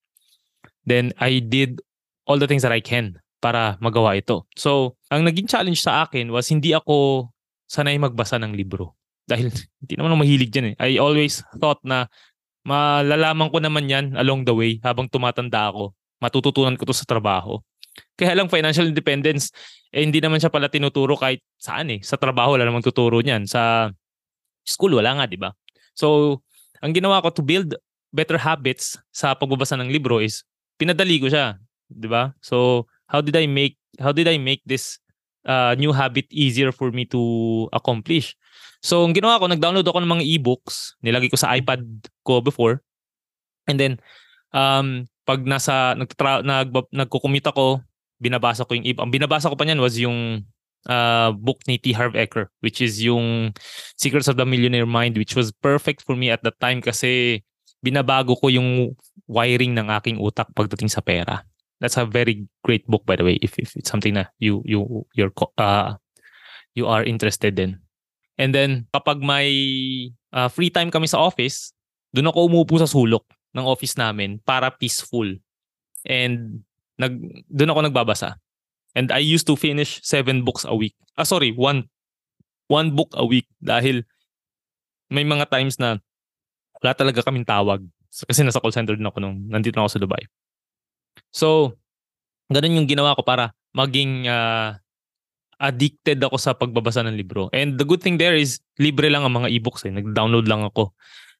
then 0.83 1.15
I 1.17 1.39
did 1.39 1.79
all 2.27 2.39
the 2.39 2.47
things 2.47 2.63
that 2.63 2.75
I 2.75 2.83
can 2.83 3.19
para 3.43 3.75
magawa 3.83 4.15
ito. 4.15 4.47
So, 4.55 4.95
ang 5.11 5.27
naging 5.27 5.51
challenge 5.51 5.83
sa 5.83 6.07
akin 6.07 6.31
was 6.31 6.47
hindi 6.47 6.71
ako 6.71 7.27
sanay 7.67 7.99
magbasa 7.99 8.39
ng 8.39 8.55
libro. 8.55 8.95
Dahil 9.31 9.51
hindi 9.51 9.93
naman 9.95 10.15
ako 10.15 10.19
mahilig 10.23 10.51
dyan 10.51 10.67
eh. 10.71 10.75
I 10.79 10.99
always 10.99 11.43
thought 11.59 11.79
na 11.83 12.07
malalaman 12.63 13.51
ko 13.51 13.59
naman 13.59 13.91
yan 13.91 14.15
along 14.15 14.47
the 14.47 14.55
way 14.55 14.79
habang 14.79 15.11
tumatanda 15.11 15.71
ako. 15.71 15.91
Matututunan 16.23 16.79
ko 16.79 16.87
to 16.87 16.95
sa 16.95 17.03
trabaho. 17.03 17.59
Kaya 18.15 18.33
lang 18.33 18.47
financial 18.47 18.87
independence, 18.87 19.51
eh 19.91 20.01
hindi 20.01 20.23
naman 20.23 20.39
siya 20.39 20.49
pala 20.49 20.71
tinuturo 20.71 21.19
kahit 21.19 21.43
saan 21.59 21.91
eh. 21.91 21.99
Sa 21.99 22.15
trabaho 22.15 22.55
wala 22.55 22.63
namang 22.63 22.83
tuturo 22.83 23.19
niyan. 23.19 23.43
Sa 23.43 23.91
school 24.63 24.95
wala 24.95 25.19
nga, 25.19 25.25
di 25.27 25.35
ba? 25.35 25.51
So, 25.93 26.39
ang 26.83 26.91
ginawa 26.91 27.23
ko 27.23 27.31
to 27.31 27.39
build 27.39 27.79
better 28.11 28.35
habits 28.35 28.99
sa 29.15 29.31
pagbabasa 29.33 29.79
ng 29.79 29.87
libro 29.89 30.19
is 30.19 30.43
pinadali 30.75 31.17
ko 31.23 31.31
siya, 31.31 31.55
di 31.87 32.11
ba? 32.11 32.35
So, 32.43 32.85
how 33.07 33.23
did 33.23 33.39
I 33.39 33.47
make 33.47 33.79
how 33.97 34.11
did 34.11 34.27
I 34.27 34.35
make 34.35 34.59
this 34.67 34.99
uh, 35.47 35.73
new 35.79 35.95
habit 35.95 36.27
easier 36.29 36.75
for 36.75 36.91
me 36.91 37.07
to 37.15 37.21
accomplish? 37.71 38.35
So, 38.83 39.07
ang 39.07 39.15
ginawa 39.15 39.39
ko, 39.39 39.47
nag-download 39.47 39.87
ako 39.87 40.03
ng 40.03 40.11
mga 40.11 40.23
e-books. 40.27 40.99
Nilagay 40.99 41.31
ko 41.31 41.39
sa 41.39 41.55
iPad 41.55 41.87
ko 42.27 42.43
before. 42.43 42.83
And 43.63 43.79
then, 43.79 43.93
um, 44.51 45.07
pag 45.23 45.47
nasa, 45.47 45.95
nagtatra, 45.95 46.43
nag, 46.43 46.67
nagkukumita 46.91 47.55
ako, 47.55 47.79
binabasa 48.19 48.67
ko 48.67 48.75
yung 48.75 48.83
e-book. 48.83 49.07
Ang 49.07 49.15
binabasa 49.15 49.47
ko 49.47 49.55
pa 49.55 49.63
niyan 49.63 49.79
was 49.79 49.95
yung 49.95 50.43
uh, 50.87 51.31
book 51.35 51.61
ni 51.67 51.77
T. 51.77 51.91
Harv 51.93 52.13
Eker, 52.13 52.47
which 52.61 52.81
is 52.81 53.03
yung 53.03 53.53
Secrets 53.95 54.27
of 54.27 54.37
the 54.37 54.45
Millionaire 54.45 54.87
Mind, 54.87 55.17
which 55.17 55.35
was 55.35 55.51
perfect 55.51 56.03
for 56.03 56.15
me 56.15 56.29
at 56.29 56.43
that 56.43 56.59
time 56.59 56.81
kasi 56.81 57.43
binabago 57.83 58.39
ko 58.39 58.47
yung 58.47 58.95
wiring 59.27 59.75
ng 59.75 59.91
aking 59.91 60.17
utak 60.19 60.47
pagdating 60.55 60.87
sa 60.87 61.03
pera. 61.03 61.43
That's 61.83 61.99
a 61.99 62.07
very 62.07 62.47
great 62.63 62.87
book 62.87 63.03
by 63.03 63.19
the 63.19 63.27
way 63.27 63.35
if, 63.43 63.59
if 63.59 63.75
it's 63.75 63.91
something 63.91 64.15
na 64.15 64.31
you 64.39 64.63
you 64.63 65.03
you're 65.19 65.35
uh 65.59 65.99
you 66.73 66.87
are 66.87 67.03
interested 67.03 67.59
in. 67.59 67.83
And 68.39 68.55
then, 68.55 68.89
kapag 68.89 69.21
may 69.21 69.51
uh, 70.33 70.49
free 70.49 70.73
time 70.73 70.89
kami 70.89 71.05
sa 71.05 71.21
office, 71.21 71.75
doon 72.15 72.33
ako 72.33 72.49
umupo 72.49 72.81
sa 72.81 72.89
sulok 72.89 73.25
ng 73.53 73.65
office 73.65 73.93
namin 73.93 74.41
para 74.41 74.73
peaceful. 74.73 75.37
And 76.01 76.65
nag, 76.97 77.13
doon 77.45 77.71
ako 77.73 77.79
nagbabasa. 77.85 78.41
And 78.93 79.09
I 79.09 79.21
used 79.21 79.49
to 79.49 79.57
finish 79.57 80.01
seven 80.05 80.45
books 80.45 80.65
a 80.65 80.73
week. 80.77 80.93
Ah, 81.17 81.25
sorry, 81.25 81.53
one, 81.53 81.89
one 82.69 82.93
book 82.93 83.09
a 83.17 83.25
week 83.25 83.49
dahil 83.61 84.05
may 85.09 85.25
mga 85.25 85.49
times 85.49 85.77
na 85.81 85.97
wala 86.81 86.93
talaga 86.93 87.25
kaming 87.25 87.45
tawag. 87.45 87.81
Kasi 88.13 88.45
nasa 88.45 88.61
call 88.61 88.73
center 88.73 88.93
din 88.93 89.09
ako 89.09 89.17
nung 89.21 89.49
nandito 89.49 89.77
na 89.77 89.85
ako 89.85 89.91
sa 89.97 90.01
Dubai. 90.01 90.23
So, 91.33 91.77
ganun 92.53 92.77
yung 92.77 92.89
ginawa 92.89 93.17
ko 93.17 93.25
para 93.25 93.57
maging 93.73 94.29
uh, 94.29 94.77
addicted 95.57 96.21
ako 96.21 96.37
sa 96.37 96.53
pagbabasa 96.53 97.01
ng 97.05 97.17
libro. 97.17 97.49
And 97.49 97.81
the 97.81 97.85
good 97.85 98.05
thing 98.05 98.21
there 98.21 98.37
is, 98.37 98.61
libre 98.77 99.09
lang 99.09 99.25
ang 99.25 99.33
mga 99.33 99.49
e-books 99.57 99.85
eh. 99.89 99.93
Nag-download 99.93 100.45
lang 100.45 100.61
ako. 100.61 100.93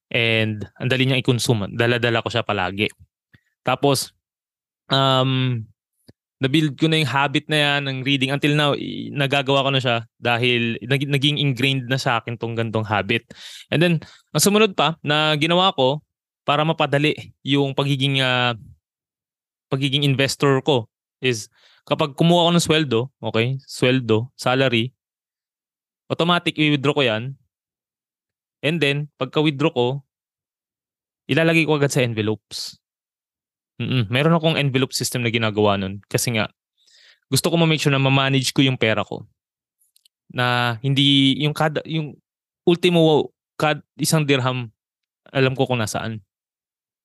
And 0.10 0.66
ang 0.82 0.90
dali 0.90 1.06
niyang 1.06 1.22
i-consume. 1.22 1.70
Dala-dala 1.74 2.26
ko 2.26 2.30
siya 2.34 2.46
palagi. 2.46 2.90
Tapos, 3.62 4.14
um, 4.90 5.62
na-build 6.44 6.76
ko 6.76 6.92
na 6.92 7.00
yung 7.00 7.08
habit 7.08 7.48
na 7.48 7.58
yan 7.58 7.82
ng 7.88 7.98
reading. 8.04 8.36
Until 8.36 8.60
now, 8.60 8.76
nagagawa 9.16 9.64
ko 9.64 9.70
na 9.72 9.80
siya 9.80 9.98
dahil 10.20 10.76
naging 10.84 11.40
ingrained 11.40 11.88
na 11.88 11.96
sa 11.96 12.20
akin 12.20 12.36
tong 12.36 12.60
gantong 12.60 12.84
habit. 12.84 13.24
And 13.72 13.80
then, 13.80 13.94
ang 14.36 14.44
sumunod 14.44 14.76
pa 14.76 15.00
na 15.00 15.40
ginawa 15.40 15.72
ko 15.72 16.04
para 16.44 16.68
mapadali 16.68 17.16
yung 17.48 17.72
pagiging 17.72 18.20
uh, 18.20 18.52
pagiging 19.72 20.04
investor 20.04 20.60
ko 20.60 20.92
is 21.24 21.48
kapag 21.88 22.20
kumuha 22.20 22.48
ako 22.48 22.52
ng 22.52 22.66
sweldo, 22.68 23.00
okay, 23.24 23.56
sweldo, 23.64 24.28
salary, 24.36 24.92
automatic 26.12 26.60
i-withdraw 26.60 26.94
ko 26.94 27.04
yan. 27.08 27.24
And 28.64 28.84
then, 28.84 29.08
pagka-withdraw 29.16 29.72
ko, 29.72 29.88
ilalagay 31.32 31.64
ko 31.64 31.80
agad 31.80 31.92
sa 31.96 32.04
envelopes. 32.04 32.83
Mm-mm. 33.84 34.04
Meron 34.08 34.40
akong 34.40 34.56
envelope 34.56 34.96
system 34.96 35.28
na 35.28 35.30
ginagawa 35.30 35.76
nun. 35.76 36.00
Kasi 36.08 36.32
nga, 36.32 36.48
gusto 37.28 37.52
ko 37.52 37.60
ma-make 37.60 37.84
sure 37.84 37.92
na 37.92 38.00
ma-manage 38.00 38.56
ko 38.56 38.64
yung 38.64 38.80
pera 38.80 39.04
ko. 39.04 39.28
Na 40.32 40.80
hindi, 40.80 41.36
yung 41.44 41.52
kada, 41.52 41.84
yung 41.84 42.16
ultimo, 42.64 43.36
kad, 43.60 43.84
isang 44.00 44.24
dirham, 44.24 44.72
alam 45.36 45.54
ko 45.54 45.68
kung 45.68 45.84
nasaan. 45.84 46.24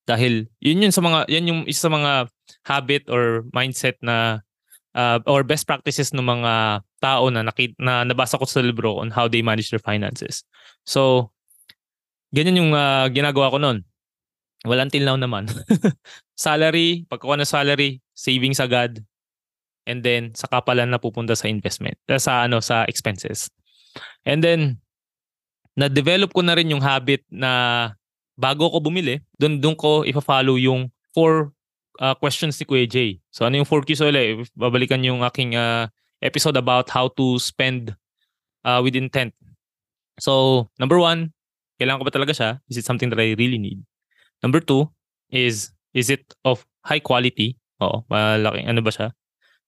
Dahil, 0.06 0.46
yun 0.62 0.86
yun 0.86 0.94
sa 0.94 1.02
mga, 1.02 1.26
yan 1.26 1.50
yung 1.50 1.60
isa 1.66 1.88
sa 1.88 1.92
mga 1.92 2.12
habit 2.64 3.10
or 3.10 3.44
mindset 3.52 3.98
na 4.00 4.40
uh, 4.96 5.18
or 5.28 5.44
best 5.44 5.66
practices 5.68 6.14
ng 6.14 6.24
mga 6.24 6.80
tao 7.02 7.28
na, 7.28 7.44
nakit, 7.44 7.74
na 7.76 8.06
nabasa 8.06 8.40
ko 8.40 8.46
sa 8.48 8.64
libro 8.64 8.96
on 8.96 9.12
how 9.12 9.28
they 9.28 9.44
manage 9.44 9.68
their 9.68 9.82
finances. 9.82 10.46
So, 10.88 11.32
ganyan 12.32 12.60
yung 12.62 12.72
uh, 12.72 13.08
ginagawa 13.12 13.52
ko 13.52 13.58
noon. 13.60 13.84
Well, 14.64 14.80
until 14.80 15.04
now 15.04 15.16
naman. 15.16 15.48
salary, 16.38 17.02
pagkuha 17.10 17.42
ng 17.42 17.48
salary, 17.48 17.98
savings 18.14 18.62
agad, 18.62 19.02
and 19.90 20.06
then 20.06 20.30
saka 20.38 20.62
pala 20.62 20.86
na 20.86 21.02
pupunta 21.02 21.34
sa 21.34 21.50
investment, 21.50 21.98
uh, 22.06 22.22
sa 22.22 22.46
ano 22.46 22.62
sa 22.62 22.86
expenses. 22.86 23.50
And 24.22 24.38
then 24.38 24.78
na-develop 25.74 26.30
ko 26.30 26.46
na 26.46 26.54
rin 26.54 26.70
yung 26.70 26.82
habit 26.82 27.26
na 27.26 27.92
bago 28.38 28.70
ko 28.70 28.78
bumili, 28.78 29.18
doon 29.34 29.58
doon 29.58 29.74
ko 29.74 30.06
ifa-follow 30.06 30.54
yung 30.54 30.94
four 31.10 31.50
uh, 31.98 32.14
questions 32.14 32.54
ni 32.58 32.64
Kuya 32.66 32.86
Jay. 32.86 33.18
So 33.34 33.42
ano 33.42 33.58
yung 33.58 33.66
four 33.66 33.82
keys 33.82 33.98
ulit? 33.98 34.46
Babalikan 34.54 35.02
yung 35.02 35.26
aking 35.26 35.58
uh, 35.58 35.90
episode 36.22 36.54
about 36.54 36.90
how 36.90 37.10
to 37.18 37.38
spend 37.42 37.94
uh, 38.62 38.80
with 38.82 38.94
intent. 38.94 39.34
So, 40.18 40.66
number 40.78 40.98
one, 40.98 41.30
kailangan 41.78 42.02
ko 42.02 42.06
ba 42.10 42.14
talaga 42.14 42.32
siya? 42.34 42.50
Is 42.66 42.78
it 42.78 42.86
something 42.86 43.10
that 43.10 43.22
I 43.22 43.38
really 43.38 43.58
need? 43.58 43.78
Number 44.42 44.58
two 44.58 44.90
is, 45.30 45.70
is 45.98 46.08
it 46.14 46.22
of 46.46 46.62
high 46.86 47.02
quality? 47.02 47.58
Oo, 47.82 48.06
malaki. 48.06 48.62
Ano 48.62 48.80
ba 48.80 48.94
siya? 48.94 49.10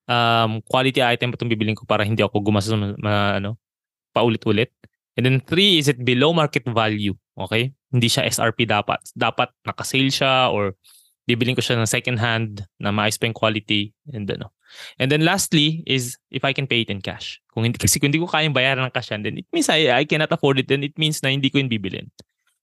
Um, 0.07 0.63
quality 0.67 1.03
item 1.03 1.35
ba 1.35 1.37
itong 1.39 1.51
bibiling 1.51 1.79
ko 1.79 1.87
para 1.87 2.07
hindi 2.07 2.23
ako 2.23 2.43
gumastos 2.43 2.75
ma, 2.75 2.95
ma, 2.99 3.15
ano, 3.39 3.59
paulit-ulit? 4.15 4.71
And 5.19 5.27
then 5.27 5.39
three, 5.43 5.83
is 5.83 5.91
it 5.91 6.03
below 6.07 6.31
market 6.31 6.67
value? 6.67 7.15
Okay? 7.35 7.75
Hindi 7.91 8.07
siya 8.07 8.27
SRP 8.31 8.71
dapat. 8.71 9.03
Dapat 9.15 9.51
nakasale 9.67 10.11
siya 10.11 10.55
or 10.55 10.79
bibiling 11.27 11.55
ko 11.55 11.63
siya 11.63 11.79
ng 11.79 11.87
second 11.87 12.19
hand 12.19 12.67
na 12.83 12.91
maayos 12.91 13.19
pa 13.19 13.31
yung 13.31 13.37
quality 13.37 13.95
and 14.11 14.27
ano. 14.31 14.51
And 14.99 15.11
then 15.11 15.27
lastly 15.27 15.83
is 15.87 16.19
if 16.31 16.47
I 16.47 16.55
can 16.55 16.67
pay 16.67 16.83
it 16.83 16.91
in 16.91 17.03
cash. 17.03 17.43
Kung 17.51 17.67
hindi 17.67 17.79
kasi 17.79 17.99
kung 17.99 18.11
hindi 18.11 18.23
ko 18.23 18.31
kayang 18.31 18.55
bayaran 18.55 18.87
ng 18.87 18.95
cash 18.95 19.11
yan, 19.11 19.23
then 19.27 19.39
it 19.39 19.47
means 19.51 19.71
I, 19.71 19.91
I 19.91 20.03
cannot 20.07 20.31
afford 20.31 20.63
it 20.63 20.67
then 20.71 20.83
it 20.83 20.95
means 20.99 21.23
na 21.23 21.31
hindi 21.31 21.51
ko 21.51 21.59
yung 21.59 21.71
bibilin. 21.71 22.11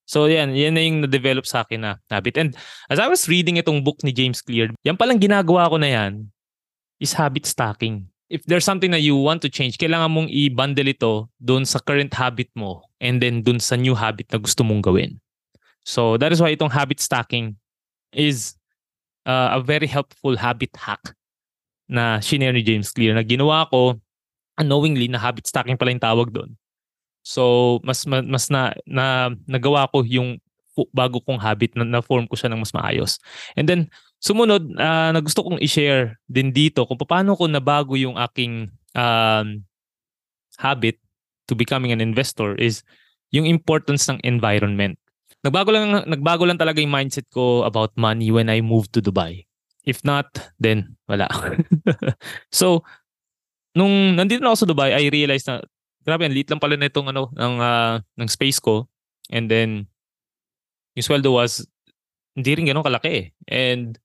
So 0.07 0.31
yan, 0.31 0.55
yan 0.55 0.79
na 0.79 0.81
yung 0.81 1.03
na-develop 1.03 1.43
sa 1.43 1.67
akin 1.67 1.83
na 1.83 1.91
habit. 2.07 2.39
And 2.39 2.55
as 2.87 2.95
I 2.95 3.11
was 3.11 3.27
reading 3.27 3.59
itong 3.59 3.83
book 3.83 3.99
ni 4.07 4.15
James 4.15 4.39
Clear, 4.39 4.71
yan 4.87 4.95
palang 4.95 5.19
ginagawa 5.19 5.67
ko 5.67 5.75
na 5.75 5.91
yan 5.91 6.31
is 7.03 7.11
habit 7.11 7.43
stacking. 7.43 8.07
If 8.31 8.47
there's 8.47 8.63
something 8.63 8.91
that 8.91 9.03
you 9.03 9.19
want 9.19 9.43
to 9.43 9.51
change, 9.51 9.75
kailangan 9.75 10.11
mong 10.11 10.29
i-bundle 10.31 10.87
ito 10.87 11.27
doon 11.43 11.67
sa 11.67 11.83
current 11.83 12.11
habit 12.15 12.47
mo 12.55 12.87
and 13.03 13.19
then 13.19 13.43
doon 13.43 13.59
sa 13.59 13.75
new 13.75 13.95
habit 13.95 14.31
na 14.31 14.39
gusto 14.39 14.63
mong 14.63 14.83
gawin. 14.83 15.19
So 15.83 16.15
that 16.19 16.31
is 16.31 16.39
why 16.39 16.55
itong 16.55 16.71
habit 16.71 16.99
stacking 16.99 17.55
is 18.11 18.55
uh, 19.27 19.55
a 19.55 19.59
very 19.59 19.87
helpful 19.87 20.39
habit 20.39 20.71
hack 20.75 21.15
na 21.87 22.19
shinare 22.23 22.55
ni 22.55 22.63
James 22.63 22.91
Clear 22.91 23.15
na 23.15 23.23
ginawa 23.23 23.67
ko 23.71 23.99
unknowingly 24.59 25.07
na 25.07 25.19
habit 25.19 25.47
stacking 25.47 25.79
pala 25.79 25.91
yung 25.91 26.03
tawag 26.03 26.31
doon. 26.31 26.55
So 27.27 27.77
mas 27.83 28.07
mas 28.07 28.47
na, 28.47 28.71
na 28.87 29.35
nagawa 29.43 29.91
ko 29.91 30.07
yung 30.07 30.39
bago 30.95 31.19
kong 31.19 31.43
habit 31.43 31.75
na, 31.75 31.83
na 31.83 31.99
form 31.99 32.23
ko 32.23 32.39
siya 32.39 32.47
ng 32.53 32.63
mas 32.63 32.71
maayos. 32.71 33.19
And 33.59 33.67
then 33.67 33.91
sumunod 34.23 34.71
uh, 34.79 35.11
na 35.11 35.19
gusto 35.19 35.43
kong 35.43 35.59
i-share 35.59 36.15
din 36.31 36.55
dito 36.55 36.87
kung 36.87 36.95
paano 36.95 37.35
ko 37.35 37.51
nabago 37.51 37.99
yung 37.99 38.15
aking 38.15 38.71
um, 38.95 39.67
habit 40.55 40.95
to 41.51 41.53
becoming 41.53 41.91
an 41.91 41.99
investor 41.99 42.55
is 42.55 42.87
yung 43.35 43.43
importance 43.43 44.07
ng 44.07 44.23
environment. 44.23 44.95
Nagbago 45.43 45.75
lang 45.75 46.07
nagbago 46.07 46.47
lang 46.47 46.55
talaga 46.55 46.79
yung 46.79 46.95
mindset 46.95 47.27
ko 47.27 47.67
about 47.67 47.91
money 47.99 48.31
when 48.31 48.47
I 48.47 48.63
moved 48.63 48.95
to 48.95 49.03
Dubai. 49.03 49.43
If 49.83 50.03
not, 50.07 50.31
then 50.59 50.95
wala. 51.11 51.27
so 52.55 52.87
nung 53.75 54.15
nandito 54.15 54.39
na 54.39 54.55
ako 54.55 54.57
sa 54.63 54.69
Dubai, 54.71 54.89
I 54.95 55.11
realized 55.11 55.51
na 55.51 55.59
grabe, 56.07 56.23
ang 56.23 56.31
liit 56.31 56.47
lang 56.47 56.63
pala 56.63 56.79
nitong 56.79 57.11
ano, 57.11 57.27
ng, 57.35 57.55
uh, 57.59 57.99
ng 58.15 58.29
space 58.31 58.63
ko. 58.63 58.87
And 59.27 59.51
then, 59.51 59.91
yung 60.95 61.03
sweldo 61.03 61.35
was, 61.35 61.67
hindi 62.31 62.55
rin 62.55 62.71
ganun 62.71 62.87
kalaki 62.87 63.11
eh. 63.11 63.25
And, 63.51 63.99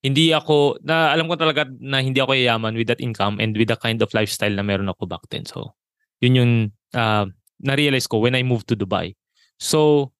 hindi 0.00 0.32
ako, 0.32 0.80
na 0.80 1.12
alam 1.12 1.28
ko 1.28 1.36
talaga 1.36 1.68
na 1.76 2.00
hindi 2.00 2.22
ako 2.22 2.32
yayaman 2.32 2.72
with 2.72 2.88
that 2.88 3.04
income 3.04 3.36
and 3.36 3.52
with 3.52 3.68
the 3.68 3.76
kind 3.76 4.00
of 4.00 4.08
lifestyle 4.16 4.52
na 4.54 4.64
meron 4.64 4.88
ako 4.88 5.04
back 5.04 5.20
then. 5.28 5.44
So, 5.44 5.76
yun 6.24 6.38
yung 6.40 6.52
uh, 6.96 7.28
na-realize 7.60 8.08
ko 8.08 8.24
when 8.24 8.32
I 8.32 8.40
moved 8.40 8.68
to 8.72 8.78
Dubai. 8.78 9.12
So, 9.60 10.12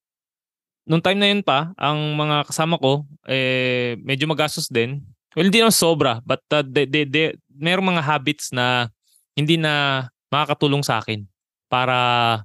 nung 0.85 1.01
time 1.01 1.17
na 1.17 1.33
yun 1.33 1.41
pa, 1.41 1.73
ang 1.81 2.13
mga 2.13 2.45
kasama 2.53 2.77
ko, 2.77 3.09
eh, 3.25 3.97
medyo 4.05 4.29
magastos 4.29 4.69
din. 4.69 5.01
Well, 5.33 5.49
hindi 5.49 5.63
naman 5.63 5.73
sobra, 5.73 6.21
but 6.21 6.45
uh, 6.53 6.61
they, 6.61 6.85
they, 6.85 7.07
they, 7.07 7.33
merong 7.49 7.97
mga 7.97 8.05
habits 8.05 8.53
na 8.53 8.91
hindi 9.33 9.57
na 9.57 10.05
makakatulong 10.31 10.81
sa 10.81 11.03
akin 11.03 11.27
para 11.67 12.41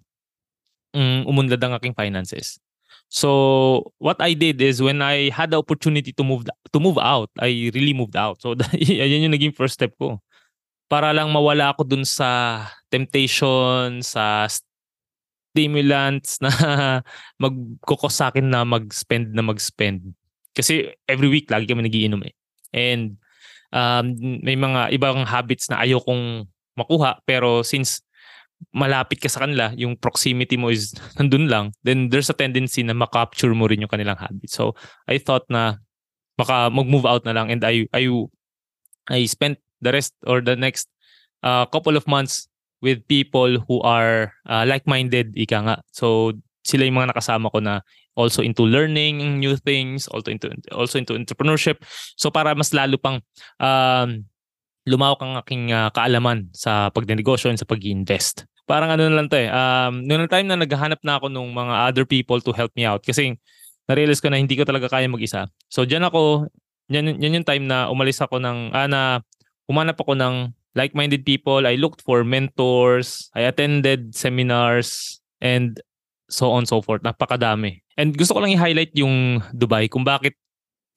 um, 0.92 1.24
umunlad 1.30 1.62
ang 1.62 1.78
aking 1.78 1.94
finances. 1.94 2.58
So 3.06 3.92
what 4.02 4.18
I 4.18 4.34
did 4.34 4.58
is 4.58 4.82
when 4.82 4.98
I 4.98 5.30
had 5.30 5.54
the 5.54 5.62
opportunity 5.62 6.10
to 6.18 6.24
move 6.26 6.50
to 6.50 6.78
move 6.82 6.98
out, 6.98 7.30
I 7.38 7.70
really 7.70 7.94
moved 7.94 8.18
out. 8.18 8.42
So 8.42 8.58
yan 8.74 9.30
yung 9.30 9.34
naging 9.34 9.54
first 9.54 9.78
step 9.78 9.94
ko. 9.96 10.18
Para 10.90 11.14
lang 11.14 11.30
mawala 11.30 11.74
ako 11.74 11.86
dun 11.86 12.06
sa 12.06 12.62
temptation, 12.90 14.02
sa 14.02 14.46
stimulants 14.50 16.38
na 16.44 16.50
magkukos 17.38 18.14
sa 18.14 18.30
akin 18.30 18.50
na 18.50 18.66
mag-spend 18.66 19.34
na 19.34 19.42
mag-spend. 19.42 20.14
Kasi 20.54 20.90
every 21.06 21.30
week 21.30 21.50
lagi 21.50 21.66
kami 21.66 21.86
nagiinom 21.86 22.22
eh. 22.26 22.34
And 22.74 23.18
um, 23.70 24.18
may 24.42 24.58
mga 24.58 24.94
ibang 24.98 25.26
habits 25.26 25.70
na 25.70 25.82
ayokong 25.82 26.46
makuha 26.76 27.18
pero 27.24 27.64
since 27.64 28.06
malapit 28.72 29.20
ka 29.20 29.28
sa 29.28 29.44
kanila, 29.44 29.72
yung 29.76 29.96
proximity 29.96 30.56
mo 30.56 30.72
is 30.72 30.96
nandun 31.20 31.48
lang, 31.48 31.72
then 31.84 32.08
there's 32.08 32.32
a 32.32 32.36
tendency 32.36 32.80
na 32.80 32.96
makapture 32.96 33.52
mo 33.52 33.68
rin 33.68 33.84
yung 33.84 33.92
kanilang 33.92 34.16
habit. 34.16 34.48
So, 34.48 34.72
I 35.08 35.20
thought 35.20 35.44
na 35.52 35.76
baka 36.36 36.68
mag-move 36.68 37.08
out 37.08 37.24
na 37.24 37.32
lang 37.32 37.48
and 37.48 37.64
I 37.64 37.88
I 37.96 38.08
I 39.08 39.24
spent 39.24 39.60
the 39.80 39.92
rest 39.92 40.12
or 40.28 40.40
the 40.44 40.56
next 40.56 40.88
uh, 41.44 41.64
couple 41.68 41.96
of 41.96 42.04
months 42.08 42.48
with 42.84 43.04
people 43.08 43.60
who 43.64 43.80
are 43.84 44.32
uh, 44.48 44.64
like-minded, 44.68 45.32
ika 45.36 45.58
nga. 45.64 45.76
So, 45.92 46.36
sila 46.66 46.84
yung 46.84 47.00
mga 47.00 47.16
nakasama 47.16 47.48
ko 47.48 47.62
na 47.62 47.80
also 48.16 48.42
into 48.42 48.64
learning 48.64 49.38
new 49.38 49.54
things, 49.54 50.08
also 50.08 50.32
into 50.32 50.50
also 50.72 50.98
into 50.98 51.14
entrepreneurship. 51.14 51.78
So 52.16 52.32
para 52.32 52.56
mas 52.56 52.72
lalo 52.74 52.98
pang 52.98 53.22
um, 53.60 54.24
lumawak 54.86 55.18
ang 55.20 55.34
aking 55.42 55.74
uh, 55.74 55.90
kaalaman 55.90 56.46
sa 56.54 56.88
pagnegosyo 56.94 57.50
and 57.50 57.58
sa 57.58 57.66
pag-invest. 57.66 58.46
Parang 58.70 58.94
ano 58.94 59.06
na 59.06 59.18
lang 59.18 59.28
to 59.30 59.38
eh. 59.38 59.50
Um, 59.50 60.06
noong 60.06 60.30
time 60.30 60.46
na 60.46 60.58
naghahanap 60.58 61.02
na 61.02 61.18
ako 61.18 61.26
ng 61.30 61.54
mga 61.54 61.74
other 61.90 62.06
people 62.06 62.38
to 62.38 62.54
help 62.54 62.70
me 62.78 62.86
out 62.86 63.02
kasi 63.02 63.34
na-realize 63.86 64.22
ko 64.22 64.30
na 64.30 64.38
hindi 64.38 64.54
ko 64.58 64.66
talaga 64.66 64.90
kaya 64.90 65.06
mag-isa. 65.10 65.46
So 65.70 65.86
diyan 65.86 66.06
ako, 66.06 66.50
yan, 66.90 67.18
yan 67.18 67.42
yung 67.42 67.46
time 67.46 67.66
na 67.66 67.90
umalis 67.90 68.18
ako 68.22 68.38
ng, 68.42 68.74
ah, 68.74 68.86
na 68.90 69.22
umanap 69.70 69.98
ako 69.98 70.14
ng 70.14 70.54
like-minded 70.78 71.26
people. 71.26 71.66
I 71.66 71.78
looked 71.78 72.02
for 72.02 72.22
mentors. 72.22 73.30
I 73.34 73.46
attended 73.46 74.14
seminars 74.14 75.18
and 75.42 75.78
so 76.30 76.50
on 76.50 76.66
so 76.66 76.82
forth. 76.82 77.02
Napakadami. 77.02 77.82
And 77.94 78.14
gusto 78.14 78.34
ko 78.34 78.42
lang 78.42 78.54
i-highlight 78.54 78.94
yung 78.98 79.42
Dubai 79.54 79.86
kung 79.86 80.02
bakit 80.02 80.34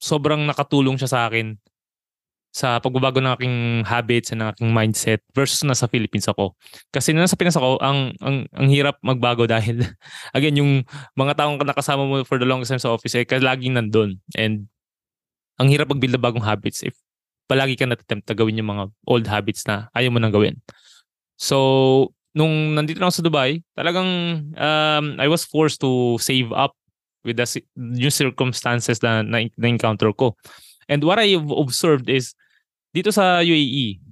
sobrang 0.02 0.42
nakatulong 0.46 0.98
siya 0.98 1.10
sa 1.10 1.20
akin 1.30 1.54
sa 2.50 2.82
pagbabago 2.82 3.22
ng 3.22 3.32
aking 3.38 3.56
habits 3.86 4.34
and 4.34 4.42
ng 4.42 4.50
aking 4.50 4.70
mindset 4.74 5.22
versus 5.30 5.62
nasa 5.62 5.86
Philippines 5.86 6.26
ako. 6.26 6.58
Kasi 6.90 7.14
nasa 7.14 7.38
Pinas 7.38 7.54
ako, 7.54 7.78
ang, 7.78 8.10
ang, 8.18 8.46
ang 8.50 8.68
hirap 8.68 8.98
magbago 9.06 9.46
dahil, 9.54 9.86
again, 10.34 10.58
yung 10.58 10.82
mga 11.14 11.38
taong 11.38 11.62
nakasama 11.62 12.02
mo 12.02 12.26
for 12.26 12.42
the 12.42 12.46
longest 12.46 12.74
time 12.74 12.82
sa 12.82 12.90
office, 12.90 13.14
eh, 13.14 13.24
laging 13.24 13.78
nandun. 13.78 14.18
And 14.34 14.66
ang 15.62 15.70
hirap 15.70 15.92
mag-build 15.94 16.18
na 16.18 16.22
bagong 16.22 16.42
habits 16.42 16.82
if 16.82 16.98
palagi 17.50 17.74
ka 17.74 17.86
natatempt 17.86 18.30
na 18.30 18.38
gawin 18.38 18.62
yung 18.62 18.70
mga 18.70 18.84
old 19.10 19.26
habits 19.26 19.66
na 19.66 19.90
ayaw 19.90 20.14
mo 20.14 20.22
nang 20.22 20.30
gawin. 20.30 20.54
So, 21.34 22.14
nung 22.30 22.78
nandito 22.78 23.02
na 23.02 23.10
ako 23.10 23.14
sa 23.18 23.26
Dubai, 23.26 23.50
talagang 23.74 24.10
um, 24.54 25.04
I 25.18 25.26
was 25.26 25.42
forced 25.42 25.82
to 25.82 26.14
save 26.22 26.54
up 26.54 26.78
with 27.26 27.36
the 27.36 27.46
new 27.74 28.08
circumstances 28.08 29.02
na, 29.02 29.26
na, 29.26 29.50
na 29.58 29.66
encounter 29.66 30.14
ko. 30.14 30.38
And 30.90 31.06
what 31.06 31.22
I've 31.22 31.46
observed 31.54 32.10
is, 32.10 32.34
dito 32.90 33.14
sa 33.14 33.38
UAE, 33.46 34.02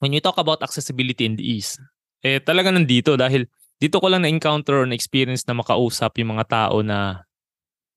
when 0.00 0.16
you 0.16 0.24
talk 0.24 0.40
about 0.40 0.64
accessibility 0.64 1.28
and 1.28 1.36
ease, 1.36 1.76
eh 2.24 2.40
talaga 2.40 2.72
nandito 2.72 3.14
dahil 3.14 3.44
dito 3.78 4.00
ko 4.00 4.08
lang 4.10 4.24
na-encounter 4.24 4.82
or 4.82 4.86
na-experience 4.88 5.44
na 5.46 5.54
makausap 5.54 6.16
yung 6.18 6.34
mga 6.34 6.48
tao 6.48 6.80
na 6.80 7.22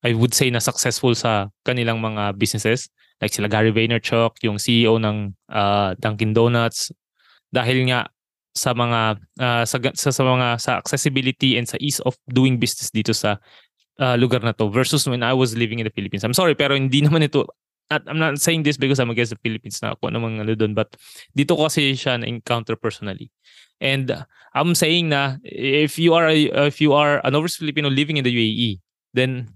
I 0.04 0.14
would 0.14 0.36
say 0.36 0.52
na 0.52 0.60
successful 0.60 1.16
sa 1.16 1.50
kanilang 1.64 2.04
mga 2.04 2.38
businesses. 2.38 2.92
Like 3.22 3.34
sila 3.34 3.50
Gary 3.50 3.72
Vaynerchuk, 3.72 4.42
yung 4.42 4.58
CEO 4.58 4.98
ng 4.98 5.32
uh, 5.50 5.94
Dunkin 6.02 6.34
Donuts. 6.34 6.90
Dahil 7.54 7.86
nga 7.90 8.10
sa 8.52 8.76
mga 8.76 9.22
uh, 9.40 9.64
sa, 9.64 9.78
sa, 9.96 10.10
sa 10.12 10.24
mga 10.26 10.48
sa 10.60 10.72
accessibility 10.82 11.56
and 11.56 11.70
sa 11.70 11.80
ease 11.80 12.04
of 12.04 12.18
doing 12.28 12.60
business 12.60 12.92
dito 12.92 13.16
sa 13.16 13.40
uh, 14.02 14.16
lugar 14.20 14.44
na 14.44 14.52
to 14.52 14.68
versus 14.68 15.08
when 15.08 15.24
I 15.24 15.32
was 15.32 15.56
living 15.56 15.80
in 15.80 15.88
the 15.88 15.94
Philippines. 15.94 16.26
I'm 16.28 16.36
sorry 16.36 16.58
pero 16.58 16.76
hindi 16.76 17.00
naman 17.06 17.24
ito 17.24 17.48
at 17.92 18.08
I'm 18.08 18.18
not 18.18 18.40
saying 18.40 18.64
this 18.64 18.80
because 18.80 19.04
I'm 19.04 19.12
against 19.12 19.36
the 19.36 19.42
Philippines 19.44 19.84
na 19.84 19.94
ako 19.94 20.08
namang 20.16 20.40
ano 20.40 20.56
doon 20.56 20.72
but 20.72 20.96
dito 21.36 21.60
kasi 21.60 21.92
siya 21.92 22.24
na 22.24 22.26
encounter 22.26 22.80
personally. 22.80 23.28
And 23.84 24.24
I'm 24.56 24.72
saying 24.74 25.12
na 25.12 25.44
if 25.44 26.00
you 26.00 26.16
are 26.16 26.32
a, 26.32 26.72
if 26.72 26.80
you 26.80 26.96
are 26.96 27.20
an 27.28 27.36
overseas 27.36 27.60
Filipino 27.60 27.92
living 27.92 28.16
in 28.16 28.24
the 28.24 28.32
UAE 28.32 28.80
then 29.12 29.52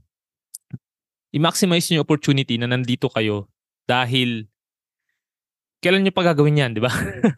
i-maximize 1.31 1.87
yung 1.91 2.03
opportunity 2.03 2.59
na 2.59 2.67
nandito 2.67 3.07
kayo 3.07 3.47
dahil 3.87 4.47
kailan 5.83 6.07
nyo 6.07 6.13
pa 6.15 6.31
gagawin 6.31 6.59
yan, 6.59 6.71
di 6.73 6.81
ba? 6.81 6.89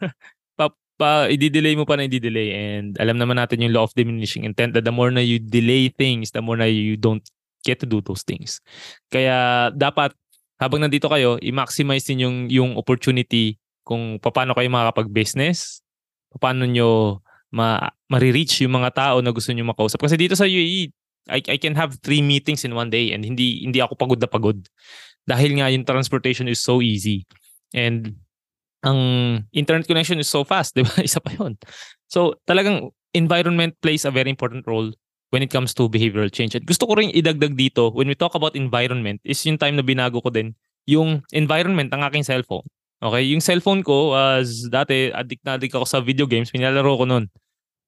pa, 0.58 0.72
pa, 0.96 1.28
i-delay 1.28 1.74
mo 1.74 1.84
pa 1.84 1.98
na 1.98 2.06
i-delay 2.06 2.54
and 2.54 2.96
alam 3.02 3.18
naman 3.18 3.36
natin 3.36 3.60
yung 3.60 3.74
law 3.74 3.84
of 3.84 3.94
diminishing 3.98 4.46
intent 4.46 4.72
that 4.72 4.86
the 4.86 4.94
more 4.94 5.10
na 5.12 5.20
you 5.20 5.42
delay 5.42 5.90
things, 5.92 6.32
the 6.32 6.40
more 6.40 6.56
na 6.56 6.64
you 6.64 6.96
don't 6.96 7.26
get 7.66 7.82
to 7.82 7.86
do 7.86 8.00
those 8.00 8.22
things. 8.22 8.62
Kaya 9.10 9.68
dapat 9.74 10.14
habang 10.58 10.82
nandito 10.82 11.06
kayo, 11.06 11.38
i-maximize 11.38 12.04
din 12.10 12.26
yung, 12.26 12.36
yung 12.50 12.70
opportunity 12.74 13.56
kung 13.86 14.18
paano 14.20 14.52
kayo 14.52 14.68
makakapag-business, 14.68 15.80
paano 16.36 16.68
nyo 16.68 17.22
ma, 17.54 17.88
ma-reach 18.12 18.60
yung 18.66 18.76
mga 18.76 18.90
tao 18.92 19.16
na 19.24 19.32
gusto 19.32 19.54
nyo 19.54 19.64
makausap. 19.64 20.02
Kasi 20.02 20.20
dito 20.20 20.36
sa 20.36 20.44
UAE, 20.44 20.92
I, 21.28 21.40
I 21.44 21.56
can 21.60 21.76
have 21.76 21.96
three 22.00 22.24
meetings 22.24 22.64
in 22.64 22.72
one 22.72 22.88
day 22.88 23.12
and 23.12 23.20
hindi 23.20 23.60
hindi 23.60 23.80
ako 23.84 23.96
pagod 23.96 24.20
na 24.20 24.28
pagod. 24.28 24.58
Dahil 25.28 25.60
nga 25.60 25.68
yung 25.68 25.84
transportation 25.84 26.48
is 26.48 26.60
so 26.60 26.80
easy. 26.80 27.28
And 27.76 28.16
ang 28.80 29.00
internet 29.52 29.84
connection 29.84 30.16
is 30.16 30.28
so 30.28 30.44
fast, 30.44 30.72
di 30.76 30.84
ba? 30.84 30.92
Isa 31.04 31.20
pa 31.20 31.32
yun. 31.36 31.60
So 32.08 32.40
talagang 32.48 32.92
environment 33.12 33.76
plays 33.80 34.08
a 34.08 34.12
very 34.12 34.32
important 34.32 34.64
role 34.68 34.92
when 35.30 35.44
it 35.44 35.52
comes 35.52 35.76
to 35.76 35.88
behavioral 35.88 36.32
change. 36.32 36.56
At 36.56 36.64
gusto 36.64 36.88
ko 36.88 36.96
rin 36.96 37.12
idagdag 37.12 37.54
dito, 37.54 37.92
when 37.92 38.08
we 38.08 38.16
talk 38.16 38.32
about 38.34 38.56
environment, 38.56 39.20
is 39.24 39.40
yung 39.44 39.60
time 39.60 39.76
na 39.76 39.84
binago 39.84 40.24
ko 40.24 40.32
din, 40.32 40.56
yung 40.88 41.20
environment 41.36 41.92
ng 41.92 42.02
aking 42.08 42.24
cellphone. 42.24 42.64
Okay, 42.98 43.30
yung 43.30 43.44
cellphone 43.44 43.86
ko, 43.86 44.16
as 44.16 44.66
dati, 44.66 45.14
addict 45.14 45.44
na 45.46 45.54
addict 45.54 45.76
ako 45.76 45.86
sa 45.86 46.00
video 46.02 46.26
games, 46.26 46.50
pinalaro 46.50 46.98
ko 46.98 47.04
noon. 47.06 47.30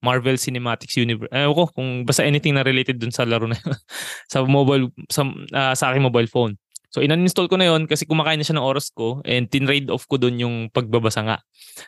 Marvel 0.00 0.40
Cinematics 0.40 0.96
Universe. 0.96 1.28
Eh 1.28 1.44
ko 1.44 1.68
kung 1.68 2.08
basta 2.08 2.24
anything 2.24 2.56
na 2.56 2.64
related 2.64 2.96
dun 2.96 3.12
sa 3.12 3.28
laro 3.28 3.44
na 3.44 3.56
sa 4.32 4.40
mobile 4.44 4.88
sa 5.12 5.28
uh, 5.28 5.74
sa 5.76 5.92
aking 5.92 6.04
mobile 6.04 6.28
phone. 6.28 6.56
So 6.90 7.04
in-uninstall 7.04 7.46
ko 7.46 7.60
na 7.60 7.70
yon 7.70 7.86
kasi 7.86 8.08
kumakain 8.08 8.40
na 8.40 8.46
siya 8.48 8.58
ng 8.58 8.66
oras 8.66 8.90
ko 8.90 9.22
and 9.22 9.46
tin-trade 9.46 9.92
off 9.92 10.08
ko 10.10 10.18
dun 10.18 10.40
yung 10.40 10.56
pagbabasa 10.72 11.22
nga. 11.22 11.38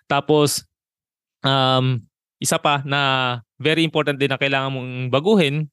Tapos 0.06 0.62
um 1.42 2.04
isa 2.42 2.58
pa 2.58 2.82
na 2.82 3.38
very 3.62 3.86
important 3.86 4.18
din 4.18 4.34
na 4.34 4.40
kailangan 4.40 4.74
mong 4.74 4.90
baguhin 5.14 5.70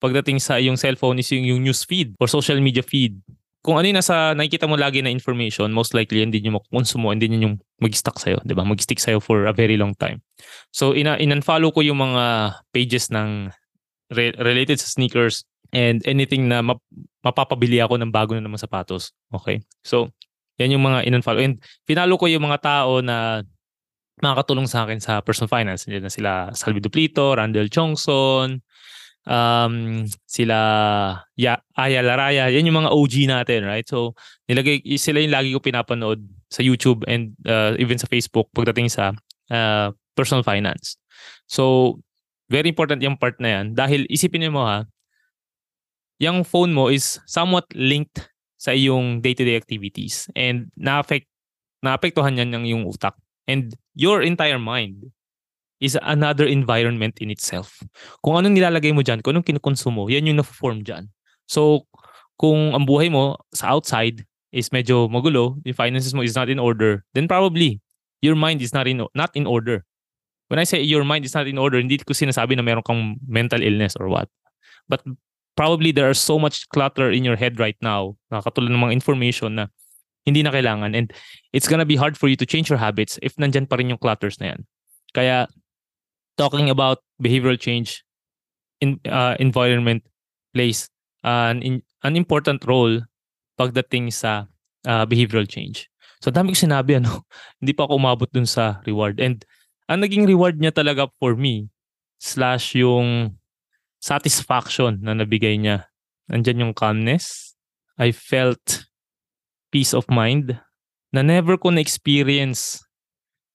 pagdating 0.00 0.40
sa 0.40 0.56
yung 0.56 0.80
cellphone 0.80 1.20
is 1.20 1.28
yung, 1.28 1.44
yung 1.44 1.60
news 1.60 1.84
feed 1.84 2.16
or 2.16 2.30
social 2.30 2.56
media 2.62 2.80
feed 2.80 3.20
kung 3.68 3.76
ano 3.76 3.90
yung 3.90 3.98
nasa 3.98 4.32
nakikita 4.32 4.70
mo 4.70 4.78
lagi 4.78 5.02
na 5.02 5.10
information, 5.10 5.68
most 5.74 5.92
likely 5.92 6.22
hindi 6.22 6.38
nyo 6.40 6.56
makukonsumo, 6.62 7.10
hindi 7.10 7.28
nyo 7.28 7.52
yung 7.52 7.56
mag-stuck 7.82 8.16
sa'yo, 8.16 8.38
di 8.46 8.54
ba? 8.54 8.62
Mag-stick 8.62 9.02
sa'yo 9.02 9.18
for 9.18 9.44
a 9.44 9.52
very 9.52 9.76
long 9.76 9.92
time. 9.98 10.22
So, 10.70 10.94
ina 10.94 11.18
in-unfollow 11.18 11.74
ko 11.74 11.82
yung 11.82 11.98
mga 11.98 12.54
pages 12.70 13.10
ng 13.10 13.50
re- 14.14 14.36
related 14.38 14.78
sa 14.78 14.88
sneakers 14.88 15.42
and 15.74 16.00
anything 16.06 16.46
na 16.46 16.62
map- 16.62 16.86
mapapabili 17.20 17.82
ako 17.82 17.98
ng 17.98 18.14
bago 18.14 18.32
na 18.32 18.46
naman 18.46 18.56
sapatos. 18.56 19.12
Okay? 19.34 19.60
So, 19.82 20.14
yan 20.62 20.78
yung 20.78 20.88
mga 20.88 21.04
in-unfollow. 21.10 21.42
And 21.42 21.58
pinalo 21.84 22.14
ko 22.16 22.30
yung 22.30 22.46
mga 22.46 22.62
tao 22.62 23.02
na 23.02 23.42
makakatulong 24.20 24.68
sa 24.68 24.84
akin 24.84 24.98
sa 24.98 25.20
personal 25.24 25.50
finance. 25.50 25.86
Yan 25.88 26.06
na 26.06 26.12
sila 26.12 26.50
Salvi 26.54 26.82
Duplito, 26.82 27.34
Randall 27.34 27.72
Chongson, 27.72 28.60
um, 29.28 29.74
sila 30.24 30.58
ya, 31.36 31.60
Aya 31.76 32.00
Laraya, 32.00 32.48
yan 32.48 32.66
yung 32.66 32.84
mga 32.84 32.92
OG 32.92 33.14
natin, 33.28 33.60
right? 33.68 33.86
So, 33.86 34.16
nilagay, 34.48 34.82
sila 34.96 35.20
yung 35.20 35.36
lagi 35.36 35.52
ko 35.52 35.60
pinapanood 35.60 36.24
sa 36.48 36.64
YouTube 36.64 37.04
and 37.04 37.36
uh, 37.44 37.76
even 37.76 38.00
sa 38.00 38.08
Facebook 38.08 38.48
pagdating 38.56 38.88
sa 38.88 39.12
uh, 39.52 39.92
personal 40.16 40.42
finance. 40.42 40.96
So, 41.46 41.96
very 42.48 42.72
important 42.72 43.04
yung 43.04 43.20
part 43.20 43.36
na 43.38 43.60
yan 43.60 43.76
dahil 43.76 44.08
isipin 44.08 44.48
mo 44.48 44.64
ha, 44.64 44.88
yung 46.18 46.42
phone 46.42 46.74
mo 46.74 46.88
is 46.90 47.20
somewhat 47.28 47.68
linked 47.76 48.26
sa 48.58 48.74
iyong 48.74 49.22
day-to-day 49.22 49.54
activities 49.54 50.26
and 50.34 50.66
na-affect 50.74 51.30
naapektuhan 51.78 52.34
yan 52.34 52.50
ng 52.50 52.64
yung 52.66 52.82
utak 52.90 53.14
and 53.48 53.72
your 53.96 54.20
entire 54.20 54.60
mind 54.60 55.08
is 55.80 55.96
another 56.04 56.44
environment 56.44 57.18
in 57.18 57.30
itself. 57.30 57.80
Kung 58.22 58.36
anong 58.36 58.54
nilalagay 58.58 58.92
mo 58.92 59.02
dyan, 59.02 59.24
kung 59.24 59.34
anong 59.34 59.46
kinukonsumo, 59.46 60.10
yan 60.10 60.26
yung 60.28 60.38
na-form 60.42 60.84
dyan. 60.84 61.08
So, 61.48 61.88
kung 62.36 62.76
ang 62.76 62.84
buhay 62.84 63.10
mo 63.10 63.40
sa 63.54 63.72
outside 63.74 64.22
is 64.52 64.70
medyo 64.70 65.08
magulo, 65.08 65.58
yung 65.64 65.78
finances 65.78 66.12
mo 66.12 66.22
is 66.22 66.36
not 66.36 66.52
in 66.52 66.60
order, 66.60 67.02
then 67.14 67.26
probably 67.26 67.80
your 68.20 68.34
mind 68.34 68.60
is 68.60 68.74
not 68.74 68.86
in 68.86 69.02
not 69.14 69.32
in 69.34 69.46
order. 69.46 69.86
When 70.48 70.58
I 70.58 70.64
say 70.64 70.80
your 70.80 71.04
mind 71.04 71.24
is 71.24 71.34
not 71.34 71.46
in 71.46 71.58
order, 71.58 71.78
hindi 71.78 71.98
ko 72.00 72.16
sinasabi 72.16 72.56
na 72.56 72.64
meron 72.64 72.82
kang 72.82 73.20
mental 73.28 73.62
illness 73.62 73.94
or 74.00 74.08
what. 74.08 74.28
But 74.88 75.04
probably 75.54 75.92
there 75.92 76.08
are 76.08 76.16
so 76.16 76.38
much 76.38 76.66
clutter 76.72 77.12
in 77.12 77.22
your 77.22 77.36
head 77.36 77.60
right 77.60 77.76
now, 77.84 78.16
na 78.32 78.40
katulad 78.40 78.72
ng 78.72 78.80
mga 78.80 78.96
information 78.96 79.60
na 79.60 79.64
hindi 80.28 80.44
na 80.44 80.52
kailangan. 80.52 80.92
And 80.92 81.08
it's 81.56 81.64
gonna 81.64 81.88
be 81.88 81.96
hard 81.96 82.20
for 82.20 82.28
you 82.28 82.36
to 82.36 82.44
change 82.44 82.68
your 82.68 82.76
habits 82.76 83.16
if 83.24 83.32
nandyan 83.40 83.64
pa 83.64 83.80
rin 83.80 83.88
yung 83.88 84.00
clutters 84.00 84.36
na 84.38 84.52
yan. 84.52 84.60
Kaya 85.16 85.48
talking 86.36 86.68
about 86.68 87.00
behavioral 87.16 87.56
change 87.56 88.04
in 88.84 89.00
uh, 89.08 89.34
environment 89.40 90.04
plays 90.52 90.92
an 91.24 91.82
an 92.04 92.14
important 92.14 92.62
role 92.68 93.02
pagdating 93.58 94.12
sa 94.14 94.46
uh, 94.86 95.04
behavioral 95.08 95.48
change. 95.48 95.90
So 96.22 96.30
dami 96.30 96.54
ko 96.54 96.68
sinabi 96.68 97.00
ano, 97.00 97.26
hindi 97.60 97.74
pa 97.74 97.88
ako 97.88 97.98
umabot 97.98 98.30
dun 98.30 98.46
sa 98.46 98.78
reward. 98.86 99.18
And 99.18 99.42
ang 99.88 100.04
naging 100.04 100.28
reward 100.28 100.60
niya 100.60 100.76
talaga 100.76 101.08
for 101.18 101.34
me 101.34 101.72
slash 102.20 102.76
yung 102.78 103.40
satisfaction 103.98 105.02
na 105.02 105.14
nabigay 105.14 105.58
niya. 105.58 105.90
Nandyan 106.30 106.70
yung 106.70 106.74
calmness. 106.76 107.56
I 107.98 108.14
felt 108.14 108.87
peace 109.70 109.92
of 109.92 110.08
mind 110.08 110.56
na 111.12 111.24
never 111.24 111.56
ko 111.56 111.72
na-experience 111.72 112.80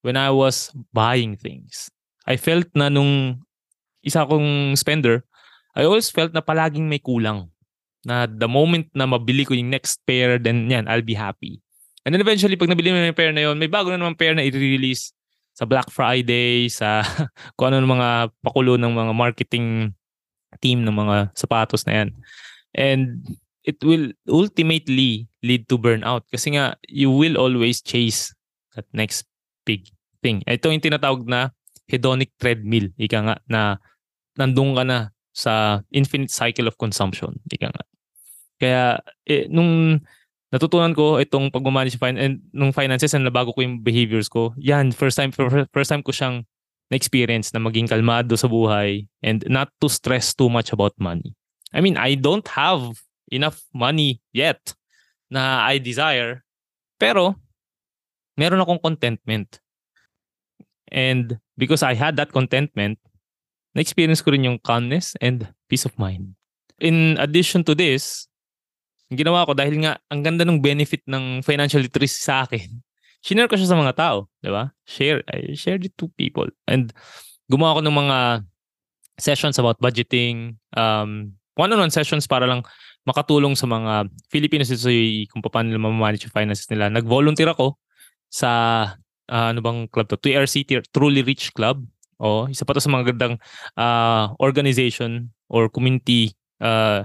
when 0.01 0.17
I 0.17 0.29
was 0.29 0.73
buying 0.91 1.37
things. 1.37 1.89
I 2.25 2.37
felt 2.39 2.67
na 2.73 2.89
nung 2.89 3.43
isa 4.03 4.27
kong 4.27 4.75
spender, 4.75 5.23
I 5.73 5.87
always 5.87 6.11
felt 6.11 6.35
na 6.35 6.43
palaging 6.43 6.85
may 6.87 6.99
kulang. 6.99 7.49
Na 8.03 8.27
the 8.27 8.51
moment 8.51 8.91
na 8.91 9.07
mabili 9.07 9.47
ko 9.47 9.55
yung 9.55 9.71
next 9.71 10.03
pair, 10.03 10.37
then 10.37 10.67
yan, 10.67 10.91
I'll 10.91 11.05
be 11.05 11.15
happy. 11.15 11.63
And 12.03 12.11
then 12.11 12.19
eventually, 12.19 12.59
pag 12.59 12.67
nabili 12.67 12.91
mo 12.91 12.99
yung 12.99 13.15
pair 13.15 13.31
na 13.31 13.47
yun, 13.47 13.55
may 13.55 13.71
bago 13.71 13.87
na 13.87 13.95
naman 13.95 14.19
pair 14.19 14.35
na 14.35 14.43
i-release 14.43 15.15
sa 15.55 15.63
Black 15.63 15.87
Friday, 15.87 16.67
sa 16.67 16.99
kung 17.55 17.71
ano 17.71 17.79
ng 17.79 17.91
mga 17.95 18.09
pakulo 18.43 18.75
ng 18.75 18.91
mga 18.91 19.13
marketing 19.15 19.95
team 20.59 20.83
ng 20.83 20.93
mga 20.93 21.31
sapatos 21.33 21.87
na 21.87 22.03
yan. 22.03 22.09
And 22.75 23.23
it 23.63 23.79
will 23.83 24.11
ultimately 24.27 25.27
lead 25.43 25.67
to 25.67 25.79
burnout 25.79 26.23
kasi 26.31 26.55
nga 26.55 26.75
you 26.87 27.11
will 27.11 27.39
always 27.39 27.79
chase 27.79 28.31
that 28.75 28.87
next 28.91 29.27
big 29.63 29.87
thing. 30.23 30.43
Ito 30.47 30.71
yung 30.71 30.83
tinatawag 30.83 31.27
na 31.27 31.51
hedonic 31.87 32.31
treadmill, 32.39 32.91
ika 32.95 33.19
nga, 33.23 33.35
na 33.47 33.61
nandun 34.39 34.75
ka 34.75 34.83
na 34.87 34.97
sa 35.35 35.83
infinite 35.91 36.31
cycle 36.31 36.67
of 36.67 36.79
consumption, 36.79 37.35
ika 37.51 37.67
nga. 37.71 37.83
Kaya, 38.59 38.83
eh, 39.27 39.45
nung 39.51 39.99
natutunan 40.53 40.93
ko 40.95 41.17
itong 41.19 41.49
pag-manage 41.49 41.97
fin- 41.97 42.19
and 42.21 42.39
nung 42.53 42.71
finances 42.71 43.11
and 43.17 43.25
nabago 43.25 43.51
ko 43.51 43.65
yung 43.65 43.81
behaviors 43.81 44.29
ko, 44.29 44.53
yan, 44.55 44.93
first 44.93 45.17
time, 45.17 45.33
first 45.33 45.89
time 45.89 46.05
ko 46.05 46.13
siyang 46.13 46.45
na-experience 46.93 47.51
na 47.51 47.59
maging 47.59 47.89
kalmado 47.89 48.37
sa 48.37 48.45
buhay 48.45 49.09
and 49.25 49.43
not 49.49 49.73
to 49.81 49.89
stress 49.89 50.37
too 50.37 50.47
much 50.47 50.69
about 50.69 50.93
money. 51.01 51.33
I 51.73 51.81
mean, 51.81 51.97
I 51.97 52.13
don't 52.13 52.45
have 52.53 52.93
enough 53.33 53.65
money 53.73 54.21
yet 54.29 54.61
na 55.33 55.65
I 55.65 55.81
desire, 55.81 56.45
pero 57.01 57.33
meron 58.37 58.61
akong 58.61 58.81
contentment. 58.81 59.57
And 60.93 61.41
because 61.57 61.81
I 61.81 61.97
had 61.97 62.13
that 62.21 62.29
contentment, 62.29 63.01
na-experience 63.73 64.21
ko 64.21 64.29
rin 64.29 64.45
yung 64.45 64.61
calmness 64.61 65.17
and 65.17 65.49
peace 65.65 65.89
of 65.89 65.97
mind. 65.97 66.37
In 66.77 67.17
addition 67.17 67.65
to 67.65 67.73
this, 67.73 68.29
ginawa 69.09 69.49
ko 69.49 69.57
dahil 69.57 69.81
nga 69.81 69.97
ang 70.13 70.21
ganda 70.21 70.45
ng 70.45 70.61
benefit 70.61 71.01
ng 71.09 71.41
financial 71.41 71.81
literacy 71.81 72.21
sa 72.21 72.45
akin, 72.45 72.69
shinare 73.25 73.49
ko 73.49 73.57
siya 73.57 73.73
sa 73.73 73.79
mga 73.79 73.97
tao, 73.97 74.29
di 74.45 74.53
ba? 74.53 74.69
Share, 74.85 75.25
I 75.33 75.57
shared 75.57 75.89
it 75.89 75.97
to 75.97 76.13
people. 76.13 76.45
And 76.69 76.93
gumawa 77.49 77.79
ko 77.79 77.81
ng 77.81 77.97
mga 77.97 78.17
sessions 79.17 79.57
about 79.57 79.81
budgeting, 79.81 80.61
um, 80.77 81.33
one-on-one 81.57 81.93
sessions 81.93 82.25
para 82.25 82.45
lang 82.45 82.65
makatulong 83.03 83.55
sa 83.55 83.67
mga 83.67 84.07
sa 84.07 84.89
UAE 84.89 85.27
kung 85.27 85.43
paano 85.43 85.71
nila 85.71 85.83
mamanage 85.83 86.27
yung 86.27 86.35
finances 86.35 86.67
nila. 86.71 86.87
Nag-volunteer 86.87 87.51
ako 87.51 87.75
sa 88.31 88.49
uh, 89.29 89.47
ano 89.51 89.59
bang 89.59 89.79
club 89.91 90.07
to? 90.07 90.17
TRC, 90.19 90.65
Truly 90.91 91.21
Rich 91.21 91.53
Club. 91.53 91.83
O, 92.23 92.47
isa 92.47 92.63
pa 92.63 92.71
to 92.71 92.79
sa 92.79 92.87
mga 92.87 93.11
gandang 93.11 93.35
uh, 93.75 94.31
organization 94.39 95.33
or 95.51 95.67
community 95.67 96.31
uh, 96.63 97.03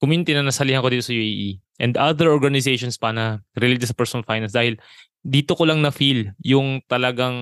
community 0.00 0.32
na 0.32 0.46
nasalihan 0.46 0.80
ko 0.80 0.88
dito 0.88 1.04
sa 1.04 1.12
UAE 1.12 1.60
and 1.82 1.98
other 1.98 2.32
organizations 2.32 2.96
pa 2.96 3.12
na 3.12 3.42
related 3.58 3.84
sa 3.84 3.98
personal 3.98 4.24
finance 4.24 4.54
dahil 4.54 4.78
dito 5.20 5.52
ko 5.52 5.66
lang 5.66 5.82
na-feel 5.82 6.32
yung 6.40 6.80
talagang 6.86 7.36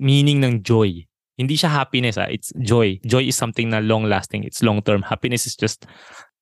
meaning 0.00 0.40
ng 0.40 0.64
joy. 0.64 1.04
Hindi 1.36 1.56
siya 1.56 1.70
happiness, 1.70 2.18
ah. 2.18 2.28
it's 2.28 2.52
joy. 2.60 2.98
Joy 3.06 3.28
is 3.28 3.36
something 3.36 3.70
na 3.70 3.80
long-lasting. 3.80 4.44
It's 4.44 4.62
long-term. 4.62 5.02
Happiness 5.02 5.46
is 5.46 5.56
just 5.56 5.86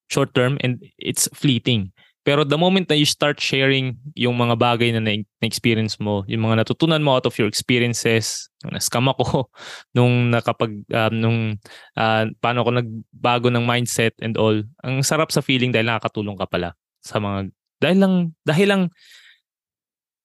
short-term 0.08 0.58
and 0.64 0.82
it's 0.98 1.28
fleeting. 1.32 1.92
Pero 2.28 2.44
the 2.44 2.60
moment 2.60 2.84
na 2.92 2.98
you 2.98 3.08
start 3.08 3.40
sharing 3.40 3.96
yung 4.12 4.36
mga 4.36 4.60
bagay 4.60 4.92
na 4.92 5.00
na-experience 5.00 5.96
mo, 5.96 6.28
yung 6.28 6.44
mga 6.44 6.60
natutunan 6.60 7.00
mo 7.00 7.16
out 7.16 7.24
of 7.24 7.32
your 7.40 7.48
experiences, 7.48 8.52
yung 8.60 8.76
na-scam 8.76 9.08
ako, 9.08 9.48
nung 9.96 10.28
nakapag, 10.28 10.84
um, 10.92 11.14
nung 11.16 11.38
uh, 11.96 12.24
paano 12.44 12.68
ako 12.68 12.84
nagbago 12.84 13.48
ng 13.48 13.64
mindset 13.64 14.12
and 14.20 14.36
all, 14.36 14.60
ang 14.84 15.00
sarap 15.00 15.32
sa 15.32 15.40
feeling 15.40 15.72
dahil 15.72 15.88
nakakatulong 15.88 16.36
ka 16.36 16.44
pala 16.44 16.76
sa 17.00 17.16
mga, 17.16 17.48
dahil 17.80 17.98
lang, 18.02 18.14
dahil 18.44 18.68
lang 18.68 18.82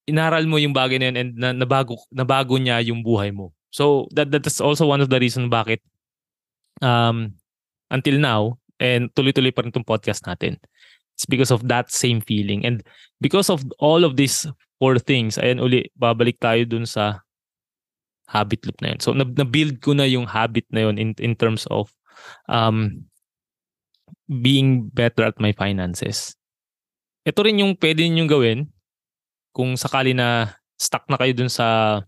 inaral 0.04 0.43
mo 0.43 0.60
yung 0.60 0.76
bagay 0.76 0.99
na 0.99 1.08
yun 1.08 1.15
and 1.15 1.32
na, 1.39 1.56
nabago, 1.56 1.95
nabago 2.12 2.60
niya 2.60 2.84
yung 2.84 2.99
buhay 2.99 3.32
mo. 3.32 3.56
So 3.73 4.05
that 4.13 4.29
that's 4.29 4.62
also 4.62 4.86
one 4.86 5.01
of 5.01 5.09
the 5.09 5.17
reasons 5.17 5.49
bakit 5.49 5.81
um, 6.86 7.33
until 7.89 8.21
now, 8.21 8.62
and 8.77 9.09
tuloy-tuloy 9.17 9.49
pa 9.49 9.65
rin 9.65 9.73
itong 9.73 9.89
podcast 9.89 10.29
natin, 10.29 10.62
It's 11.13 11.29
because 11.29 11.53
of 11.53 11.69
that 11.69 11.93
same 11.93 12.21
feeling. 12.21 12.65
And 12.65 12.81
because 13.21 13.49
of 13.49 13.62
all 13.77 14.01
of 14.03 14.17
these 14.17 14.49
four 14.81 14.97
things, 14.97 15.38
ayan 15.38 15.62
uli, 15.62 15.86
babalik 15.93 16.41
tayo 16.41 16.65
dun 16.65 16.89
sa 16.89 17.21
habit 18.33 18.65
loop 18.65 18.81
na 18.81 18.97
yun. 18.97 18.99
So, 18.99 19.13
na-build 19.13 19.77
ko 19.86 19.93
na 19.93 20.09
yung 20.09 20.25
habit 20.25 20.65
na 20.73 20.89
yun 20.89 20.97
in, 20.97 21.13
in 21.21 21.38
terms 21.38 21.69
of 21.69 21.93
um, 22.49 23.05
being 24.25 24.89
better 24.89 25.21
at 25.21 25.38
my 25.38 25.53
finances. 25.53 26.33
Ito 27.29 27.45
rin 27.45 27.62
yung 27.62 27.77
pwede 27.77 28.03
ninyong 28.03 28.31
gawin 28.31 28.59
kung 29.53 29.77
sakali 29.77 30.17
na 30.17 30.57
stuck 30.81 31.05
na 31.13 31.21
kayo 31.21 31.31
dun 31.38 31.53
sa 31.53 32.01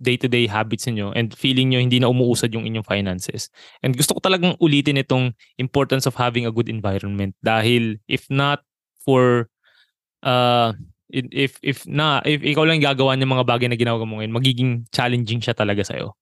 day-to-day 0.00 0.48
habits 0.48 0.88
niyo 0.88 1.12
and 1.12 1.36
feeling 1.36 1.70
niyo 1.70 1.84
hindi 1.84 2.00
na 2.00 2.08
umuusad 2.08 2.50
yung 2.56 2.64
inyong 2.64 2.88
finances. 2.88 3.52
And 3.84 3.92
gusto 3.92 4.16
ko 4.16 4.20
talagang 4.24 4.56
ulitin 4.58 4.96
itong 4.98 5.36
importance 5.60 6.08
of 6.08 6.16
having 6.16 6.48
a 6.48 6.52
good 6.52 6.72
environment 6.72 7.36
dahil 7.44 8.00
if 8.08 8.24
not 8.32 8.64
for 9.04 9.52
uh 10.24 10.72
if 11.12 11.60
if 11.60 11.84
na 11.84 12.24
if 12.24 12.40
ikaw 12.40 12.64
lang 12.64 12.80
gagawa 12.80 13.14
ng 13.14 13.28
mga 13.28 13.44
bagay 13.44 13.68
na 13.68 13.76
ginagawa 13.76 14.08
mo 14.08 14.18
ngayon, 14.18 14.32
magiging 14.32 14.70
challenging 14.90 15.44
siya 15.44 15.52
talaga 15.52 15.84
sa 15.84 16.00
iyo. 16.00 16.16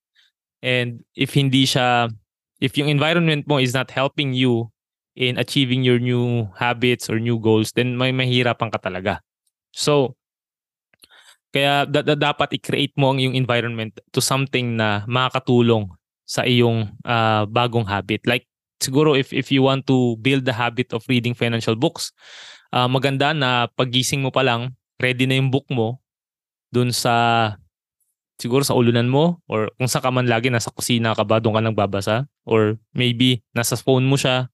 And 0.58 1.06
if 1.14 1.38
hindi 1.38 1.64
siya 1.64 2.10
if 2.58 2.74
yung 2.74 2.90
environment 2.90 3.46
mo 3.46 3.62
is 3.62 3.70
not 3.72 3.94
helping 3.94 4.34
you 4.34 4.74
in 5.14 5.38
achieving 5.38 5.86
your 5.86 6.02
new 6.02 6.50
habits 6.58 7.06
or 7.06 7.22
new 7.22 7.38
goals, 7.38 7.74
then 7.78 7.94
may 7.94 8.10
mahirapan 8.10 8.70
ka 8.74 8.78
talaga. 8.82 9.22
So, 9.74 10.17
kaya 11.52 11.88
da- 11.88 12.04
da- 12.04 12.18
dapat 12.18 12.60
i-create 12.60 12.92
mo 13.00 13.12
ang 13.12 13.18
iyong 13.18 13.36
environment 13.36 13.96
to 14.12 14.20
something 14.20 14.76
na 14.76 15.04
makakatulong 15.08 15.88
sa 16.28 16.44
iyong 16.44 16.92
uh, 17.08 17.48
bagong 17.48 17.88
habit. 17.88 18.24
Like 18.28 18.44
siguro 18.78 19.16
if 19.16 19.32
if 19.32 19.48
you 19.48 19.64
want 19.64 19.88
to 19.88 20.20
build 20.20 20.44
the 20.44 20.52
habit 20.52 20.92
of 20.92 21.04
reading 21.08 21.32
financial 21.32 21.74
books, 21.74 22.12
uh, 22.72 22.86
maganda 22.86 23.32
na 23.32 23.66
paggising 23.72 24.20
mo 24.20 24.28
pa 24.28 24.44
lang, 24.44 24.76
ready 25.00 25.24
na 25.24 25.40
yung 25.40 25.48
book 25.48 25.64
mo 25.72 26.04
dun 26.68 26.92
sa 26.92 27.56
siguro 28.38 28.62
sa 28.62 28.76
ulunan 28.76 29.08
mo 29.08 29.42
or 29.50 29.72
kung 29.80 29.90
sa 29.90 29.98
ka 29.98 30.12
man 30.14 30.28
lagi 30.30 30.52
nasa 30.52 30.70
kusina 30.70 31.16
ka 31.16 31.26
ba 31.26 31.42
doon 31.42 31.58
ka 31.58 31.62
nagbabasa 31.64 32.16
or 32.46 32.78
maybe 32.94 33.42
nasa 33.50 33.74
phone 33.74 34.06
mo 34.06 34.14
siya 34.14 34.46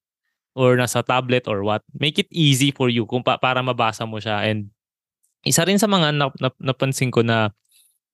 or 0.57 0.79
nasa 0.79 1.05
tablet 1.05 1.45
or 1.51 1.61
what 1.67 1.85
make 1.93 2.17
it 2.17 2.31
easy 2.33 2.73
for 2.73 2.89
you 2.89 3.05
kung 3.05 3.21
pa, 3.21 3.37
para 3.37 3.61
mabasa 3.61 4.09
mo 4.09 4.17
siya 4.17 4.47
and 4.47 4.73
isa 5.45 5.63
rin 5.65 5.79
sa 5.79 5.89
mga 5.89 6.17
nap, 6.17 6.35
nap, 6.41 6.55
napansin 6.61 7.13
ko 7.13 7.21
na 7.21 7.53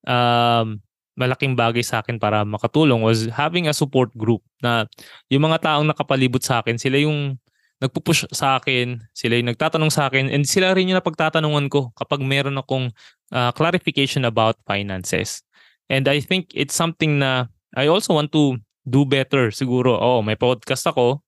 um, 0.04 0.78
malaking 1.18 1.58
bagay 1.58 1.84
sa 1.84 2.00
akin 2.00 2.16
para 2.16 2.42
makatulong 2.46 3.02
was 3.02 3.28
having 3.30 3.68
a 3.68 3.74
support 3.74 4.10
group 4.16 4.40
na 4.62 4.86
yung 5.28 5.46
mga 5.46 5.62
taong 5.62 5.86
nakapalibot 5.86 6.42
sa 6.42 6.62
akin, 6.62 6.78
sila 6.78 6.98
yung 7.00 7.36
nagpupush 7.80 8.28
sa 8.30 8.60
akin, 8.60 9.00
sila 9.16 9.40
yung 9.40 9.48
nagtatanong 9.52 9.88
sa 9.88 10.12
akin, 10.12 10.28
and 10.28 10.44
sila 10.44 10.76
rin 10.76 10.92
yung 10.92 11.00
napagtatanungan 11.00 11.72
ko 11.72 11.92
kapag 11.96 12.20
meron 12.20 12.60
akong 12.60 12.92
uh, 13.32 13.50
clarification 13.56 14.28
about 14.28 14.60
finances. 14.68 15.40
And 15.88 16.06
I 16.06 16.20
think 16.20 16.52
it's 16.52 16.76
something 16.76 17.18
na 17.18 17.48
I 17.74 17.88
also 17.88 18.14
want 18.14 18.30
to 18.36 18.60
do 18.84 19.08
better 19.08 19.48
siguro. 19.50 19.96
Oh, 19.96 20.20
may 20.20 20.36
podcast 20.36 20.84
ako, 20.86 21.24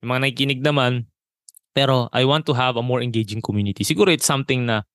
yung 0.00 0.08
mga 0.14 0.20
nakikinig 0.30 0.60
naman, 0.62 1.10
pero 1.74 2.06
I 2.14 2.22
want 2.26 2.46
to 2.46 2.54
have 2.54 2.78
a 2.78 2.82
more 2.82 3.02
engaging 3.02 3.42
community. 3.42 3.82
Siguro 3.82 4.10
it's 4.10 4.26
something 4.26 4.66
na 4.66 4.86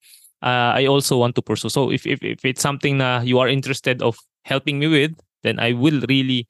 uh, 0.43 0.75
I 0.75 0.85
also 0.85 1.17
want 1.17 1.35
to 1.35 1.41
pursue. 1.41 1.71
So 1.71 1.89
if, 1.89 2.05
if, 2.05 2.19
if 2.21 2.43
it's 2.43 2.61
something 2.61 2.99
na 2.99 3.23
you 3.23 3.39
are 3.39 3.47
interested 3.47 4.03
of 4.03 4.19
helping 4.43 4.77
me 4.77 4.87
with, 4.87 5.15
then 5.41 5.59
I 5.59 5.71
will 5.71 6.03
really 6.07 6.47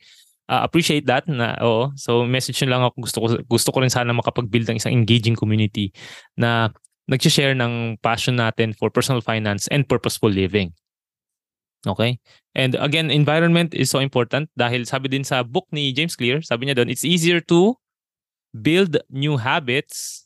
uh, 0.49 0.61
appreciate 0.65 1.05
that 1.05 1.27
na 1.27 1.55
oh 1.61 1.93
so 1.95 2.25
message 2.27 2.61
nyo 2.61 2.69
lang 2.69 2.83
ako 2.83 2.95
gusto 2.99 3.17
ko 3.21 3.27
gusto 3.47 3.69
ko 3.71 3.77
rin 3.79 3.93
sana 3.93 4.11
makapag-build 4.11 4.67
ng 4.69 4.77
isang 4.77 4.91
engaging 4.91 5.37
community 5.39 5.93
na 6.35 6.69
nag-share 7.07 7.55
ng 7.55 7.99
passion 7.99 8.35
natin 8.39 8.71
for 8.75 8.87
personal 8.89 9.19
finance 9.19 9.67
and 9.71 9.87
purposeful 9.87 10.31
living. 10.31 10.71
Okay? 11.83 12.15
And 12.55 12.79
again, 12.79 13.11
environment 13.11 13.75
is 13.75 13.91
so 13.91 13.99
important 13.99 14.47
dahil 14.55 14.87
sabi 14.87 15.11
din 15.11 15.27
sa 15.27 15.43
book 15.43 15.67
ni 15.75 15.91
James 15.91 16.15
Clear, 16.15 16.39
sabi 16.39 16.67
niya 16.67 16.79
doon, 16.79 16.87
it's 16.87 17.03
easier 17.03 17.43
to 17.51 17.75
build 18.55 18.95
new 19.11 19.35
habits 19.35 20.23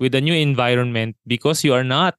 with 0.00 0.16
a 0.16 0.24
new 0.24 0.32
environment 0.32 1.20
because 1.28 1.60
you 1.68 1.76
are 1.76 1.84
not 1.84 2.16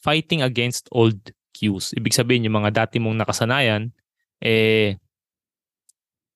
fighting 0.00 0.40
against 0.40 0.88
old 0.90 1.16
cues. 1.52 1.92
Ibig 1.96 2.16
sabihin, 2.16 2.48
yung 2.48 2.56
mga 2.60 2.84
dati 2.84 2.96
mong 2.96 3.20
nakasanayan, 3.20 3.92
eh, 4.40 4.96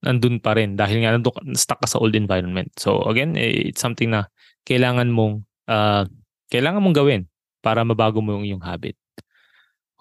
nandun 0.05 0.37
pa 0.37 0.53
rin 0.53 0.77
dahil 0.77 1.01
nga 1.01 1.17
nandun, 1.17 1.57
stuck 1.57 1.81
ka 1.81 1.89
sa 1.89 1.97
old 1.99 2.13
environment. 2.13 2.69
So 2.77 3.01
again, 3.09 3.41
eh, 3.41 3.73
it's 3.73 3.81
something 3.81 4.13
na 4.13 4.29
kailangan 4.69 5.09
mong 5.09 5.41
uh, 5.65 6.05
kailangan 6.53 6.85
mong 6.85 6.97
gawin 6.97 7.23
para 7.65 7.81
mabago 7.81 8.21
mo 8.21 8.37
yung 8.37 8.45
iyong 8.45 8.65
habit. 8.65 8.95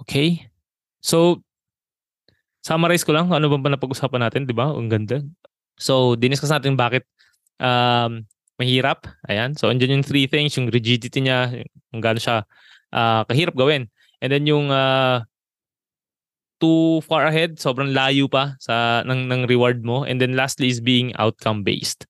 Okay? 0.03 0.51
So, 0.99 1.39
summarize 2.59 3.07
ko 3.07 3.15
lang 3.15 3.31
ano 3.31 3.47
ba 3.47 3.57
ba 3.59 3.71
napag-usapan 3.71 4.27
natin, 4.27 4.43
di 4.43 4.51
ba? 4.51 4.71
Ang 4.75 4.91
ganda. 4.91 5.23
So, 5.79 6.19
diniscuss 6.19 6.51
natin 6.51 6.75
bakit 6.75 7.07
um, 7.63 8.27
mahirap. 8.59 9.07
Ayan. 9.31 9.55
So, 9.55 9.71
andyan 9.71 9.99
yung 9.99 10.07
three 10.07 10.27
things, 10.27 10.59
yung 10.59 10.67
rigidity 10.67 11.23
niya, 11.23 11.63
kung 11.91 12.03
gaano 12.03 12.19
siya 12.19 12.43
uh, 12.93 13.25
kahirap 13.25 13.57
gawin. 13.57 13.89
And 14.21 14.29
then 14.31 14.45
yung 14.45 14.69
uh, 14.69 15.25
too 16.61 17.01
far 17.03 17.27
ahead, 17.27 17.59
sobrang 17.59 17.91
layo 17.91 18.31
pa 18.31 18.55
sa 18.61 19.03
ng, 19.03 19.27
ng 19.27 19.41
reward 19.49 19.83
mo. 19.83 20.05
And 20.05 20.21
then 20.21 20.37
lastly 20.37 20.69
is 20.69 20.79
being 20.79 21.11
outcome 21.19 21.65
based. 21.65 22.05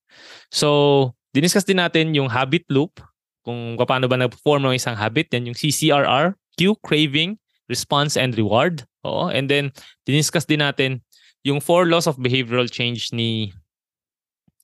So, 0.53 1.15
diniscuss 1.33 1.65
din 1.65 1.81
natin 1.81 2.13
yung 2.13 2.29
habit 2.29 2.67
loop, 2.69 3.01
kung 3.41 3.75
paano 3.75 4.05
ba 4.05 4.15
nag-perform 4.19 4.69
ng 4.69 4.77
isang 4.77 4.95
habit, 4.95 5.33
yan 5.33 5.49
yung 5.49 5.57
CCRR, 5.57 6.37
cue, 6.55 6.77
craving, 6.85 7.41
response, 7.67 8.15
and 8.15 8.37
reward. 8.37 8.85
Oo. 9.03 9.27
And 9.33 9.49
then, 9.49 9.73
diniscuss 10.05 10.45
din 10.45 10.61
natin 10.61 11.01
yung 11.43 11.59
four 11.59 11.89
laws 11.89 12.07
of 12.07 12.21
behavioral 12.21 12.71
change 12.71 13.11
ni 13.11 13.51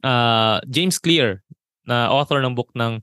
uh, 0.05 0.63
James 0.69 0.95
Clear, 0.95 1.43
na 1.89 2.07
author 2.07 2.39
ng 2.39 2.53
book 2.53 2.69
ng 2.77 3.01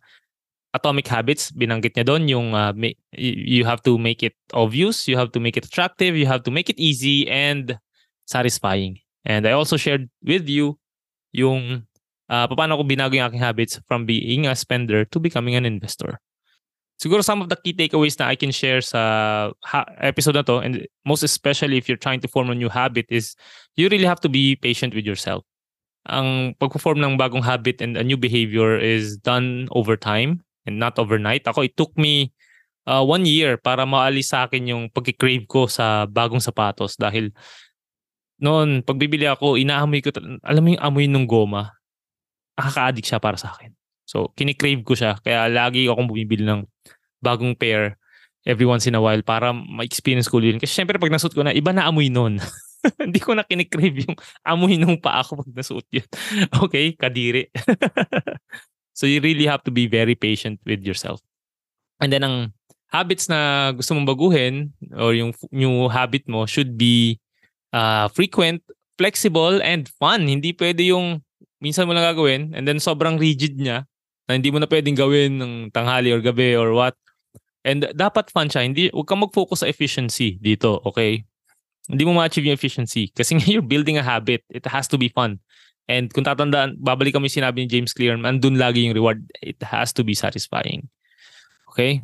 atomic 0.76 1.08
habits, 1.08 1.50
binanggit 1.50 1.96
niya 1.96 2.04
doon 2.04 2.28
yung 2.28 2.48
uh, 2.52 2.72
you 3.16 3.64
have 3.64 3.80
to 3.82 3.96
make 3.96 4.22
it 4.22 4.36
obvious, 4.52 5.08
you 5.08 5.16
have 5.16 5.32
to 5.32 5.40
make 5.40 5.56
it 5.56 5.64
attractive, 5.64 6.14
you 6.14 6.28
have 6.28 6.44
to 6.44 6.52
make 6.52 6.68
it 6.68 6.78
easy 6.78 7.24
and 7.26 7.80
satisfying. 8.28 9.00
And 9.24 9.48
I 9.48 9.52
also 9.56 9.76
shared 9.76 10.12
with 10.22 10.46
you 10.46 10.78
yung 11.32 11.88
uh, 12.28 12.46
paano 12.46 12.78
ko 12.78 12.82
binago 12.84 13.16
yung 13.16 13.26
aking 13.26 13.42
habits 13.42 13.80
from 13.88 14.06
being 14.06 14.46
a 14.46 14.54
spender 14.54 15.04
to 15.10 15.18
becoming 15.18 15.56
an 15.56 15.66
investor. 15.66 16.20
Siguro 16.96 17.20
some 17.20 17.42
of 17.42 17.48
the 17.52 17.56
key 17.60 17.76
takeaways 17.76 18.16
na 18.16 18.32
I 18.32 18.36
can 18.36 18.50
share 18.50 18.80
sa 18.80 19.52
ha- 19.64 19.90
episode 20.00 20.36
na 20.36 20.46
to 20.48 20.64
and 20.64 20.86
most 21.04 21.22
especially 21.22 21.76
if 21.76 21.88
you're 21.88 22.00
trying 22.00 22.20
to 22.24 22.28
form 22.28 22.48
a 22.48 22.56
new 22.56 22.72
habit 22.72 23.04
is 23.10 23.36
you 23.76 23.88
really 23.88 24.08
have 24.08 24.20
to 24.24 24.30
be 24.32 24.56
patient 24.56 24.94
with 24.94 25.04
yourself. 25.04 25.44
Ang 26.08 26.54
pagpo-form 26.56 27.02
ng 27.02 27.18
bagong 27.18 27.42
habit 27.42 27.82
and 27.82 27.98
a 27.98 28.06
new 28.06 28.16
behavior 28.16 28.78
is 28.78 29.18
done 29.18 29.68
over 29.74 29.98
time 29.98 30.45
and 30.66 30.76
not 30.76 30.98
overnight. 30.98 31.46
Ako, 31.46 31.64
it 31.64 31.78
took 31.78 31.94
me 31.96 32.34
uh, 32.86 33.02
one 33.02 33.26
year 33.26 33.58
para 33.58 33.86
maalis 33.86 34.30
sa 34.30 34.46
akin 34.46 34.70
yung 34.70 34.82
pagkikrave 34.90 35.46
ko 35.46 35.66
sa 35.66 36.06
bagong 36.06 36.42
sapatos 36.42 36.94
dahil 36.94 37.34
noon, 38.38 38.84
pagbibili 38.84 39.24
ako, 39.24 39.56
inaamoy 39.56 40.04
ko, 40.04 40.12
alam 40.44 40.62
mo 40.62 40.68
yung 40.76 40.84
amoy 40.84 41.06
ng 41.08 41.24
goma, 41.24 41.72
nakaka-addict 42.56 43.08
siya 43.08 43.20
para 43.20 43.40
sa 43.40 43.52
akin. 43.56 43.72
So, 44.06 44.30
kinikrave 44.38 44.86
ko 44.86 44.94
siya. 44.94 45.18
Kaya 45.18 45.50
lagi 45.50 45.90
akong 45.90 46.06
bumibili 46.06 46.46
ng 46.46 46.62
bagong 47.18 47.58
pair 47.58 47.98
every 48.46 48.64
once 48.64 48.86
in 48.86 48.94
a 48.94 49.02
while 49.02 49.20
para 49.26 49.50
ma-experience 49.50 50.30
ko 50.30 50.38
yun. 50.38 50.62
Kasi 50.62 50.70
syempre 50.70 50.96
pag 51.02 51.10
nasuot 51.10 51.34
ko 51.34 51.42
na, 51.42 51.50
iba 51.50 51.74
na 51.74 51.90
amoy 51.90 52.06
nun. 52.06 52.38
Hindi 53.02 53.18
ko 53.18 53.34
na 53.34 53.42
kinikrave 53.42 54.06
yung 54.06 54.16
amoy 54.46 54.78
nung 54.78 55.02
pa 55.02 55.18
ako 55.18 55.42
pag 55.42 55.50
nasuot 55.50 55.86
yun. 55.90 56.06
okay, 56.64 56.94
kadiri. 56.94 57.50
so 58.96 59.04
you 59.04 59.20
really 59.20 59.44
have 59.44 59.60
to 59.68 59.70
be 59.70 59.84
very 59.84 60.16
patient 60.16 60.56
with 60.64 60.80
yourself. 60.80 61.20
And 62.00 62.08
then 62.08 62.24
ang 62.24 62.56
habits 62.88 63.28
na 63.28 63.70
gusto 63.76 63.92
mong 63.92 64.08
baguhin 64.08 64.72
or 64.96 65.12
yung 65.12 65.36
new 65.52 65.92
habit 65.92 66.24
mo 66.24 66.48
should 66.48 66.80
be 66.80 67.20
uh, 67.76 68.08
frequent, 68.08 68.64
flexible, 68.96 69.60
and 69.60 69.92
fun. 70.00 70.24
Hindi 70.24 70.56
pwede 70.56 70.88
yung 70.88 71.20
minsan 71.60 71.84
mo 71.84 71.92
lang 71.92 72.08
gagawin 72.08 72.56
and 72.56 72.64
then 72.64 72.80
sobrang 72.80 73.20
rigid 73.20 73.60
niya 73.60 73.84
na 74.24 74.32
hindi 74.32 74.48
mo 74.48 74.58
na 74.58 74.66
pwedeng 74.66 74.96
gawin 74.96 75.38
ng 75.38 75.52
tanghali 75.76 76.08
or 76.08 76.24
gabi 76.24 76.56
or 76.56 76.72
what. 76.72 76.96
And 77.66 77.84
dapat 77.92 78.32
fun 78.32 78.48
siya. 78.48 78.64
Hindi, 78.64 78.88
huwag 78.94 79.10
kang 79.10 79.20
mag-focus 79.20 79.66
sa 79.66 79.68
efficiency 79.68 80.38
dito, 80.38 80.80
okay? 80.86 81.26
Hindi 81.90 82.02
mo 82.06 82.14
ma-achieve 82.14 82.48
yung 82.48 82.58
efficiency. 82.58 83.10
Kasi 83.10 83.36
you're 83.50 83.66
building 83.66 83.98
a 83.98 84.06
habit. 84.06 84.46
It 84.48 84.64
has 84.70 84.86
to 84.88 84.96
be 84.96 85.10
fun. 85.10 85.42
And 85.86 86.10
kung 86.10 86.26
tatandaan, 86.26 86.82
babalik 86.82 87.14
kami 87.14 87.30
sinabi 87.30 87.62
ni 87.64 87.68
James 87.70 87.94
Clear, 87.94 88.18
andun 88.18 88.58
lagi 88.58 88.86
yung 88.86 88.94
reward. 88.94 89.22
It 89.38 89.62
has 89.62 89.94
to 89.94 90.02
be 90.02 90.18
satisfying. 90.18 90.90
Okay? 91.70 92.02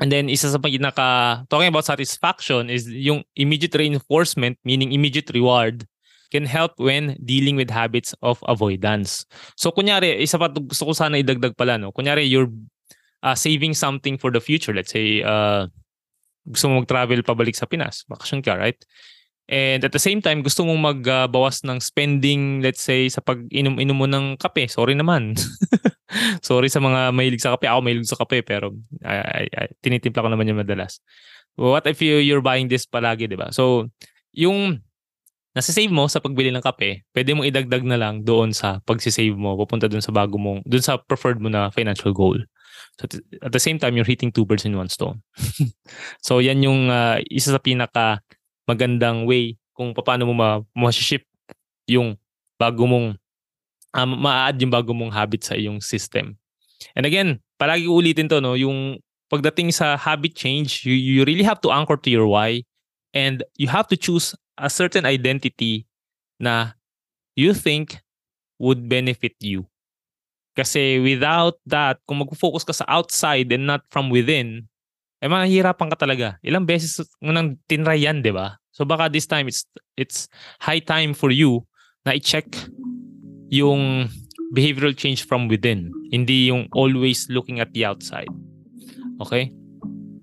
And 0.00 0.10
then 0.10 0.32
isa 0.32 0.48
sa 0.48 0.58
pinaka 0.58 1.44
talking 1.52 1.68
about 1.68 1.84
satisfaction 1.84 2.72
is 2.72 2.88
yung 2.88 3.22
immediate 3.36 3.76
reinforcement 3.76 4.58
meaning 4.64 4.90
immediate 4.90 5.30
reward 5.30 5.86
can 6.32 6.48
help 6.48 6.72
when 6.80 7.14
dealing 7.20 7.60
with 7.60 7.68
habits 7.68 8.16
of 8.24 8.40
avoidance. 8.48 9.28
So 9.54 9.68
kunyari, 9.68 10.16
isa 10.16 10.40
pa 10.40 10.48
gusto 10.48 10.88
ko 10.88 10.92
sana 10.96 11.20
idagdag 11.20 11.54
pala 11.60 11.76
no. 11.76 11.92
Kunyari 11.92 12.24
you're 12.24 12.48
uh, 13.20 13.36
saving 13.36 13.76
something 13.76 14.16
for 14.16 14.32
the 14.32 14.40
future. 14.40 14.72
Let's 14.72 14.90
say 14.90 15.20
uh, 15.20 15.68
gusto 16.48 16.72
mo 16.72 16.82
mag-travel 16.82 17.20
pabalik 17.22 17.54
sa 17.54 17.68
Pinas, 17.68 18.02
vacation 18.08 18.40
ka, 18.40 18.56
right? 18.56 18.80
And 19.52 19.84
at 19.84 19.92
the 19.92 20.00
same 20.00 20.24
time, 20.24 20.40
gusto 20.40 20.64
mong 20.64 20.80
magbawas 20.80 21.60
uh, 21.60 21.68
ng 21.68 21.78
spending, 21.84 22.64
let's 22.64 22.80
say, 22.80 23.12
sa 23.12 23.20
pag-inom-inom 23.20 23.92
mo 24.00 24.08
ng 24.08 24.40
kape. 24.40 24.64
Sorry 24.64 24.96
naman. 24.96 25.36
Sorry 26.48 26.72
sa 26.72 26.80
mga 26.80 27.12
mahilig 27.12 27.44
sa 27.44 27.52
kape. 27.52 27.68
Ako 27.68 27.84
mahilig 27.84 28.08
sa 28.08 28.16
kape, 28.16 28.40
pero 28.40 28.72
I, 29.04 29.44
I, 29.44 29.44
I, 29.52 29.64
tinitimpla 29.84 30.24
ko 30.24 30.32
naman 30.32 30.48
yung 30.48 30.64
madalas. 30.64 31.04
What 31.60 31.84
if 31.84 32.00
you, 32.00 32.16
you're 32.16 32.40
buying 32.40 32.72
this 32.72 32.88
palagi, 32.88 33.28
di 33.28 33.36
ba? 33.36 33.52
So, 33.52 33.92
yung 34.32 34.80
nasa-save 35.52 35.92
mo 35.92 36.08
sa 36.08 36.24
pagbili 36.24 36.48
ng 36.48 36.64
kape, 36.64 37.04
pwede 37.12 37.36
mong 37.36 37.44
idagdag 37.44 37.84
na 37.84 38.00
lang 38.00 38.24
doon 38.24 38.56
sa 38.56 38.80
pagsisave 38.88 39.36
mo, 39.36 39.52
pupunta 39.60 39.84
doon 39.84 40.00
sa 40.00 40.16
bago 40.16 40.40
mong, 40.40 40.64
doon 40.64 40.80
sa 40.80 40.96
preferred 40.96 41.44
mo 41.44 41.52
na 41.52 41.68
financial 41.68 42.16
goal. 42.16 42.40
So 42.96 43.04
at 43.44 43.52
the 43.52 43.60
same 43.60 43.76
time, 43.76 43.96
you're 43.96 44.08
hitting 44.08 44.32
two 44.32 44.48
birds 44.48 44.64
in 44.64 44.76
one 44.76 44.88
stone. 44.88 45.20
so 46.26 46.40
yan 46.40 46.64
yung 46.64 46.88
uh, 46.88 47.20
isa 47.28 47.52
sa 47.52 47.60
pinaka 47.60 48.24
magandang 48.68 49.26
way 49.26 49.58
kung 49.72 49.94
paano 49.96 50.28
mo 50.28 50.34
ma- 50.34 50.64
ma-ship 50.76 51.24
yung 51.88 52.14
bago 52.60 52.86
mong 52.86 53.18
um, 53.96 54.10
ma-add 54.16 54.60
yung 54.60 54.72
bago 54.72 54.92
mong 54.94 55.12
habit 55.12 55.44
sa 55.44 55.54
iyong 55.56 55.80
system. 55.82 56.36
And 56.94 57.06
again, 57.06 57.40
palagi 57.58 57.86
ulitin 57.86 58.28
to 58.30 58.40
no, 58.40 58.54
yung 58.54 58.98
pagdating 59.32 59.72
sa 59.72 59.96
habit 59.96 60.36
change, 60.36 60.84
you, 60.84 60.94
you 60.94 61.24
really 61.24 61.46
have 61.46 61.60
to 61.62 61.72
anchor 61.72 61.96
to 61.96 62.10
your 62.10 62.26
why 62.26 62.62
and 63.14 63.42
you 63.56 63.68
have 63.68 63.88
to 63.88 63.96
choose 63.96 64.34
a 64.58 64.68
certain 64.68 65.06
identity 65.06 65.86
na 66.40 66.76
you 67.36 67.54
think 67.54 68.00
would 68.58 68.88
benefit 68.88 69.32
you. 69.40 69.64
Kasi 70.52 71.00
without 71.00 71.56
that, 71.64 71.96
kung 72.04 72.20
mag-focus 72.20 72.64
ka 72.68 72.76
sa 72.76 72.84
outside 72.84 73.48
and 73.56 73.64
not 73.64 73.88
from 73.88 74.12
within, 74.12 74.68
eh 75.22 75.30
mahihirapan 75.30 75.88
ka 75.94 75.96
talaga. 76.02 76.42
Ilang 76.42 76.66
beses 76.66 76.98
mo 77.22 77.30
nang 77.30 77.54
tinry 77.70 78.02
yan, 78.02 78.26
di 78.26 78.34
ba? 78.34 78.58
So 78.74 78.82
baka 78.82 79.06
this 79.06 79.30
time, 79.30 79.46
it's, 79.46 79.62
it's 79.94 80.26
high 80.58 80.82
time 80.82 81.14
for 81.14 81.30
you 81.30 81.62
na 82.02 82.18
i-check 82.18 82.50
yung 83.54 84.10
behavioral 84.50 84.98
change 84.98 85.22
from 85.22 85.46
within. 85.46 85.94
Hindi 86.10 86.50
yung 86.50 86.66
always 86.74 87.30
looking 87.30 87.62
at 87.62 87.70
the 87.70 87.86
outside. 87.86 88.28
Okay? 89.22 89.54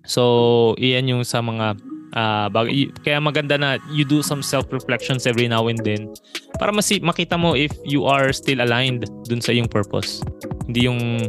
So, 0.04 0.76
iyan 0.82 1.08
yung 1.08 1.24
sa 1.24 1.40
mga 1.40 1.80
uh, 2.18 2.48
bag- 2.52 2.92
kaya 3.06 3.22
maganda 3.22 3.56
na 3.56 3.78
you 3.94 4.04
do 4.04 4.20
some 4.20 4.42
self-reflections 4.42 5.30
every 5.30 5.48
now 5.48 5.70
and 5.70 5.80
then 5.86 6.10
para 6.58 6.74
masi- 6.74 7.02
makita 7.02 7.38
mo 7.38 7.54
if 7.54 7.72
you 7.86 8.10
are 8.10 8.34
still 8.34 8.60
aligned 8.60 9.06
dun 9.30 9.40
sa 9.40 9.54
iyong 9.54 9.70
purpose. 9.70 10.20
Hindi 10.66 10.90
yung 10.90 11.24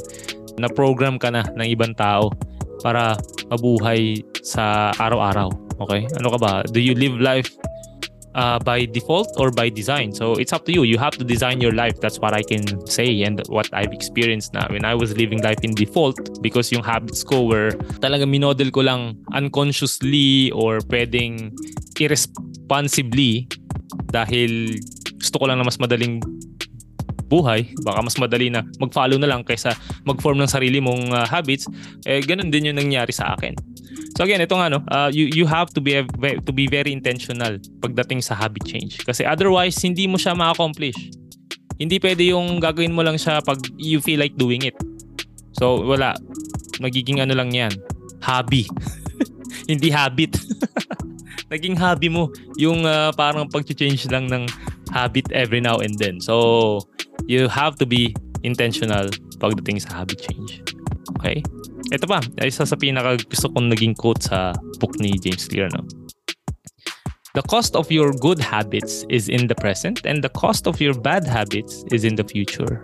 na-program 0.59 1.21
ka 1.21 1.31
na 1.33 1.47
ng 1.57 1.69
ibang 1.71 1.95
tao 1.95 2.33
para 2.83 3.17
mabuhay 3.53 4.25
sa 4.43 4.91
araw-araw. 4.97 5.53
Okay? 5.81 6.09
Ano 6.21 6.35
ka 6.37 6.39
ba? 6.39 6.53
Do 6.69 6.81
you 6.81 6.93
live 6.97 7.17
life 7.21 7.49
uh, 8.35 8.59
by 8.61 8.85
default 8.85 9.29
or 9.37 9.51
by 9.51 9.69
design? 9.69 10.13
So 10.13 10.35
it's 10.37 10.53
up 10.53 10.65
to 10.67 10.73
you. 10.73 10.85
You 10.85 10.99
have 10.99 11.17
to 11.21 11.25
design 11.25 11.61
your 11.61 11.73
life. 11.73 12.01
That's 12.01 12.19
what 12.21 12.33
I 12.33 12.43
can 12.43 12.65
say 12.87 13.23
and 13.23 13.41
what 13.49 13.69
I've 13.73 13.93
experienced 13.93 14.53
na 14.53 14.69
when 14.69 14.85
I 14.85 14.95
was 14.95 15.17
living 15.17 15.41
life 15.41 15.61
in 15.63 15.73
default 15.77 16.43
because 16.43 16.73
yung 16.73 16.85
habits 16.85 17.25
ko 17.25 17.49
were 17.49 17.73
talaga 18.01 18.29
minodel 18.29 18.73
ko 18.73 18.85
lang 18.85 19.21
unconsciously 19.33 20.51
or 20.53 20.81
pwedeng 20.89 21.53
irresponsibly 22.01 23.45
dahil 24.11 24.81
gusto 25.21 25.37
ko 25.37 25.45
lang 25.53 25.61
na 25.61 25.69
mas 25.69 25.77
madaling 25.77 26.25
buhay, 27.31 27.71
baka 27.87 28.03
mas 28.03 28.19
madali 28.19 28.51
na 28.51 28.67
mag-follow 28.83 29.15
na 29.23 29.31
lang 29.31 29.47
kaysa 29.47 29.79
mag-form 30.03 30.43
ng 30.43 30.51
sarili 30.51 30.83
mong 30.83 31.15
uh, 31.15 31.27
habits, 31.31 31.71
eh 32.03 32.19
ganun 32.27 32.51
din 32.51 32.75
yung 32.75 32.79
nangyari 32.83 33.15
sa 33.15 33.39
akin. 33.39 33.55
So 34.19 34.27
again, 34.27 34.43
ito 34.43 34.59
nga 34.59 34.67
no, 34.67 34.83
uh, 34.91 35.09
you 35.15 35.31
you 35.31 35.47
have 35.47 35.71
to 35.73 35.81
be 35.81 36.03
to 36.43 36.53
be 36.53 36.67
very 36.67 36.91
intentional 36.91 37.57
pagdating 37.79 38.21
sa 38.21 38.35
habit 38.35 38.67
change 38.67 39.01
kasi 39.07 39.23
otherwise 39.23 39.79
hindi 39.81 40.11
mo 40.11 40.19
siya 40.19 40.35
ma-accomplish. 40.35 40.99
Hindi 41.81 41.97
pwede 42.03 42.29
yung 42.29 42.61
gagawin 42.61 42.93
mo 42.93 43.01
lang 43.01 43.17
siya 43.17 43.41
pag 43.41 43.63
you 43.81 44.03
feel 44.03 44.21
like 44.21 44.37
doing 44.37 44.67
it. 44.67 44.77
So 45.57 45.87
wala, 45.87 46.19
magiging 46.83 47.23
ano 47.23 47.39
lang 47.39 47.55
'yan, 47.55 47.73
hobby. 48.21 48.67
hindi 49.71 49.89
habit. 49.89 50.35
Naging 51.53 51.75
hobby 51.79 52.07
mo 52.07 52.31
yung 52.59 52.87
uh, 52.87 53.11
parang 53.15 53.47
pag-change 53.51 54.07
lang 54.07 54.31
ng 54.31 54.47
habit 54.93 55.31
every 55.33 55.61
now 55.61 55.79
and 55.79 55.97
then. 55.99 56.21
So 56.21 56.81
you 57.27 57.49
have 57.49 57.77
to 57.79 57.87
be 57.87 58.15
intentional 58.43 59.09
pagdating 59.39 59.83
sa 59.83 60.03
habit 60.03 60.21
change. 60.21 60.63
Okay? 61.21 61.43
Ito 61.91 62.07
pa, 62.07 62.23
isa 62.45 62.63
sa 62.67 62.77
pinaka 62.77 63.19
gusto 63.27 63.51
kong 63.51 63.73
naging 63.73 63.99
quote 63.99 64.23
sa 64.23 64.55
book 64.79 64.95
ni 65.03 65.17
James 65.19 65.49
Clear. 65.49 65.69
No? 65.75 65.83
The 67.35 67.47
cost 67.47 67.79
of 67.79 67.91
your 67.95 68.11
good 68.11 68.43
habits 68.43 69.07
is 69.07 69.31
in 69.31 69.47
the 69.47 69.55
present 69.55 70.03
and 70.03 70.23
the 70.23 70.33
cost 70.35 70.67
of 70.67 70.83
your 70.83 70.95
bad 70.95 71.27
habits 71.27 71.87
is 71.95 72.03
in 72.03 72.19
the 72.19 72.27
future. 72.27 72.83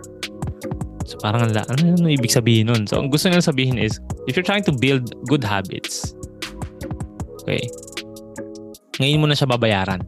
So 1.07 1.15
parang 1.23 1.51
ano, 1.51 1.63
ano 1.67 2.07
ibig 2.07 2.31
sabihin 2.31 2.67
nun? 2.67 2.83
So 2.87 2.99
ang 2.99 3.11
gusto 3.11 3.31
nila 3.31 3.43
sabihin 3.43 3.79
is, 3.79 3.99
if 4.27 4.35
you're 4.35 4.47
trying 4.47 4.63
to 4.67 4.75
build 4.75 5.15
good 5.27 5.43
habits, 5.43 6.15
okay, 7.43 7.63
ngayon 8.99 9.23
mo 9.23 9.27
na 9.31 9.35
siya 9.35 9.47
babayaran. 9.47 10.03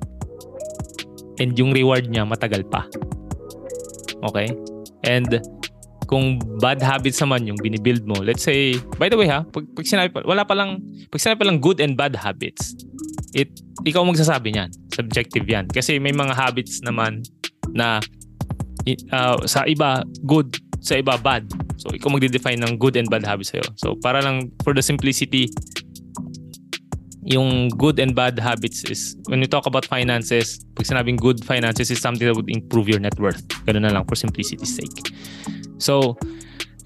And 1.39 1.55
yung 1.55 1.71
reward 1.71 2.11
niya 2.11 2.27
matagal 2.27 2.67
pa. 2.67 2.85
Okay? 4.29 4.51
And 5.07 5.39
kung 6.09 6.41
bad 6.57 6.81
habits 6.81 7.21
naman 7.21 7.45
yung 7.45 7.59
binibuild 7.61 8.03
mo, 8.03 8.17
let's 8.19 8.41
say, 8.41 8.75
by 8.97 9.07
the 9.07 9.15
way 9.15 9.29
ha, 9.29 9.45
pag, 9.45 9.63
pag 9.77 9.85
sinabi 9.85 10.09
pa, 10.09 10.25
wala 10.25 10.41
pa 10.43 10.57
lang, 10.57 10.81
pag 11.13 11.21
sinabi 11.21 11.37
pa 11.37 11.47
lang 11.47 11.61
good 11.61 11.77
and 11.79 11.93
bad 11.93 12.17
habits, 12.17 12.73
it, 13.37 13.53
ikaw 13.85 14.01
magsasabi 14.01 14.57
niyan. 14.57 14.69
Subjective 14.91 15.45
yan. 15.45 15.69
Kasi 15.69 16.01
may 16.01 16.11
mga 16.11 16.33
habits 16.33 16.81
naman 16.81 17.21
na 17.71 18.01
uh, 19.13 19.37
sa 19.45 19.69
iba 19.69 20.01
good, 20.25 20.57
sa 20.81 20.97
iba 20.97 21.15
bad. 21.21 21.45
So, 21.79 21.93
ikaw 21.95 22.11
magde-define 22.11 22.59
ng 22.59 22.75
good 22.75 22.99
and 22.99 23.07
bad 23.07 23.23
habits 23.23 23.55
sa'yo. 23.55 23.63
So, 23.79 23.95
para 24.01 24.19
lang 24.19 24.51
for 24.65 24.75
the 24.75 24.83
simplicity, 24.83 25.47
yung 27.29 27.69
good 27.69 28.01
and 28.01 28.17
bad 28.17 28.37
habits 28.41 28.83
is 28.89 29.15
when 29.29 29.39
we 29.39 29.45
talk 29.45 29.69
about 29.69 29.85
finances, 29.85 30.65
pag 30.73 30.89
sinabing 30.89 31.17
good 31.21 31.45
finances 31.45 31.93
is 31.93 32.01
something 32.01 32.25
that 32.25 32.33
would 32.33 32.49
improve 32.49 32.89
your 32.89 32.99
net 32.99 33.13
worth. 33.21 33.45
Ganun 33.69 33.85
na 33.85 33.93
lang 33.93 34.03
for 34.09 34.17
simplicity's 34.17 34.73
sake. 34.73 35.13
So, 35.77 36.17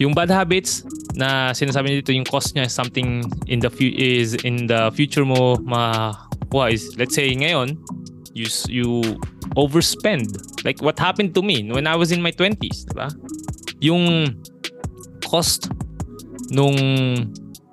yung 0.03 0.11
bad 0.11 0.27
habits 0.29 0.83
na 1.15 1.55
sinasabi 1.55 1.89
niya 1.89 1.97
dito 2.03 2.11
yung 2.11 2.27
cost 2.27 2.59
niya 2.59 2.67
is 2.67 2.75
something 2.75 3.23
in 3.47 3.63
the 3.63 3.71
fu- 3.71 3.95
is 3.95 4.35
in 4.43 4.67
the 4.67 4.91
future 4.91 5.23
mo 5.23 5.55
makuha 5.63 6.73
is 6.73 6.91
let's 6.99 7.15
say 7.15 7.31
ngayon 7.31 7.79
you 8.33 8.49
you 8.67 9.15
overspend 9.55 10.33
like 10.65 10.81
what 10.81 10.97
happened 10.97 11.31
to 11.37 11.41
me 11.41 11.63
when 11.71 11.87
I 11.87 11.95
was 11.95 12.11
in 12.11 12.21
my 12.21 12.31
20s, 12.31 12.89
di 12.89 12.93
ba? 12.97 13.07
Yung 13.79 14.35
cost 15.23 15.69
nung 16.49 16.75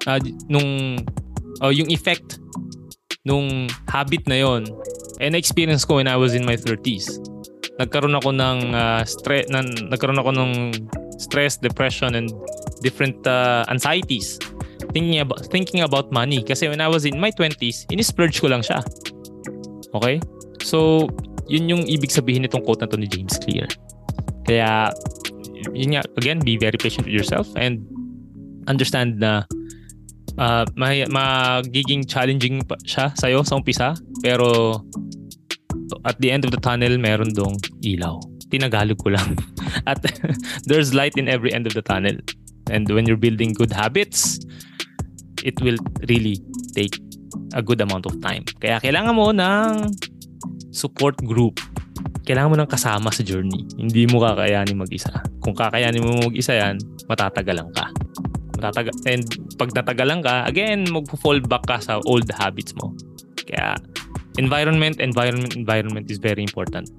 uh, 0.07 0.21
nung 0.47 1.01
uh, 1.63 1.73
yung 1.73 1.89
effect 1.93 2.41
nung 3.25 3.69
habit 3.89 4.25
na 4.27 4.41
yon 4.41 4.65
and 5.21 5.37
experience 5.37 5.85
ko 5.85 6.01
when 6.01 6.09
I 6.09 6.17
was 6.17 6.33
in 6.33 6.45
my 6.49 6.57
30s 6.57 7.21
nagkaroon 7.81 8.17
ako 8.17 8.37
ng 8.37 8.77
uh, 8.77 9.01
stress 9.09 9.49
nan, 9.49 9.73
nagkaroon 9.89 10.21
ako 10.21 10.37
ng 10.37 10.53
stress, 11.17 11.57
depression, 11.57 12.17
and 12.17 12.29
different 12.85 13.17
uh, 13.25 13.65
anxieties 13.73 14.41
thinking 14.93 15.21
about 15.21 15.41
thinking 15.49 15.81
about 15.81 16.13
money 16.13 16.43
kasi 16.45 16.69
when 16.69 16.81
I 16.81 16.89
was 16.89 17.05
in 17.05 17.17
my 17.17 17.31
20s, 17.33 17.89
ini-splurge 17.93 18.41
ko 18.41 18.49
lang 18.53 18.61
siya. 18.65 18.85
Okay? 19.97 20.21
So, 20.61 21.09
yun 21.47 21.69
yung 21.69 21.83
ibig 21.89 22.11
sabihin 22.13 22.45
nitong 22.45 22.65
quote 22.65 22.85
na 22.85 22.89
to 22.91 22.97
ni 22.99 23.07
James 23.07 23.39
Clear. 23.41 23.69
Kaya 24.45 24.91
yun 25.73 25.97
nga, 25.97 26.03
again, 26.17 26.41
be 26.43 26.57
very 26.57 26.77
patient 26.77 27.07
with 27.07 27.15
yourself 27.15 27.47
and 27.55 27.85
understand 28.67 29.21
na 29.21 29.47
uh, 30.41 30.65
magiging 30.75 32.09
challenging 32.09 32.65
pa 32.65 32.81
siya 32.83 33.13
sa'yo 33.13 33.45
sa 33.45 33.61
umpisa 33.61 33.93
pero 34.25 34.81
at 36.09 36.17
the 36.25 36.33
end 36.33 36.49
of 36.49 36.51
the 36.51 36.61
tunnel 36.61 36.97
meron 36.97 37.31
dong 37.37 37.61
ilaw. 37.85 38.17
Tinagalog 38.51 38.99
ko 38.99 39.15
lang. 39.15 39.39
At 39.91 40.03
there's 40.67 40.91
light 40.91 41.15
in 41.15 41.31
every 41.31 41.55
end 41.55 41.71
of 41.71 41.75
the 41.79 41.83
tunnel. 41.87 42.19
And 42.67 42.91
when 42.91 43.07
you're 43.07 43.21
building 43.21 43.55
good 43.55 43.71
habits, 43.71 44.43
it 45.47 45.55
will 45.63 45.79
really 46.11 46.43
take 46.75 46.99
a 47.55 47.63
good 47.63 47.79
amount 47.79 48.11
of 48.11 48.19
time. 48.19 48.43
Kaya 48.59 48.83
kailangan 48.83 49.15
mo 49.15 49.31
ng 49.31 49.95
support 50.75 51.15
group 51.23 51.63
kailangan 52.31 52.51
mo 52.53 52.57
ng 52.63 52.71
kasama 52.71 53.09
sa 53.11 53.27
journey. 53.27 53.67
Hindi 53.75 54.07
mo 54.07 54.23
kakayanin 54.23 54.79
mag-isa. 54.79 55.11
Kung 55.43 55.57
kakayanin 55.57 56.05
mo 56.05 56.31
mag-isa 56.31 56.55
yan, 56.55 56.79
matatagalan 57.11 57.67
ka. 57.75 57.91
Matatagal 58.61 58.95
and 59.09 59.25
pag 59.57 59.73
natagalan 59.73 60.21
ka, 60.21 60.45
again, 60.45 60.85
mag-fall 60.93 61.41
back 61.41 61.65
ka 61.65 61.81
sa 61.81 62.05
old 62.05 62.29
habits 62.37 62.77
mo. 62.77 62.93
Kaya 63.49 63.81
environment, 64.37 65.01
environment, 65.01 65.57
environment 65.57 66.13
is 66.13 66.21
very 66.21 66.45
important. 66.45 66.93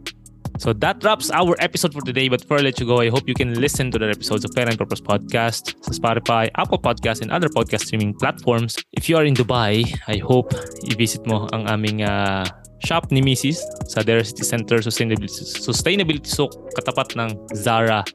So 0.61 0.73
that 0.77 1.01
wraps 1.03 1.31
our 1.31 1.55
episode 1.57 1.93
for 1.93 2.01
today. 2.01 2.29
But 2.29 2.41
before 2.41 2.59
I 2.59 2.61
let 2.61 2.79
you 2.79 2.85
go, 2.85 3.01
I 3.01 3.09
hope 3.09 3.27
you 3.27 3.33
can 3.33 3.57
listen 3.57 3.89
to 3.91 3.97
the 3.97 4.09
episodes 4.09 4.45
of 4.45 4.51
and 4.57 4.77
Purpose 4.77 5.01
Podcast 5.01 5.73
Spotify, 5.89 6.49
Apple 6.53 6.77
Podcast, 6.77 7.21
and 7.21 7.31
other 7.31 7.49
podcast 7.49 7.89
streaming 7.89 8.13
platforms. 8.13 8.77
If 8.93 9.09
you 9.09 9.17
are 9.17 9.25
in 9.25 9.33
Dubai, 9.33 9.81
I 10.07 10.17
hope 10.17 10.53
i-visit 10.85 11.25
mo 11.25 11.49
ang 11.53 11.65
aming 11.65 12.03
uh, 12.03 12.45
shop 12.85 13.09
ni 13.09 13.21
Mrs. 13.21 13.61
sa 13.89 14.05
Dera 14.05 14.21
City 14.21 14.45
Center 14.45 14.77
Sustainability, 14.85 15.41
Sustainability 15.41 16.29
so 16.29 16.45
katapat 16.77 17.17
ng 17.17 17.29
Zara. 17.57 18.05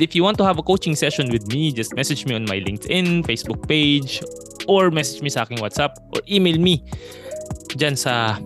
If 0.00 0.14
you 0.14 0.22
want 0.22 0.38
to 0.38 0.44
have 0.44 0.58
a 0.58 0.62
coaching 0.62 0.96
session 0.96 1.30
with 1.30 1.46
me, 1.52 1.72
just 1.72 1.94
message 1.94 2.26
me 2.26 2.34
on 2.34 2.44
my 2.48 2.58
LinkedIn, 2.60 3.26
Facebook 3.26 3.68
page, 3.68 4.22
or 4.66 4.90
message 4.90 5.22
me 5.22 5.28
sa 5.28 5.42
aking 5.42 5.58
WhatsApp, 5.58 5.94
or 6.16 6.20
email 6.30 6.58
me 6.58 6.84
dyan 7.76 7.96
sa 7.96 8.38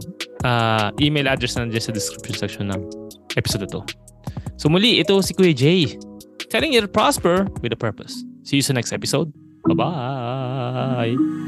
uh, 0.44 0.90
email 1.00 1.28
address 1.28 1.56
na 1.56 1.66
dyan 1.66 1.82
sa 1.82 1.92
description 1.92 2.34
section 2.34 2.64
ng 2.70 2.82
episode 3.36 3.66
to. 3.70 3.82
So 4.56 4.68
muli, 4.68 4.98
ito 5.00 5.20
si 5.22 5.34
Kuya 5.34 5.54
Jay, 5.54 5.98
telling 6.50 6.72
you 6.72 6.80
to 6.80 6.88
prosper 6.88 7.46
with 7.62 7.72
a 7.72 7.78
purpose. 7.78 8.14
See 8.42 8.56
you 8.58 8.64
sa 8.66 8.72
next 8.74 8.92
episode. 8.92 9.32
Bye-bye! 9.66 11.45